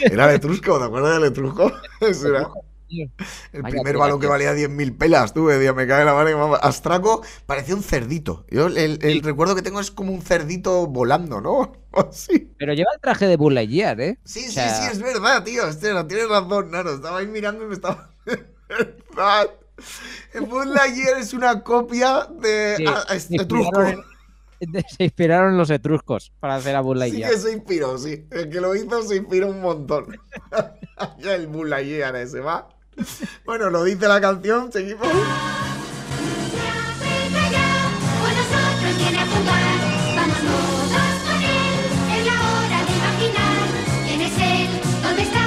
Era 0.01 0.29
el 0.29 0.35
Etrusco, 0.35 0.79
¿te 0.79 0.85
acuerdas 0.85 1.15
del 1.15 1.25
Etrusco? 1.25 1.71
Era 2.01 2.49
Tío. 2.93 3.09
el 3.53 3.61
Vaya 3.63 3.73
primer 3.73 3.97
balón 3.97 4.19
que 4.19 4.25
tío. 4.27 4.29
valía 4.31 4.53
10.000 4.53 4.97
pelas, 4.97 5.33
tú, 5.33 5.47
decía, 5.47 5.73
me 5.73 5.87
cae 5.87 6.05
la 6.05 6.13
mano 6.13 6.37
mamá. 6.37 6.57
Astraco 6.57 7.23
parecía 7.47 7.75
un 7.75 7.81
cerdito. 7.83 8.45
Yo 8.49 8.67
el, 8.67 8.77
el 8.77 8.99
Sí. 9.01 9.21
recuerdo 9.21 9.55
que 9.55 9.61
tengo 9.63 9.79
es 9.79 9.89
como 9.89 10.11
un 10.13 10.21
cerdito 10.21 10.85
volando, 10.87 11.41
¿no? 11.41 11.73
Así. 11.93 12.53
Pero 12.59 12.73
lleva 12.73 12.91
el 12.93 13.01
traje 13.01 13.25
de 13.27 13.35
Buzz 13.37 13.53
Lightyear, 13.53 13.99
¿eh? 14.01 14.19
Sí, 14.25 14.41
O 14.41 14.43
sí, 14.43 14.51
sea- 14.51 14.69
sí, 14.75 14.89
es 14.91 15.01
verdad, 15.01 15.43
tío. 15.43 15.65
Hostia, 15.67 16.07
tienes 16.07 16.29
razón, 16.29 16.69
Naro. 16.71 16.93
Estaba 16.93 17.17
ahí 17.19 17.27
mirando 17.27 17.63
y 17.63 17.67
me 17.67 17.73
estaba. 17.73 18.09
verdad. 18.69 19.49
El 20.33 20.41
Buzz 20.45 20.67
Lightyear 20.67 21.17
es 21.19 21.33
una 21.33 21.61
copia 21.63 22.27
de 22.39 22.75
Sí, 22.77 22.85
ah, 22.87 23.03
es- 23.13 23.23
se 23.23 23.35
inspiraron 23.35 23.87
en- 23.87 24.03
Se 24.97 25.03
inspiraron 25.03 25.57
los 25.57 25.69
etruscos 25.71 26.31
para 26.39 26.55
hacer 26.55 26.73
a 26.75 26.81
Buzz 26.81 26.97
Sí 27.03 27.21
que 27.21 27.37
se 27.37 27.51
inspiró, 27.51 27.97
sí. 27.97 28.25
El 28.31 28.49
que 28.49 28.61
lo 28.61 28.73
hizo 28.75 29.01
se 29.03 29.17
inspiró 29.17 29.47
un 29.49 29.59
montón. 29.61 30.15
ya 31.19 31.35
el 31.35 31.49
Lightyear 31.69 32.15
ese, 32.15 32.39
va. 32.39 32.69
Bueno, 33.45 33.69
lo 33.69 33.83
dice 33.83 34.07
la 34.07 34.19
canción, 34.21 34.71
seguimos. 34.71 35.07
Con 35.07 35.13
nosotros 38.35 38.97
viene 38.97 39.19
a 39.19 39.25
jugar, 39.27 39.77
vamos 40.15 40.37
todos 40.39 41.15
con 41.25 41.41
él. 41.43 41.79
Es 42.17 42.23
la 42.25 42.37
hora 42.39 42.79
de 42.85 42.91
imaginar 42.93 43.67
quién 44.05 44.21
es 44.21 44.37
él, 44.37 44.69
dónde 45.01 45.21
está. 45.23 45.45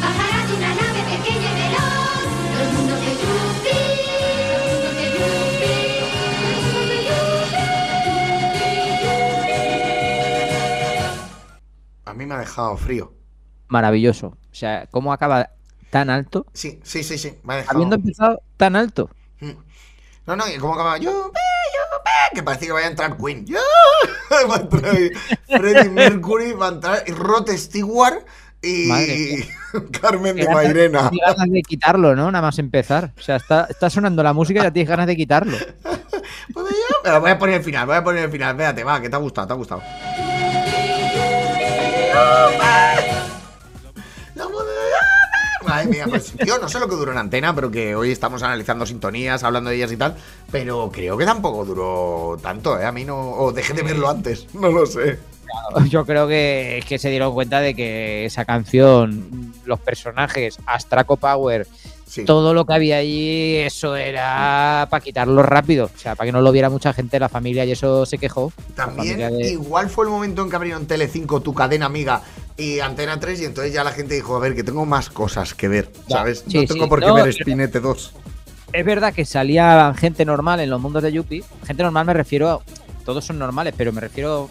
Bajará 0.00 0.38
de 0.46 0.52
una 0.56 0.70
nave 0.74 1.00
pequeña 1.16 1.50
y 1.50 1.54
veloz. 1.60 2.24
Los 2.58 2.68
mundos 2.72 3.00
de 3.00 3.12
Yuppie, 3.20 3.84
los 4.52 4.62
mundos 4.72 4.94
de 4.96 5.06
Yuppie, 5.14 5.82
los 6.50 6.62
mundos 6.72 6.88
de 6.90 7.04
A 12.06 12.12
mí 12.14 12.26
me 12.26 12.34
ha 12.34 12.38
dejado 12.38 12.76
frío. 12.76 13.12
Maravilloso. 13.68 14.26
O 14.28 14.54
sea, 14.54 14.86
¿cómo 14.90 15.12
acaba 15.12 15.50
tan 15.94 16.10
alto? 16.10 16.44
Sí, 16.52 16.80
sí, 16.82 17.04
sí, 17.04 17.16
sí. 17.18 17.38
Me 17.44 17.54
ha 17.54 17.56
dejado. 17.58 17.76
Habiendo 17.76 17.94
empezado 17.94 18.42
tan 18.56 18.74
alto. 18.74 19.08
Mm. 19.38 19.52
No, 20.26 20.34
no, 20.34 20.42
y 20.52 20.58
cómo 20.58 20.74
acaba. 20.74 20.98
Yupi, 20.98 21.12
yupi, 21.12 22.34
que 22.34 22.42
parece 22.42 22.66
que 22.66 22.72
vaya 22.72 22.88
a 22.88 22.90
entrar 22.90 23.16
Queen. 23.16 23.46
¡Yo! 23.46 23.60
Va 24.50 24.56
a 24.56 24.58
entrar 24.58 24.96
Freddie 25.46 25.90
Mercury, 25.90 26.52
va 26.54 26.66
a 26.66 26.70
entrar 26.70 27.04
y 27.06 27.12
Rod 27.12 27.48
Stewart 27.50 28.26
y 28.60 28.86
Madre 28.88 29.48
Carmen 30.00 30.34
de 30.34 30.48
Mairena. 30.48 31.10
qué 31.12 31.18
ganas 31.24 31.48
de 31.48 31.62
quitarlo, 31.62 32.16
¿no? 32.16 32.32
Nada 32.32 32.42
más 32.42 32.58
empezar. 32.58 33.12
O 33.16 33.22
sea, 33.22 33.36
está, 33.36 33.68
está 33.70 33.88
sonando 33.88 34.24
la 34.24 34.32
música 34.32 34.58
y 34.60 34.62
ya 34.64 34.72
tienes 34.72 34.88
ganas 34.88 35.06
de 35.06 35.14
quitarlo. 35.14 35.56
¿Puedo 36.52 36.70
yo? 36.70 36.96
Pero 37.04 37.20
voy 37.20 37.30
a 37.30 37.38
poner 37.38 37.54
el 37.56 37.62
final, 37.62 37.86
voy 37.86 37.94
a 37.96 38.02
poner 38.02 38.24
el 38.24 38.30
final. 38.32 38.50
Espérate, 38.50 38.82
va, 38.82 39.00
que 39.00 39.08
te 39.08 39.14
ha 39.14 39.20
gustado, 39.20 39.46
te 39.46 39.52
ha 39.52 39.56
gustado. 39.56 39.82
Mía, 45.86 46.06
pues 46.08 46.34
yo 46.46 46.58
no 46.58 46.68
sé 46.68 46.78
lo 46.78 46.88
que 46.88 46.96
duró 46.96 47.12
en 47.12 47.18
antena, 47.18 47.54
pero 47.54 47.70
que 47.70 47.94
hoy 47.94 48.10
estamos 48.10 48.42
analizando 48.42 48.86
sintonías, 48.86 49.42
hablando 49.44 49.70
de 49.70 49.76
ellas 49.76 49.92
y 49.92 49.96
tal. 49.96 50.16
Pero 50.50 50.90
creo 50.92 51.16
que 51.16 51.24
tampoco 51.24 51.64
duró 51.64 52.36
tanto, 52.42 52.78
¿eh? 52.80 52.84
A 52.84 52.92
mí 52.92 53.04
no. 53.04 53.32
O 53.32 53.52
dejé 53.52 53.72
de 53.74 53.82
verlo 53.82 54.08
antes, 54.08 54.46
no 54.54 54.70
lo 54.70 54.86
sé. 54.86 55.18
Yo 55.88 56.04
creo 56.04 56.26
que 56.26 56.78
es 56.78 56.84
que 56.84 56.98
se 56.98 57.10
dieron 57.10 57.32
cuenta 57.32 57.60
de 57.60 57.74
que 57.74 58.24
esa 58.24 58.44
canción, 58.44 59.52
los 59.64 59.78
personajes, 59.80 60.58
Astraco 60.66 61.16
Power, 61.16 61.66
Sí. 62.06 62.24
todo 62.24 62.54
lo 62.54 62.64
que 62.64 62.74
había 62.74 62.98
allí, 62.98 63.56
eso 63.56 63.96
era 63.96 64.86
para 64.90 65.02
quitarlo 65.02 65.42
rápido. 65.42 65.90
O 65.92 65.98
sea, 65.98 66.14
para 66.14 66.26
que 66.28 66.32
no 66.32 66.42
lo 66.42 66.52
viera 66.52 66.70
mucha 66.70 66.92
gente 66.92 67.18
la 67.18 67.28
familia 67.28 67.64
y 67.64 67.72
eso 67.72 68.06
se 68.06 68.18
quejó. 68.18 68.52
También, 68.76 69.18
de- 69.18 69.50
igual 69.50 69.88
fue 69.90 70.04
el 70.04 70.10
momento 70.12 70.42
en 70.42 70.50
que 70.50 70.54
abrieron 70.54 70.86
Telecinco, 70.86 71.40
tu 71.40 71.54
cadena 71.54 71.86
amiga, 71.86 72.20
y 72.56 72.80
Antena 72.80 73.18
3, 73.18 73.40
y 73.40 73.44
entonces 73.46 73.72
ya 73.72 73.82
la 73.82 73.90
gente 73.90 74.14
dijo, 74.14 74.36
a 74.36 74.38
ver, 74.38 74.54
que 74.54 74.62
tengo 74.62 74.86
más 74.86 75.10
cosas 75.10 75.54
que 75.54 75.68
ver, 75.68 75.90
¿sabes? 76.08 76.44
sí, 76.46 76.58
no 76.58 76.64
tengo 76.66 76.84
sí. 76.84 76.88
por 76.88 77.00
qué 77.00 77.06
No, 77.06 77.14
ver 77.14 77.32
Spinete 77.32 77.80
2. 77.80 78.14
Es 78.72 78.84
verdad 78.84 79.14
que 79.14 79.24
salía 79.24 79.94
gente 79.96 80.24
normal 80.24 80.58
en 80.60 80.68
los 80.68 80.80
mundos 80.80 81.02
de 81.02 81.12
Yuppie. 81.12 81.44
Gente 81.64 81.82
normal 81.84 82.06
me 82.06 82.14
refiero 82.14 82.50
a. 82.50 82.60
Todos 83.04 83.24
son 83.24 83.38
normales, 83.38 83.72
pero 83.76 83.92
me 83.92 84.00
refiero. 84.00 84.50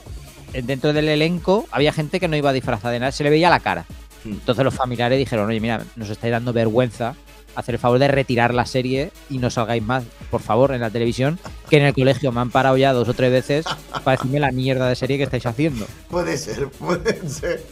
Dentro 0.53 0.93
del 0.93 1.09
elenco 1.09 1.65
había 1.71 1.91
gente 1.91 2.19
que 2.19 2.27
no 2.27 2.37
iba 2.37 2.53
disfrazada 2.53 2.93
de 2.93 2.99
nada, 2.99 3.11
se 3.11 3.23
le 3.23 3.31
veía 3.31 3.49
la 3.49 3.59
cara. 3.59 3.85
Hmm. 4.23 4.33
Entonces 4.33 4.63
los 4.63 4.73
familiares 4.73 5.17
dijeron: 5.17 5.49
Oye, 5.49 5.59
mira, 5.59 5.83
nos 5.97 6.09
estáis 6.09 6.31
dando 6.31 6.53
vergüenza. 6.53 7.15
Hacer 7.55 7.75
el 7.75 7.79
favor 7.79 7.99
de 7.99 8.07
retirar 8.07 8.53
la 8.53 8.65
serie 8.65 9.11
y 9.29 9.37
no 9.37 9.49
salgáis 9.49 9.83
más, 9.83 10.03
por 10.31 10.41
favor, 10.41 10.73
en 10.73 10.81
la 10.81 10.89
televisión. 10.89 11.39
Que 11.69 11.77
en 11.77 11.83
el 11.83 11.93
colegio 11.93 12.31
me 12.31 12.41
han 12.41 12.51
parado 12.51 12.77
ya 12.77 12.93
dos 12.93 13.07
o 13.09 13.13
tres 13.13 13.31
veces 13.31 13.65
para 14.03 14.17
decirme 14.17 14.39
la 14.39 14.51
mierda 14.51 14.89
de 14.89 14.95
serie 14.95 15.17
que 15.17 15.23
estáis 15.23 15.45
haciendo. 15.45 15.85
Puede 16.09 16.37
ser, 16.37 16.67
puede 16.79 17.29
ser. 17.29 17.63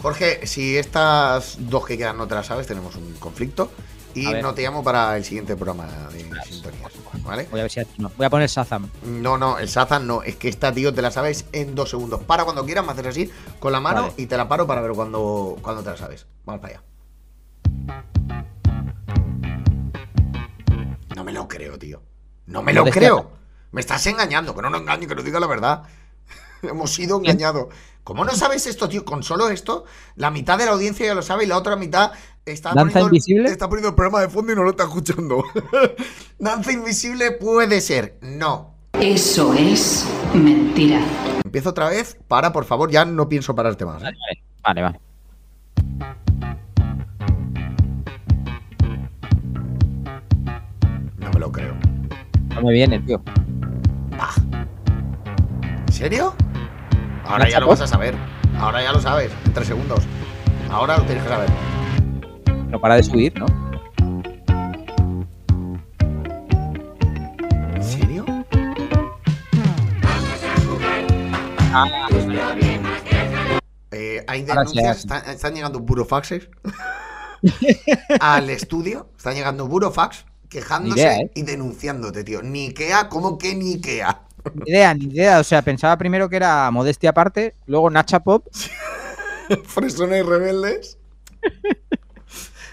Jorge, 0.00 0.46
si 0.46 0.76
estas 0.76 1.56
dos 1.60 1.86
que 1.86 1.96
quedan 1.96 2.18
no 2.18 2.26
te 2.26 2.34
las 2.34 2.46
sabes, 2.46 2.66
tenemos 2.66 2.96
un 2.96 3.14
conflicto. 3.14 3.70
Y 4.14 4.26
no 4.42 4.52
te 4.52 4.62
llamo 4.62 4.84
para 4.84 5.16
el 5.16 5.24
siguiente 5.24 5.56
programa 5.56 5.86
de 6.12 6.20
sintonías, 6.44 6.92
¿vale? 7.22 7.48
Voy 7.50 7.60
a 7.60 7.62
ver 7.62 7.72
si 7.72 7.80
no. 7.96 8.12
Voy 8.16 8.26
a 8.26 8.30
poner 8.30 8.48
Shazam. 8.48 8.90
No, 9.06 9.38
no, 9.38 9.58
el 9.58 9.68
Sazan 9.68 10.06
no, 10.06 10.22
es 10.22 10.36
que 10.36 10.48
esta, 10.48 10.72
tío, 10.72 10.92
te 10.92 11.00
la 11.00 11.10
sabes 11.10 11.46
en 11.52 11.74
dos 11.74 11.90
segundos. 11.90 12.22
Para 12.24 12.44
cuando 12.44 12.64
quieras, 12.66 12.84
me 12.84 12.92
haces 12.92 13.06
así 13.06 13.30
con 13.58 13.72
la 13.72 13.80
mano 13.80 14.02
Vale. 14.02 14.14
y 14.18 14.26
te 14.26 14.36
la 14.36 14.48
paro 14.48 14.66
para 14.66 14.82
ver 14.82 14.92
cuando, 14.92 15.56
cuando 15.62 15.82
te 15.82 15.90
la 15.90 15.96
sabes. 15.96 16.26
Vamos 16.44 16.60
para 16.60 16.74
allá. 16.74 16.82
No 21.32 21.40
me 21.42 21.44
lo 21.44 21.48
creo, 21.48 21.78
tío. 21.78 22.02
No 22.46 22.62
me 22.62 22.72
lo 22.72 22.80
¿Dónde 22.82 22.92
creo. 22.92 23.18
está? 23.18 23.30
Me 23.72 23.80
estás 23.80 24.06
engañando, 24.06 24.54
que 24.54 24.62
no 24.62 24.70
nos 24.70 24.80
engañe, 24.82 25.06
que 25.06 25.14
nos 25.14 25.24
diga 25.24 25.40
la 25.40 25.46
verdad. 25.46 25.82
Hemos 26.62 26.92
sido 26.94 27.16
engañados. 27.18 27.68
¿Cómo 28.04 28.24
no 28.24 28.32
sabes 28.32 28.66
esto, 28.66 28.88
tío? 28.88 29.04
Con 29.04 29.22
solo 29.22 29.48
esto, 29.48 29.84
la 30.16 30.30
mitad 30.30 30.58
de 30.58 30.66
la 30.66 30.72
audiencia 30.72 31.06
ya 31.06 31.14
lo 31.14 31.22
sabe 31.22 31.44
y 31.44 31.46
la 31.46 31.56
otra 31.56 31.76
mitad 31.76 32.12
está 32.44 32.70
¿Danza 32.70 32.80
poniendo, 32.82 32.98
el- 33.00 33.04
invisible? 33.06 33.48
está 33.50 33.68
poniendo 33.68 33.88
el 33.90 33.94
programa 33.94 34.20
de 34.20 34.28
fondo 34.28 34.52
y 34.52 34.56
no 34.56 34.64
lo 34.64 34.70
está 34.70 34.84
escuchando. 34.84 35.44
Danza 36.38 36.72
invisible 36.72 37.30
puede 37.32 37.80
ser. 37.80 38.18
No. 38.20 38.74
Eso 38.94 39.54
es 39.54 40.06
mentira. 40.34 41.00
Empiezo 41.44 41.70
otra 41.70 41.88
vez. 41.88 42.16
Para, 42.28 42.52
por 42.52 42.64
favor, 42.64 42.90
ya 42.90 43.04
no 43.04 43.28
pienso 43.28 43.54
pararte 43.54 43.84
más. 43.86 44.02
¿eh? 44.02 44.10
Vale, 44.62 44.82
vale. 44.82 45.00
No 52.62 52.68
me 52.68 52.74
viene, 52.74 53.00
tío. 53.00 53.20
Bah. 54.16 54.30
¿En 55.88 55.92
serio? 55.92 56.32
Ahora 57.24 57.48
ya 57.48 57.58
lo 57.58 57.66
vas 57.66 57.80
a 57.80 57.88
saber. 57.88 58.14
Ahora 58.56 58.80
ya 58.80 58.92
lo 58.92 59.00
sabes, 59.00 59.32
en 59.46 59.52
tres 59.52 59.66
segundos. 59.66 60.04
Ahora 60.70 60.96
lo 60.96 61.02
tienes 61.02 61.24
que 61.24 61.28
saber. 61.28 61.48
No 62.68 62.80
para 62.80 62.94
de 62.94 63.02
subir, 63.02 63.34
¿no? 63.36 63.46
¿En 67.74 67.82
serio? 67.82 68.24
Eh, 73.90 74.24
hay 74.28 74.42
denuncias, 74.44 75.04
están 75.26 75.54
llegando 75.54 75.80
burofaxes 75.80 76.48
al 78.20 78.50
estudio, 78.50 79.08
están 79.16 79.34
llegando 79.34 79.66
burofax 79.66 80.26
quejándose 80.52 81.00
idea, 81.00 81.16
¿eh? 81.16 81.30
y 81.34 81.42
denunciándote, 81.42 82.22
tío. 82.22 82.42
Ni 82.42 82.66
Ikea, 82.66 83.08
¿cómo 83.08 83.38
que 83.38 83.54
ni 83.54 83.74
Ikea? 83.74 84.26
Ni 84.54 84.70
idea, 84.70 84.94
ni 84.94 85.06
idea. 85.06 85.40
O 85.40 85.44
sea, 85.44 85.62
pensaba 85.62 85.96
primero 85.96 86.28
que 86.28 86.36
era 86.36 86.70
modestia 86.70 87.10
aparte, 87.10 87.54
luego 87.66 87.88
Nacha 87.88 88.20
Pop. 88.20 88.46
Fresones 89.66 90.24
y 90.24 90.28
rebeldes. 90.28 90.98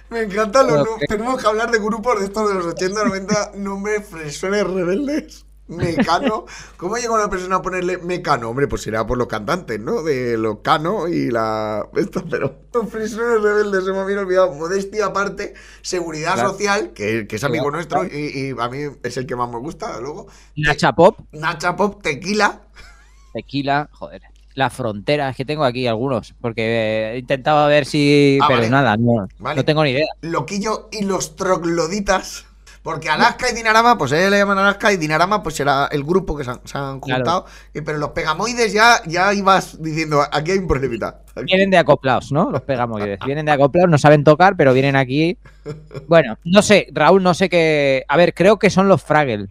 Me 0.09 0.21
encantan 0.21 0.67
los 0.67 0.87
Tenemos 1.07 1.41
que 1.41 1.47
hablar 1.47 1.71
de 1.71 1.79
grupos 1.79 2.19
de 2.19 2.25
estos 2.25 2.49
de 2.49 2.55
los 2.55 2.65
80, 2.65 3.03
90, 3.05 3.51
nombres 3.55 4.07
fresones 4.07 4.65
rebeldes. 4.65 5.45
Mecano. 5.69 6.45
¿Cómo 6.77 6.97
llegó 6.97 7.15
una 7.15 7.29
persona 7.29 7.57
a 7.57 7.61
ponerle 7.61 7.97
Mecano? 7.99 8.49
Hombre, 8.49 8.67
pues 8.67 8.81
será 8.81 9.05
por 9.07 9.17
los 9.17 9.27
cantantes, 9.27 9.79
¿no? 9.79 10.03
De 10.03 10.37
los 10.37 10.59
Cano 10.59 11.07
y 11.07 11.29
la. 11.31 11.87
Esto, 11.95 12.23
pero. 12.29 12.55
Los 12.73 12.87
prisioneros 12.87 13.41
rebeldes, 13.43 13.85
se 13.85 13.91
me 13.93 13.99
había 13.99 14.19
olvidado. 14.19 14.53
Modestia 14.53 15.05
aparte, 15.07 15.53
seguridad 15.81 16.33
Claro. 16.33 16.49
social, 16.51 16.91
que, 16.93 17.27
que 17.27 17.35
es 17.37 17.43
amigo 17.43 17.65
Claro. 17.71 17.75
nuestro 17.77 18.05
y, 18.05 18.49
y 18.51 18.55
a 18.59 18.67
mí 18.69 18.79
es 19.03 19.17
el 19.17 19.25
que 19.25 19.35
más 19.35 19.49
me 19.49 19.59
gusta, 19.59 19.99
luego. 19.99 20.27
Nacha 20.55 20.93
Pop, 20.93 21.19
Nacha 21.31 21.75
Pop, 21.75 22.01
tequila. 22.01 22.61
Tequila, 23.33 23.89
joder. 23.91 24.21
La 24.55 24.69
frontera, 24.69 25.29
es 25.29 25.37
que 25.37 25.45
tengo 25.45 25.63
aquí 25.63 25.87
algunos, 25.87 26.33
porque 26.41 27.13
he 27.13 27.19
intentado 27.19 27.67
ver 27.67 27.85
si. 27.85 28.39
Ah, 28.41 28.47
pero 28.47 28.59
vale. 28.59 28.69
nada, 28.69 28.97
no, 28.97 29.27
Vale. 29.37 29.55
no 29.55 29.63
tengo 29.65 29.83
ni 29.83 29.91
idea. 29.91 30.07
Loquillo 30.21 30.89
y 30.91 31.03
los 31.05 31.35
trogloditas. 31.35 32.45
Porque 32.81 33.09
Alaska 33.09 33.49
y 33.51 33.55
Dinarama, 33.55 33.97
pues 33.97 34.11
ellos 34.13 34.31
le 34.31 34.37
llaman 34.37 34.57
Alaska 34.57 34.91
y 34.93 34.97
Dinarama, 34.97 35.43
pues 35.43 35.55
será 35.55 35.87
el 35.91 36.03
grupo 36.03 36.35
que 36.37 36.43
se 36.45 36.51
han, 36.51 36.61
se 36.65 36.77
han 36.77 36.99
Claro. 37.01 37.19
juntado. 37.23 37.45
Y- 37.73 37.81
pero 37.81 37.97
los 37.97 38.09
pegamoides 38.11 38.71
ya, 38.71 39.01
ya 39.05 39.33
ibas 39.33 39.81
diciendo, 39.81 40.21
aquí 40.31 40.51
hay 40.51 40.57
un 40.59 40.67
problemita. 40.67 41.19
Vienen 41.43 41.69
de 41.71 41.77
acoplados, 41.77 42.31
¿no? 42.31 42.49
Los 42.49 42.61
pegamoides. 42.61 43.19
Vienen 43.25 43.45
de 43.45 43.51
acoplados, 43.51 43.89
no 43.89 43.97
saben 43.97 44.23
tocar, 44.23 44.55
pero 44.55 44.73
vienen 44.73 44.95
aquí. 44.95 45.37
Bueno, 46.07 46.37
no 46.45 46.61
sé, 46.61 46.87
Raúl, 46.93 47.21
no 47.21 47.33
sé 47.33 47.49
qué. 47.49 48.03
A 48.07 48.15
ver, 48.17 48.33
creo 48.33 48.57
que 48.57 48.69
son 48.69 48.87
los 48.87 49.03
Fraggle. 49.03 49.49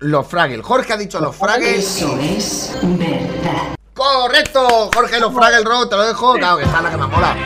Los 0.00 0.26
Fraggle. 0.26 0.62
Jorge 0.62 0.92
ha 0.92 0.96
dicho 0.96 1.20
los 1.20 1.34
Fraggle. 1.34 1.76
Eso 1.76 2.18
es 2.20 2.76
verdad. 2.82 3.76
¡Correcto! 3.94 4.90
Jorge, 4.94 5.18
los 5.20 5.32
Fraggle 5.32 5.64
Rock, 5.64 5.88
te 5.88 5.96
lo 5.96 6.06
dejo. 6.06 6.34
Claro, 6.34 6.58
que 6.58 6.64
está 6.64 6.82
la 6.82 6.90
que 6.90 6.96
me 6.98 7.06
mola. 7.06 7.36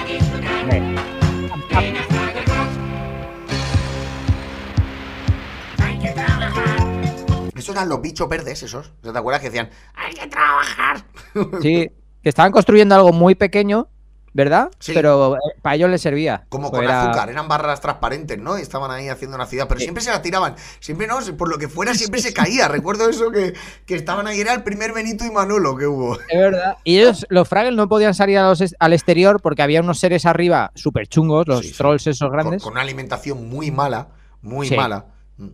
Esos 7.70 7.76
eran 7.76 7.88
los 7.88 8.00
bichos 8.02 8.28
verdes, 8.28 8.62
esos. 8.62 8.92
¿Te 9.02 9.08
acuerdas 9.10 9.40
que 9.40 9.48
decían, 9.50 9.70
hay 9.94 10.12
que 10.14 10.26
trabajar? 10.26 11.04
Sí, 11.62 11.90
que 12.22 12.28
estaban 12.28 12.52
construyendo 12.52 12.94
algo 12.94 13.12
muy 13.12 13.34
pequeño, 13.34 13.88
¿verdad? 14.32 14.70
Sí. 14.78 14.92
Pero 14.94 15.36
eh, 15.36 15.38
para 15.62 15.76
ellos 15.76 15.88
les 15.90 16.00
servía. 16.02 16.44
Como 16.48 16.70
Pues 16.70 16.80
con 16.80 16.84
era- 16.84 17.02
azúcar, 17.10 17.30
eran 17.30 17.48
barras 17.48 17.80
transparentes, 17.80 18.38
¿no? 18.38 18.58
Y 18.58 18.62
estaban 18.62 18.90
ahí 18.90 19.08
haciendo 19.08 19.36
una 19.36 19.46
ciudad, 19.46 19.66
pero 19.68 19.78
Sí. 19.80 19.84
siempre 19.84 20.02
se 20.02 20.10
la 20.10 20.20
tiraban. 20.22 20.54
Siempre 20.80 21.06
no, 21.06 21.18
por 21.36 21.48
lo 21.48 21.58
que 21.58 21.68
fuera, 21.68 21.94
siempre 21.94 22.20
se 22.22 22.32
caía. 22.32 22.68
Recuerdo 22.68 23.08
eso 23.08 23.30
que, 23.30 23.54
que 23.86 23.94
estaban 23.96 24.26
ahí, 24.26 24.40
era 24.40 24.52
el 24.54 24.62
primer 24.62 24.92
Benito 24.92 25.24
y 25.24 25.30
Manolo 25.30 25.76
que 25.76 25.86
hubo. 25.86 26.14
Es 26.28 26.38
verdad. 26.38 26.76
Y 26.84 26.98
ellos, 26.98 27.26
los 27.30 27.48
Fraggle, 27.48 27.76
no 27.76 27.88
podían 27.88 28.14
salir 28.14 28.38
a 28.38 28.48
los 28.48 28.62
al 28.78 28.92
exterior 28.92 29.40
porque 29.40 29.62
había 29.62 29.80
unos 29.80 29.98
seres 29.98 30.26
arriba 30.26 30.70
súper 30.74 31.06
chungos, 31.08 31.46
los 31.48 31.66
Sí, 31.66 31.72
trolls 31.72 32.06
esos 32.06 32.28
Con, 32.28 32.32
grandes, 32.32 32.62
con 32.62 32.72
una 32.72 32.82
alimentación 32.82 33.48
muy 33.48 33.70
mala, 33.70 34.08
muy 34.42 34.70
mala. 34.70 35.06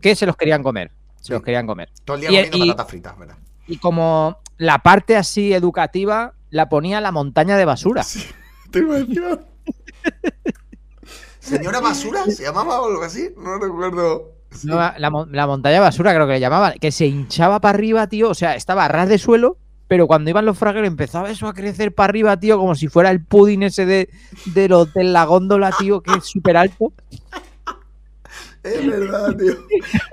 Que 0.02 0.16
se 0.16 0.26
los 0.26 0.36
querían 0.36 0.62
comer. 0.64 0.90
Se 1.20 1.24
Sí. 1.28 1.32
los 1.32 1.42
querían 1.42 1.66
comer. 1.66 1.90
Todo 2.04 2.16
el 2.16 2.20
día 2.22 2.30
Y- 2.30 2.34
comiendo 2.50 2.56
y- 2.56 2.68
patatas 2.70 2.90
fritas, 2.90 3.18
¿verdad? 3.18 3.36
Y 3.66 3.78
como 3.78 4.38
la 4.58 4.78
parte 4.82 5.16
así 5.16 5.52
educativa 5.52 6.34
la 6.50 6.68
ponía 6.68 7.00
la 7.00 7.10
montaña 7.12 7.56
de 7.56 7.64
basura. 7.64 8.04
Te 8.70 8.82
decir 8.82 9.22
algo. 9.24 9.42
¿Señora 11.40 11.80
Basura 11.80 12.24
se 12.26 12.42
llamaba 12.42 12.80
o 12.80 12.88
algo 12.88 13.02
así? 13.04 13.28
No 13.36 13.58
recuerdo. 13.58 14.32
Sí. 14.50 14.66
No, 14.66 14.76
la, 14.76 14.94
la 14.98 15.46
montaña 15.46 15.74
de 15.74 15.80
basura 15.80 16.12
creo 16.14 16.26
que 16.26 16.34
le 16.34 16.40
llamaban, 16.40 16.74
que 16.80 16.90
se 16.90 17.06
hinchaba 17.06 17.60
para 17.60 17.76
arriba, 17.76 18.06
tío, 18.08 18.30
o 18.30 18.34
sea, 18.34 18.54
estaba 18.56 18.84
a 18.84 18.88
ras 18.88 19.08
de 19.08 19.18
suelo, 19.18 19.58
pero 19.86 20.06
cuando 20.06 20.30
iban 20.30 20.44
los 20.46 20.58
Fraggle 20.58 20.86
empezaba 20.86 21.30
eso 21.30 21.46
a 21.46 21.54
crecer 21.54 21.94
para 21.94 22.08
arriba, 22.10 22.36
tío, 22.38 22.58
como 22.58 22.74
si 22.74 22.88
fuera 22.88 23.10
el 23.10 23.24
pudding 23.24 23.62
ese 23.64 23.86
de, 23.86 24.08
del 24.46 24.72
hotel 24.72 25.12
La 25.12 25.24
Góndola, 25.24 25.70
tío, 25.78 26.00
que 26.00 26.14
es 26.14 26.24
súper 26.24 26.56
alto. 26.56 26.92
Es 28.66 28.86
verdad, 28.86 29.36
tío. 29.36 29.54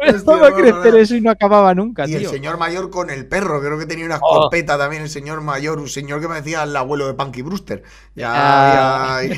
Hostia, 0.16 0.52
crecer 0.56 0.96
eso 0.96 1.16
y 1.16 1.22
no 1.22 1.32
acababa 1.32 1.74
nunca, 1.74 2.08
Y 2.08 2.14
el 2.14 2.20
tío. 2.22 2.30
señor 2.30 2.58
mayor 2.58 2.90
con 2.90 3.10
el 3.10 3.26
perro, 3.26 3.60
creo 3.62 3.78
que 3.80 3.86
tenía 3.86 4.06
una 4.06 4.20
Oh. 4.22 4.36
escopeta 4.40 4.78
también 4.78 5.02
el 5.04 5.10
señor 5.10 5.42
mayor, 5.42 5.80
un 5.80 5.90
señor 5.90 6.22
que 6.22 6.28
parecía 6.28 6.64
el 6.64 6.76
abuelo 6.76 7.08
de 7.08 7.14
Punky 7.14 7.42
Brewster. 7.42 7.84
Ya, 8.16 8.32
Ah. 8.34 9.22
ya. 9.24 9.36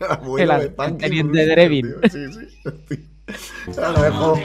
Abuelo 0.08 0.54
El 0.54 0.60
de 0.60 0.68
Punky 0.70 1.22
Brewster, 1.22 1.48
Drevin. 1.48 1.86
tío. 1.86 2.10
Sí, 2.10 2.32
sí, 2.32 2.96
dejo. 4.02 4.38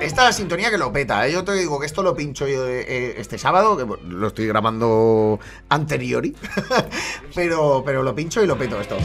Esta 0.00 0.20
es 0.22 0.26
la 0.28 0.32
sintonía 0.32 0.70
que 0.70 0.76
lo 0.76 0.92
peta, 0.92 1.26
¿eh? 1.26 1.32
Yo 1.32 1.44
te 1.44 1.52
digo 1.54 1.80
que 1.80 1.86
esto 1.86 2.02
lo 2.02 2.14
pincho 2.14 2.46
yo 2.46 2.66
eh, 2.68 3.14
este 3.16 3.38
sábado, 3.38 3.74
que 3.76 3.86
lo 4.06 4.26
estoy 4.26 4.46
grabando 4.46 5.40
anteriori, 5.70 6.36
pero, 7.34 7.82
pero 7.86 8.02
lo 8.02 8.14
pincho 8.14 8.42
y 8.42 8.46
lo 8.46 8.58
peto 8.58 8.78
esto. 8.80 8.96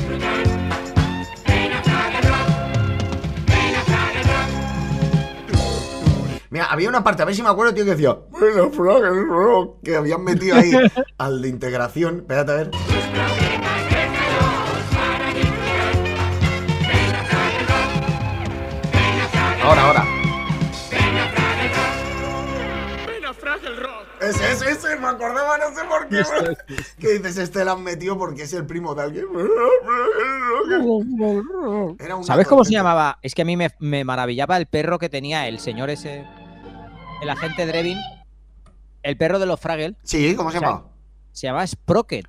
Mira, 6.52 6.66
había 6.66 6.90
una 6.90 7.04
parte, 7.04 7.22
a 7.22 7.26
ver 7.26 7.36
si 7.36 7.44
me 7.44 7.50
acuerdo, 7.50 7.76
tío, 7.76 7.86
que 7.86 7.92
decía, 7.92 8.18
bueno, 8.32 8.72
Fraggle 8.72 9.24
Rock", 9.26 9.84
que 9.84 9.96
habían 9.96 10.24
metido 10.24 10.56
ahí 10.56 10.72
al 11.20 11.42
de 11.44 11.48
integración. 11.48 12.18
Espérate 12.20 12.52
a 12.52 12.56
ver. 12.56 12.72
Ahora, 19.64 19.86
ahora. 19.86 20.06
Ese, 24.22 24.52
ese, 24.52 24.72
ese, 24.72 24.96
me 24.98 25.08
acordaba, 25.08 25.58
no 25.58 25.70
sé 25.74 25.82
por 25.88 26.08
qué. 26.10 26.76
¿Qué 27.00 27.20
dices? 27.20 27.38
Este 27.38 27.64
lo 27.64 27.72
han 27.72 27.84
metido 27.84 28.18
porque 28.18 28.44
es 28.44 28.54
el 28.54 28.66
primo 28.66 28.94
de 28.94 29.04
alguien. 29.04 29.26
Era 32.00 32.16
un 32.16 32.24
¿Sabes 32.26 32.48
cómo 32.48 32.66
se 32.66 32.74
llamaba? 32.74 33.20
Es 33.22 33.34
que 33.34 33.44
a 33.44 33.46
mí 33.46 33.56
me, 33.56 33.70
me 33.80 34.04
maravillaba 34.04 34.58
el 34.58 34.66
perro 34.66 35.00
que 35.00 35.08
tenía 35.08 35.48
el 35.48 35.60
señor 35.60 35.90
ese, 35.90 36.26
el 37.22 37.30
agente 37.30 37.66
Drevin, 37.66 37.98
el 39.04 39.18
perro 39.18 39.40
de 39.40 39.46
los 39.46 39.60
Fraggle, 39.60 39.96
Sí, 40.04 40.36
¿cómo 40.36 40.52
se 40.52 40.60
llama? 40.60 40.86
se 41.32 41.48
llamaba 41.48 41.66
Sprocket. 41.68 42.26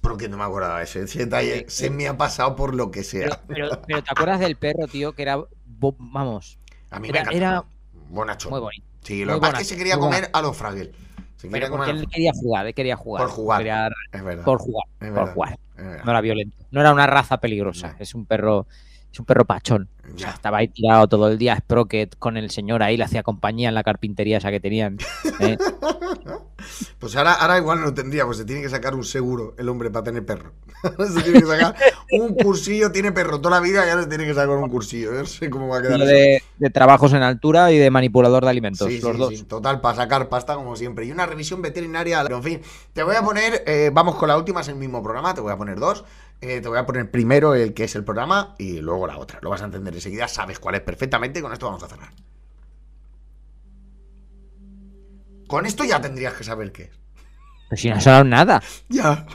Porque 0.00 0.28
no 0.28 0.38
me 0.38 0.44
acordaba 0.44 0.78
de 0.78 0.84
ese, 0.84 1.02
ese 1.02 1.18
detalle. 1.20 1.66
Se 1.68 1.90
me 1.90 2.08
ha 2.08 2.16
pasado 2.16 2.56
por 2.56 2.74
lo 2.74 2.90
que 2.90 3.04
sea. 3.04 3.42
pero, 3.46 3.68
pero 3.86 4.02
¿te 4.02 4.10
acuerdas 4.10 4.40
del 4.40 4.56
perro, 4.56 4.86
tío? 4.86 5.12
Que 5.14 5.22
era, 5.22 5.38
vamos, 5.98 6.58
A 6.90 6.98
mí 6.98 7.08
era- 7.10 7.24
me 7.24 7.36
era 7.36 7.64
Bonacho. 8.08 8.48
muy 8.50 8.60
bonito. 8.60 8.86
Sí, 9.02 9.24
lo 9.24 9.34
que 9.34 9.40
pasa 9.40 9.52
es 9.54 9.58
que 9.58 9.64
se 9.64 9.76
quería 9.76 9.98
comer 9.98 10.30
a 10.32 10.40
los 10.42 10.56
Fraggle. 10.56 10.92
Se 11.36 11.50
quería 11.50 11.68
comer. 11.68 11.90
él 11.90 12.06
quería 12.10 12.32
jugar, 12.32 12.66
él 12.66 12.74
quería 12.74 12.96
jugar. 12.96 13.22
Por 13.24 13.30
jugar. 13.34 13.58
quería- 13.58 13.88
Es 14.12 14.24
verdad. 14.24 14.44
por 14.44 14.58
jugar, 14.58 14.86
es 15.00 15.10
por 15.12 15.34
jugar. 15.34 15.58
es 15.76 15.84
verdad. 15.84 16.04
No 16.04 16.10
era 16.10 16.20
violento. 16.22 16.56
No 16.70 16.80
era 16.80 16.92
una 16.92 17.06
raza 17.06 17.36
peligrosa. 17.38 17.88
No. 17.92 17.96
Es 17.98 18.14
un 18.14 18.24
perro, 18.24 18.66
es 19.16 19.20
un 19.20 19.26
perro 19.26 19.44
pachón. 19.46 19.88
O 20.04 20.18
sea, 20.18 20.28
Ya. 20.28 20.34
estaba 20.34 20.58
ahí 20.58 20.68
tirado 20.68 21.08
todo 21.08 21.28
el 21.28 21.38
día 21.38 21.56
Sprocket 21.56 22.16
con 22.18 22.36
el 22.36 22.50
señor 22.50 22.82
ahí, 22.82 22.96
le 22.96 23.04
hacía 23.04 23.22
compañía 23.22 23.68
en 23.70 23.74
la 23.74 23.82
carpintería 23.82 24.38
esa 24.38 24.50
que 24.50 24.60
tenían. 24.60 24.98
¿eh? 25.40 25.56
Pues 26.98 27.14
ahora, 27.16 27.34
ahora 27.34 27.58
igual 27.58 27.80
no 27.80 27.94
tendría, 27.94 28.24
pues 28.24 28.38
se 28.38 28.44
tiene 28.44 28.60
que 28.62 28.68
sacar 28.68 28.94
un 28.94 29.04
seguro 29.04 29.54
el 29.58 29.68
hombre 29.68 29.90
para 29.90 30.04
tener 30.04 30.24
perro. 30.26 30.52
se 31.14 31.22
tiene 31.22 31.40
que 31.40 31.46
sacar 31.46 31.76
un 32.12 32.34
cursillo, 32.34 32.90
tiene 32.90 33.12
perro 33.12 33.40
toda 33.40 33.56
la 33.56 33.62
vida 33.62 33.86
y 33.86 33.90
ahora 33.90 34.02
se 34.02 34.08
tiene 34.08 34.24
que 34.24 34.34
sacar 34.34 34.56
un 34.56 34.68
cursillo. 34.68 35.12
Yo 35.12 35.20
No 35.20 35.26
sé 35.26 35.48
cómo 35.50 35.68
va 35.68 35.78
a 35.78 35.82
quedar 35.82 35.98
Lo 35.98 36.04
eso. 36.06 36.42
de, 36.58 36.70
trabajos 36.70 37.12
en 37.12 37.22
altura 37.22 37.70
y 37.72 37.78
de 37.78 37.90
manipulador 37.90 38.44
de 38.44 38.50
alimentos, 38.50 38.88
Sí, 38.88 39.00
los 39.00 39.12
sí, 39.12 39.18
dos. 39.18 39.30
sí, 39.38 39.42
total, 39.44 39.80
para 39.80 39.96
sacar 39.96 40.28
pasta 40.28 40.54
como 40.56 40.74
siempre. 40.76 41.04
Y 41.06 41.12
una 41.12 41.26
revisión 41.26 41.62
veterinaria. 41.62 42.22
Pero 42.24 42.38
en 42.38 42.42
fin, 42.42 42.60
te 42.92 43.02
voy 43.04 43.14
a 43.16 43.22
poner, 43.22 43.62
eh, 43.66 43.90
vamos 43.92 44.16
con 44.16 44.28
la 44.28 44.36
última, 44.36 44.62
es 44.62 44.68
el 44.68 44.76
mismo 44.76 45.02
programa, 45.02 45.34
te 45.34 45.40
voy 45.40 45.52
a 45.52 45.56
poner 45.56 45.78
dos. 45.78 46.04
Eh, 46.40 46.60
te 46.60 46.68
voy 46.68 46.78
a 46.78 46.86
poner 46.86 47.10
primero 47.10 47.54
el 47.54 47.72
que 47.72 47.84
es 47.84 47.94
el 47.96 48.04
programa 48.04 48.54
y 48.58 48.80
luego 48.80 49.06
la 49.06 49.18
otra. 49.18 49.38
Lo 49.42 49.50
vas 49.50 49.62
a 49.62 49.64
entender 49.64 49.94
enseguida, 49.94 50.28
sabes 50.28 50.58
cuál 50.58 50.74
es 50.74 50.82
perfectamente 50.82 51.38
y 51.38 51.42
con 51.42 51.52
esto 51.52 51.66
vamos 51.66 51.82
a 51.82 51.88
cerrar. 51.88 52.10
Con 55.46 55.64
esto 55.64 55.84
ya 55.84 56.00
tendrías 56.00 56.34
que 56.34 56.44
saber 56.44 56.72
qué 56.72 56.84
es. 56.84 56.90
Pero 57.70 57.80
si 57.80 57.88
no 57.88 57.96
ha 57.96 58.00
sonado 58.00 58.24
nada. 58.24 58.62
Ya. 58.88 59.26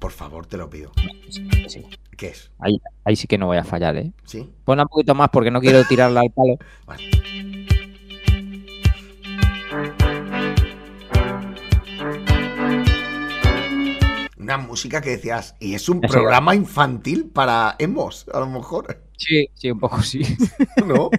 Por 0.00 0.12
favor, 0.12 0.44
te 0.46 0.58
lo 0.58 0.68
pido. 0.68 0.92
Sí. 1.66 1.86
¿Qué 2.16 2.28
es? 2.28 2.50
Ahí, 2.58 2.78
ahí 3.04 3.16
sí 3.16 3.26
que 3.26 3.38
no 3.38 3.46
voy 3.46 3.56
a 3.56 3.64
fallar, 3.64 3.96
¿eh? 3.96 4.12
¿Sí? 4.24 4.52
Ponla 4.64 4.82
un 4.82 4.88
poquito 4.88 5.14
más 5.14 5.30
porque 5.30 5.50
no 5.50 5.60
quiero 5.60 5.82
tirarla 5.84 6.20
al 6.20 6.30
palo. 6.30 6.58
Vale. 6.86 7.02
Una 14.54 14.66
música 14.68 15.00
que 15.00 15.10
decías, 15.10 15.56
y 15.58 15.74
es 15.74 15.88
un 15.88 16.00
programa 16.00 16.54
infantil 16.54 17.28
para 17.28 17.74
emos, 17.80 18.26
a 18.32 18.38
lo 18.38 18.46
mejor, 18.46 19.02
Sí, 19.16 19.48
sí, 19.54 19.68
un 19.72 19.80
poco 19.80 20.00
sí. 20.00 20.22
¿no? 20.86 21.10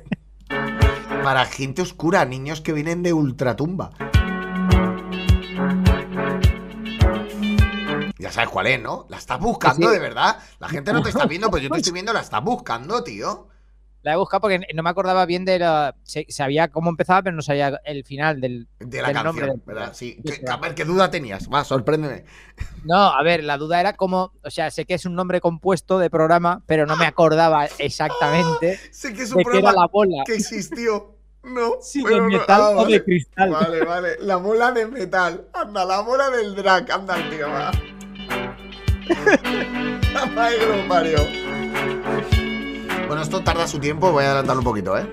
para 1.22 1.44
gente 1.46 1.82
oscura, 1.82 2.24
niños 2.24 2.62
que 2.62 2.72
vienen 2.72 3.04
de 3.04 3.12
ultratumba. 3.12 3.92
Ya 8.18 8.32
sabes 8.32 8.50
cuál 8.50 8.68
es, 8.68 8.82
¿no? 8.82 9.06
La 9.10 9.18
estás 9.18 9.40
buscando 9.42 9.88
Sí. 9.90 9.94
de 9.94 10.00
verdad. 10.00 10.38
La 10.60 10.70
gente 10.70 10.94
no 10.94 11.02
te 11.04 11.10
está 11.10 11.26
viendo, 11.26 11.50
pues 11.50 11.62
yo 11.62 11.70
te 11.70 11.76
estoy 11.80 11.92
viendo, 11.92 12.14
la 12.14 12.22
estás 12.22 12.42
buscando, 12.42 13.04
tío. 13.04 13.50
La 14.06 14.14
he 14.14 14.18
buscado 14.18 14.42
porque 14.42 14.62
no 14.76 14.84
me 14.84 14.90
acordaba 14.92 15.26
bien 15.26 15.46
de 15.46 15.58
la. 15.58 15.96
Sabía 16.30 16.68
cómo 16.68 16.92
empezaba, 16.92 17.24
pero 17.24 17.36
no 17.36 17.42
sabía 17.42 17.82
el 17.86 18.04
final 18.06 18.40
del. 18.40 18.68
De 18.78 19.02
la 19.02 19.08
del 19.08 19.16
canción, 19.16 19.26
nombre 19.26 19.48
del- 19.48 19.62
¿verdad? 19.66 19.94
Sí. 19.96 20.22
¿Qué- 20.24 20.44
a 20.48 20.58
ver, 20.58 20.76
¿qué 20.76 20.86
duda 20.86 21.10
tenías? 21.10 21.50
Va, 21.52 21.64
sorpréndeme. 21.64 22.24
No, 22.84 22.96
a 22.96 23.24
ver, 23.24 23.44
la 23.44 23.58
duda 23.58 23.80
era 23.80 23.94
cómo. 23.94 24.32
O 24.44 24.50
sea, 24.52 24.70
sé 24.70 24.86
que 24.86 24.94
es 24.94 25.08
un 25.08 25.16
nombre 25.16 25.42
compuesto 25.42 25.98
de 25.98 26.12
programa, 26.12 26.62
pero 26.68 26.86
no 26.86 26.96
me 26.98 27.08
acordaba 27.08 27.66
exactamente 27.80 28.78
Sé 28.92 29.12
que 29.14 29.24
es 29.24 29.32
un 29.32 29.40
de 29.40 29.44
programa 29.44 29.72
la 29.74 29.88
bola. 29.92 30.24
que 30.24 30.36
existió. 30.36 31.16
No, 31.44 31.74
Si 31.82 32.04
de 32.04 32.10
pero 32.10 32.30
no- 32.30 32.40
ah, 32.48 32.70
o 32.70 32.76
vale. 32.76 32.94
de 33.00 33.04
cristal. 33.04 33.50
Vale, 33.50 33.84
vale. 33.86 34.10
La 34.20 34.36
bola 34.36 34.72
de 34.72 34.86
metal. 34.86 35.48
Anda, 35.52 35.84
la 35.84 36.02
bola 36.02 36.30
del 36.30 36.54
drag. 36.54 36.92
Anda, 36.92 37.16
tío, 37.32 37.50
va. 37.50 37.72
Que 40.16 40.86
parió. 40.88 41.18
Bueno, 43.08 43.22
esto 43.22 43.42
tarda 43.44 43.68
su 43.68 43.80
tiempo. 43.80 44.12
Voy 44.12 44.24
a 44.24 44.28
adelantarlo 44.28 44.62
un 44.62 44.66
poquito, 44.66 44.98
¿eh? 44.98 45.06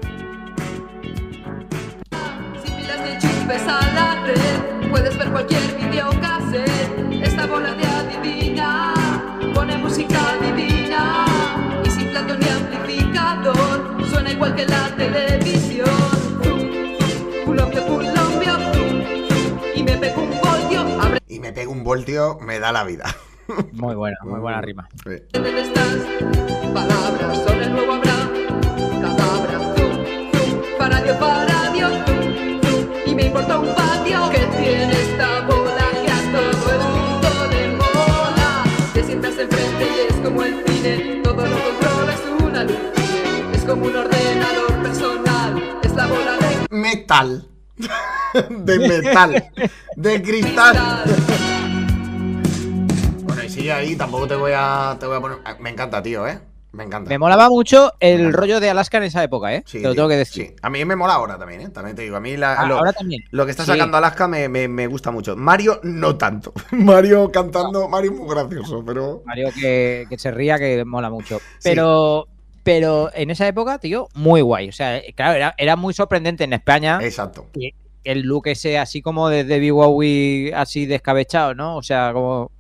Sin 2.65 2.75
pilas 2.77 3.01
ni 3.01 3.11
enchufes 3.11 3.63
a 3.69 3.81
la 3.95 4.25
red, 4.25 4.91
puedes 4.91 5.17
ver 5.19 5.31
cualquier 5.31 5.61
videocassette. 5.77 7.23
Esta 7.23 7.47
bola 7.47 7.75
de 7.75 7.85
adivina 7.85 8.95
pone 9.55 9.77
música 9.77 10.19
divina 10.41 11.27
y 11.85 11.91
sin 11.91 12.09
plato 12.11 12.35
ni 12.37 12.49
amplificador 12.49 14.07
suena 14.11 14.33
igual 14.33 14.55
que 14.55 14.67
la 14.67 14.97
televisión. 14.97 15.89
Zum, 16.43 16.61
zum, 16.61 17.45
Culombio, 17.45 17.87
culombio, 17.87 18.55
zum, 18.73 19.03
zum, 19.29 19.61
y 19.75 19.83
me 19.83 19.97
pego 19.99 20.23
un 20.23 20.41
voltio. 20.41 20.81
Abre 21.03 21.19
Y 21.29 21.41
me 21.41 21.53
pego 21.53 21.73
un 21.73 21.85
voltio, 21.85 22.39
me 22.41 22.59
da 22.59 22.73
la 22.73 22.85
vida. 22.85 23.05
Muy 23.73 23.95
buena, 23.95 24.17
muy 24.25 24.41
buena 24.41 24.61
rima. 24.61 24.89
Sí. 25.05 25.11
estas 25.33 25.89
palabras 26.73 27.39
son 27.45 27.63
el 27.63 27.73
nuevo 27.73 27.93
Abraham. 27.93 28.31
Cadabra, 29.01 29.59
zum, 29.77 29.93
zum, 30.33 30.61
paradio, 30.79 31.19
paradio, 31.19 31.89
zum, 32.07 32.61
zum, 32.63 32.89
y 33.07 33.15
me 33.15 33.27
importa 33.27 33.59
un 33.59 33.75
patio 33.75 34.31
que 34.31 34.39
tiene 34.57 34.93
esta 34.93 35.41
bola 35.47 35.87
que 36.05 36.11
a 36.11 36.21
todo 36.33 36.73
el 36.73 36.83
mundo 36.95 37.29
le 37.51 37.69
mola. 37.77 38.65
Te 38.95 39.05
sientas 39.05 39.39
enfrente 39.39 39.85
y 39.85 40.13
es 40.13 40.17
como 40.21 40.43
el 40.43 40.65
cine, 40.67 41.21
todo 41.23 41.47
lo 41.47 41.57
controla, 41.57 42.13
es 42.13 42.43
una 42.43 42.65
luz. 42.65 42.77
Es 43.53 43.65
como 43.65 43.87
un 43.87 43.97
ordenador 43.97 44.83
personal, 44.83 45.81
es 45.83 45.95
la 45.95 46.07
bola 46.07 46.37
de 46.39 46.77
Metal. 46.77 47.49
de 48.51 48.79
metal. 48.79 49.51
De 49.97 50.23
cristal. 50.23 50.77
Sigue 53.63 53.73
ahí, 53.73 53.97
tampoco 53.97 54.27
te 54.27 54.35
voy 54.37 54.53
a, 54.55 54.97
te 54.99 55.07
voy 55.07 55.17
a 55.17 55.21
poner. 55.21 55.39
Me 55.61 55.71
encanta, 55.71 56.03
tío, 56.03 56.27
¿eh? 56.27 56.39
Me 56.73 56.85
encanta. 56.85 57.11
Me 57.11 57.19
molaba 57.19 57.51
mucho 57.51 57.93
el 58.01 58.33
rollo 58.33 58.59
de 58.59 58.71
Alaska 58.71 58.97
en 58.97 59.03
esa 59.05 59.23
época, 59.23 59.55
¿eh? 59.55 59.63
Sí, 59.67 59.79
Te 59.79 59.85
lo 59.85 59.91
tío, 59.91 59.97
tengo 59.97 60.09
que 60.09 60.17
decir. 60.17 60.47
sí. 60.49 60.55
A 60.63 60.71
mí 60.71 60.83
me 60.87 60.97
mola 60.97 61.15
ahora 61.15 61.37
también, 61.39 61.61
¿eh? 61.61 61.69
También 61.69 61.95
te 61.95 62.01
digo. 62.03 62.17
A 62.17 62.21
mí 62.21 62.35
la- 62.39 62.55
Ah, 62.55 62.67
lo, 62.67 62.79
ahora 62.79 62.95
también. 62.95 63.23
lo 63.31 63.45
que 63.45 63.51
está 63.51 63.65
Sí. 63.65 63.73
sacando 63.73 63.99
Alaska 63.99 64.27
me, 64.27 64.49
me- 64.49 64.69
me 64.69 64.87
gusta 64.87 65.11
mucho. 65.11 65.37
Mario, 65.37 65.81
no 65.83 66.17
tanto. 66.17 66.53
Mario 66.73 67.31
cantando. 67.31 67.89
Mario 67.91 68.13
es 68.13 68.19
muy 68.19 68.29
gracioso, 68.35 68.83
pero. 68.87 69.23
Mario 69.27 69.51
que, 69.55 70.07
que 70.09 70.17
se 70.19 70.31
ría, 70.31 70.59
que 70.59 70.83
mola 70.87 71.11
mucho. 71.11 71.41
Pero, 71.63 72.27
pero 72.63 73.11
en 73.15 73.31
esa 73.31 73.47
época, 73.47 73.79
tío, 73.79 74.09
muy 74.15 74.41
guay. 74.41 74.71
O 74.71 74.73
sea, 74.73 74.99
claro, 75.15 75.35
era, 75.35 75.55
era 75.59 75.77
muy 75.77 75.93
sorprendente 75.93 76.45
en 76.45 76.55
España 76.55 77.01
Exacto. 77.03 77.49
el 78.03 78.21
look 78.23 78.47
ese 78.47 78.79
así 78.79 79.03
como 79.03 79.29
de 79.29 79.45
David 79.45 79.73
Bowie, 79.73 80.55
así 80.55 80.87
descabechado, 80.87 81.55
¿no? 81.55 81.77
O 81.77 81.83
sea, 81.83 82.13
como, 82.15 82.51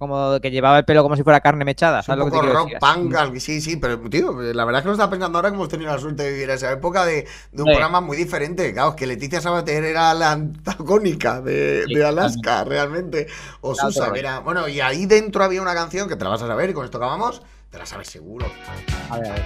como 0.00 0.40
que 0.40 0.50
llevaba 0.50 0.78
el 0.78 0.84
pelo 0.86 1.02
como 1.02 1.14
si 1.14 1.22
fuera 1.22 1.40
carne 1.40 1.64
mechada. 1.64 2.00
Es 2.00 2.08
un 2.08 2.14
¿Sabes 2.14 2.18
lo 2.18 2.24
que 2.24 2.30
te 2.30 2.36
poco 2.38 2.52
rock 2.52 2.64
decir? 2.70 2.78
punk, 2.80 3.36
sí, 3.38 3.60
sí, 3.60 3.76
pero 3.76 4.00
tío, 4.08 4.32
la 4.32 4.64
verdad 4.64 4.78
es 4.80 4.82
que 4.82 4.88
lo 4.88 4.94
estaba 4.94 5.10
pensando 5.10 5.36
ahora 5.36 5.50
que 5.50 5.56
hemos 5.56 5.68
tenido 5.68 5.92
la 5.92 5.98
suerte 5.98 6.22
de 6.22 6.32
vivir 6.32 6.48
esa 6.48 6.72
época 6.72 7.04
de, 7.04 7.26
de 7.52 7.62
un 7.62 7.68
Sí. 7.68 7.72
programa 7.74 8.00
muy 8.00 8.16
diferente. 8.16 8.72
Claro, 8.72 8.88
es 8.90 8.94
que 8.96 9.06
Leticia 9.06 9.42
Sabater 9.42 9.84
era 9.84 10.14
la 10.14 10.32
antagónica 10.32 11.42
de, 11.42 11.84
Sí, 11.86 11.94
de 11.94 12.04
Alaska, 12.04 12.64
realmente. 12.64 13.26
O 13.60 13.74
Claro, 13.74 14.14
era. 14.14 14.38
Bueno, 14.40 14.66
y 14.68 14.80
ahí 14.80 15.04
dentro 15.04 15.44
había 15.44 15.60
una 15.60 15.74
canción 15.74 16.08
que 16.08 16.16
te 16.16 16.24
la 16.24 16.30
vas 16.30 16.40
a 16.42 16.46
saber 16.46 16.70
y 16.70 16.72
con 16.72 16.86
esto 16.86 16.96
acabamos. 16.96 17.42
Te 17.70 17.76
la 17.78 17.84
sabes 17.84 18.08
seguro. 18.08 18.46
A 19.10 19.18
ver, 19.18 19.30
a 19.30 19.34
ver. 19.34 19.44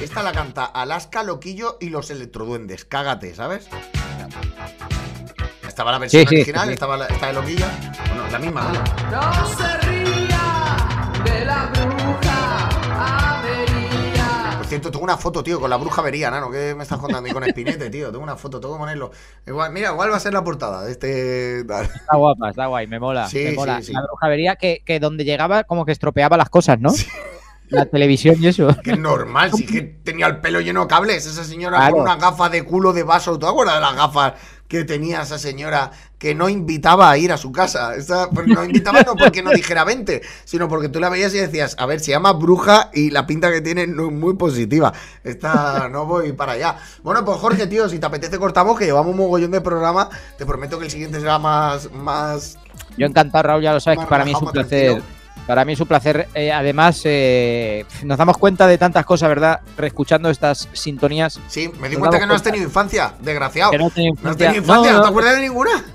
Esta 0.00 0.22
la 0.22 0.32
canta 0.32 0.64
Alaska, 0.64 1.22
Loquillo 1.24 1.76
y 1.80 1.90
los 1.90 2.10
Electroduendes. 2.10 2.84
Cágate, 2.86 3.34
¿sabes? 3.34 3.68
Estaba 5.78 5.92
la 5.92 5.98
versión 5.98 6.22
Sí, 6.22 6.28
sí, 6.28 6.34
original, 6.34 6.66
sí. 6.66 6.72
estaba 6.72 6.96
la, 6.96 7.06
esta 7.06 7.28
de 7.28 7.32
Loquillo. 7.34 7.66
Bueno, 8.08 8.28
la 8.32 8.38
misma, 8.40 8.62
¿no? 8.62 8.72
No 9.12 9.46
se 9.46 9.78
ría 9.86 10.76
de 11.24 11.44
la 11.44 11.66
bruja 11.66 12.68
avería. 13.46 14.54
Por 14.56 14.66
cierto, 14.66 14.90
tengo 14.90 15.04
una 15.04 15.16
foto, 15.16 15.44
tío, 15.44 15.60
con 15.60 15.70
la 15.70 15.76
bruja 15.76 16.02
vería, 16.02 16.32
¿no? 16.32 16.50
¿Qué 16.50 16.74
me 16.74 16.82
estás 16.82 16.98
contando? 16.98 17.28
Y 17.28 17.32
con 17.32 17.44
Espinete, 17.44 17.90
tío. 17.90 18.10
Tengo 18.10 18.24
una 18.24 18.34
foto, 18.34 18.58
tengo 18.58 18.74
que 18.74 18.80
ponerlo. 18.80 19.12
Igual, 19.46 19.72
mira, 19.72 19.90
igual 19.92 20.10
va 20.10 20.16
a 20.16 20.20
ser 20.20 20.32
la 20.32 20.42
portada 20.42 20.82
de 20.84 20.90
este. 20.90 21.60
Está 21.60 22.16
guapa, 22.16 22.50
está 22.50 22.66
guay, 22.66 22.88
me 22.88 22.98
mola. 22.98 23.28
Sí, 23.28 23.44
me 23.44 23.52
mola. 23.52 23.78
sí, 23.78 23.84
sí. 23.86 23.92
La 23.92 24.02
brujería 24.02 24.56
que, 24.56 24.82
que 24.84 24.98
donde 24.98 25.24
llegaba 25.24 25.62
como 25.62 25.84
que 25.84 25.92
estropeaba 25.92 26.36
las 26.36 26.50
cosas, 26.50 26.80
¿no? 26.80 26.90
La 27.68 27.84
televisión 27.86 28.34
y 28.40 28.46
eso. 28.48 28.68
Que 28.82 28.92
es 28.92 28.98
normal, 28.98 29.52
sí 29.52 29.66
que 29.66 29.82
tenía 29.82 30.26
el 30.26 30.38
pelo 30.40 30.58
lleno 30.60 30.80
de 30.80 30.86
cables. 30.88 31.24
Esa 31.26 31.44
señora 31.44 31.76
Claro. 31.76 31.92
con 31.96 32.02
una 32.02 32.16
gafa 32.16 32.48
de 32.48 32.64
culo 32.64 32.92
de 32.94 33.02
vaso. 33.04 33.32
¿Tú 33.34 33.40
te 33.40 33.46
acuerdas 33.46 33.74
de 33.74 33.80
las 33.82 33.94
gafas 33.94 34.32
que 34.68 34.84
tenía 34.84 35.22
esa 35.22 35.38
señora 35.38 35.90
que 36.18 36.34
no 36.34 36.48
invitaba 36.48 37.10
a 37.10 37.16
ir 37.16 37.32
a 37.32 37.36
su 37.38 37.50
casa? 37.52 37.94
Esa- 37.96 38.28
no 38.46 38.64
invitaba 38.64 39.02
no 39.02 39.16
porque 39.16 39.42
no 39.42 39.50
dijera 39.50 39.82
20, 39.84 40.20
sino 40.44 40.68
porque 40.68 40.88
tú 40.88 41.00
la 41.00 41.08
veías 41.08 41.34
y 41.34 41.38
decías, 41.38 41.74
a 41.78 41.86
ver, 41.86 42.00
se 42.00 42.10
llama 42.10 42.32
bruja 42.32 42.90
y 42.92 43.10
la 43.10 43.26
pinta 43.26 43.50
que 43.50 43.60
tiene 43.60 43.86
no 43.86 44.06
es 44.06 44.12
muy 44.12 44.34
positiva. 44.34 44.92
Esta 45.24 45.88
no 45.88 46.06
voy 46.06 46.32
para 46.32 46.52
allá. 46.52 46.76
Bueno, 47.02 47.24
pues 47.24 47.38
Jorge, 47.38 47.66
tío, 47.66 47.88
si 47.88 47.98
te 47.98 48.06
apetece 48.06 48.38
cortamos, 48.38 48.78
que 48.78 48.84
llevamos 48.84 49.12
un 49.12 49.18
mogollón 49.18 49.50
de 49.50 49.60
programa. 49.60 50.08
Te 50.36 50.44
prometo 50.44 50.78
que 50.78 50.84
el 50.84 50.90
siguiente 50.90 51.18
será 51.18 51.38
más, 51.38 51.90
más 51.92 52.58
Yo 52.96 53.06
encantado, 53.06 53.42
Raúl, 53.44 53.62
ya 53.62 53.72
lo 53.72 53.80
sabes, 53.80 54.00
que 54.00 54.06
para 54.06 54.24
mí 54.24 54.32
es 54.32 54.40
un 54.42 54.50
placer. 54.52 54.90
tranquilo. 54.92 55.17
Para 55.48 55.64
mí 55.64 55.72
es 55.72 55.80
un 55.80 55.88
placer. 55.88 56.28
Eh, 56.34 56.52
además, 56.52 57.00
eh, 57.04 57.86
nos 58.04 58.18
damos 58.18 58.36
cuenta 58.36 58.66
de 58.66 58.76
tantas 58.76 59.06
cosas, 59.06 59.30
¿verdad? 59.30 59.60
Reescuchando 59.78 60.28
estas 60.28 60.68
sintonías. 60.74 61.40
Sí, 61.48 61.72
me 61.80 61.88
di 61.88 61.96
cuenta 61.96 62.20
que 62.20 62.26
no 62.26 62.34
has 62.34 62.42
tenido 62.42 62.64
infancia, 62.64 63.14
desgraciado. 63.18 63.70
Que 63.70 63.78
no 63.78 63.86
has 63.86 63.94
tenido 63.94 64.14
infancia, 64.14 64.52
No, 64.52 64.84
¿no, 64.84 64.92
no, 64.92 65.00
te 65.00 65.08
acuerdas 65.08 65.36
de 65.36 65.40
ninguna? 65.40 65.86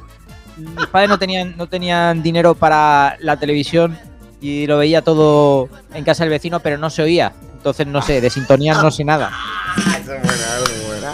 Mis 0.58 0.88
padres 0.88 1.08
no 1.08 1.20
tenían, 1.20 1.56
no 1.56 1.68
tenían 1.68 2.24
dinero 2.24 2.56
para 2.56 3.16
la 3.20 3.38
televisión 3.38 3.95
y 4.41 4.66
lo 4.66 4.80
veía 4.80 5.04
todo 5.04 5.70
en 5.93 6.04
casa 6.04 6.24
del 6.24 6.32
vecino, 6.32 6.60
pero 6.60 6.80
no 6.80 6.89
se 6.89 7.04
oía. 7.04 7.34
Entonces, 7.56 7.86
no 7.86 8.01
sé, 8.01 8.22
de 8.22 8.32
sintonías 8.32 8.82
no 8.82 8.89
sé 8.89 9.06
nada. 9.06 9.32
Esa 9.78 9.97
es 9.97 10.06
buena, 10.06 10.24
esa 10.24 10.64
es 10.64 10.88
buena. 10.88 11.14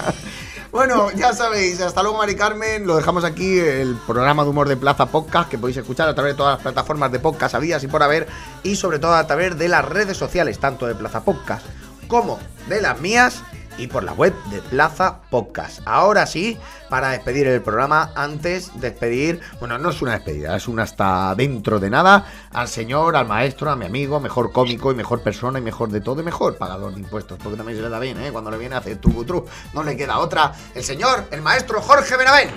Bueno, 0.71 1.09
ya 1.11 1.33
sabéis, 1.33 1.81
hasta 1.81 2.03
luego 2.03 2.19
Mari 2.19 2.35
Carmen, 2.35 2.85
lo 2.85 2.95
dejamos 2.95 3.23
aquí, 3.23 3.57
el 3.57 3.97
programa 4.05 4.43
de 4.43 4.49
humor 4.49 4.69
de 4.69 4.77
Plaza 4.77 5.07
Podcast 5.07 5.49
que 5.49 5.57
podéis 5.57 5.77
escuchar 5.77 6.07
a 6.07 6.13
través 6.13 6.33
de 6.33 6.37
todas 6.37 6.53
las 6.53 6.61
plataformas 6.61 7.11
de 7.11 7.19
podcast 7.19 7.55
habidas 7.55 7.83
y 7.83 7.87
por 7.87 8.03
haber 8.03 8.27
y 8.61 8.75
sobre 8.75 8.99
todo 8.99 9.15
a 9.15 9.25
través 9.25 9.57
de 9.57 9.67
las 9.67 9.83
redes 9.83 10.15
sociales, 10.15 10.59
tanto 10.59 10.85
de 10.85 10.93
Plaza 10.93 11.23
Podcast 11.23 11.65
como 12.07 12.39
de 12.67 12.81
las 12.81 13.01
mías 13.01 13.41
y 13.79 13.87
por 13.87 14.03
la 14.03 14.13
web 14.13 14.33
de 14.51 14.61
Plaza 14.61 15.21
Podcast. 15.29 15.81
Ahora 15.85 16.25
sí, 16.25 16.57
para 16.89 17.09
despedir 17.09 17.47
el 17.47 17.61
programa, 17.61 18.11
antes 18.15 18.71
de 18.79 18.89
despedir, 18.89 19.39
bueno, 19.59 19.77
no 19.77 19.89
es 19.89 20.01
una 20.01 20.13
despedida, 20.13 20.55
es 20.55 20.67
un 20.67 20.79
hasta 20.79 21.33
dentro 21.35 21.79
de 21.79 21.89
nada, 21.89 22.25
al 22.51 22.67
señor, 22.67 23.15
al 23.15 23.27
maestro, 23.27 23.71
a 23.71 23.75
mi 23.75 23.85
amigo, 23.85 24.19
mejor 24.19 24.51
cómico 24.51 24.91
y 24.91 24.95
mejor 24.95 25.21
persona 25.21 25.59
y 25.59 25.61
mejor 25.61 25.89
de 25.89 26.01
todo 26.01 26.21
y 26.21 26.25
mejor 26.25 26.57
pagador 26.57 26.93
de 26.93 26.99
impuestos, 26.99 27.39
porque 27.41 27.57
también 27.57 27.77
se 27.77 27.83
le 27.83 27.89
da 27.89 27.99
bien, 27.99 28.19
¿eh? 28.21 28.31
Cuando 28.31 28.51
le 28.51 28.57
viene 28.57 28.75
a 28.75 28.79
hacer 28.79 28.97
truco 28.97 29.25
tru, 29.25 29.45
no 29.73 29.83
le 29.83 29.95
queda 29.95 30.19
otra, 30.19 30.53
el 30.75 30.83
señor, 30.83 31.25
el 31.31 31.41
maestro 31.41 31.81
Jorge 31.81 32.17
Benavent. 32.17 32.51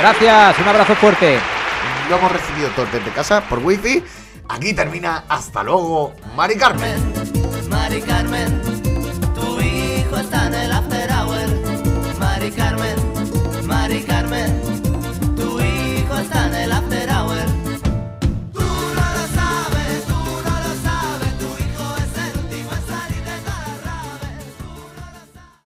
Gracias, 0.00 0.58
un 0.58 0.68
abrazo 0.68 0.94
fuerte. 0.96 1.38
Lo 2.10 2.16
hemos 2.16 2.32
recibido 2.32 2.68
todos 2.70 2.92
desde 2.92 3.10
casa 3.12 3.40
por 3.48 3.58
wifi. 3.60 4.02
Aquí 4.48 4.72
termina, 4.74 5.24
hasta 5.28 5.62
luego, 5.62 6.14
Mari 6.36 6.56
Carmen. 6.56 7.12
Mari 7.68 8.00
Carmen, 8.02 8.62
tu 10.16 10.20
hijo 10.20 10.20
está 10.20 10.46
en 10.46 10.54
el 10.54 10.72
after 10.72 10.95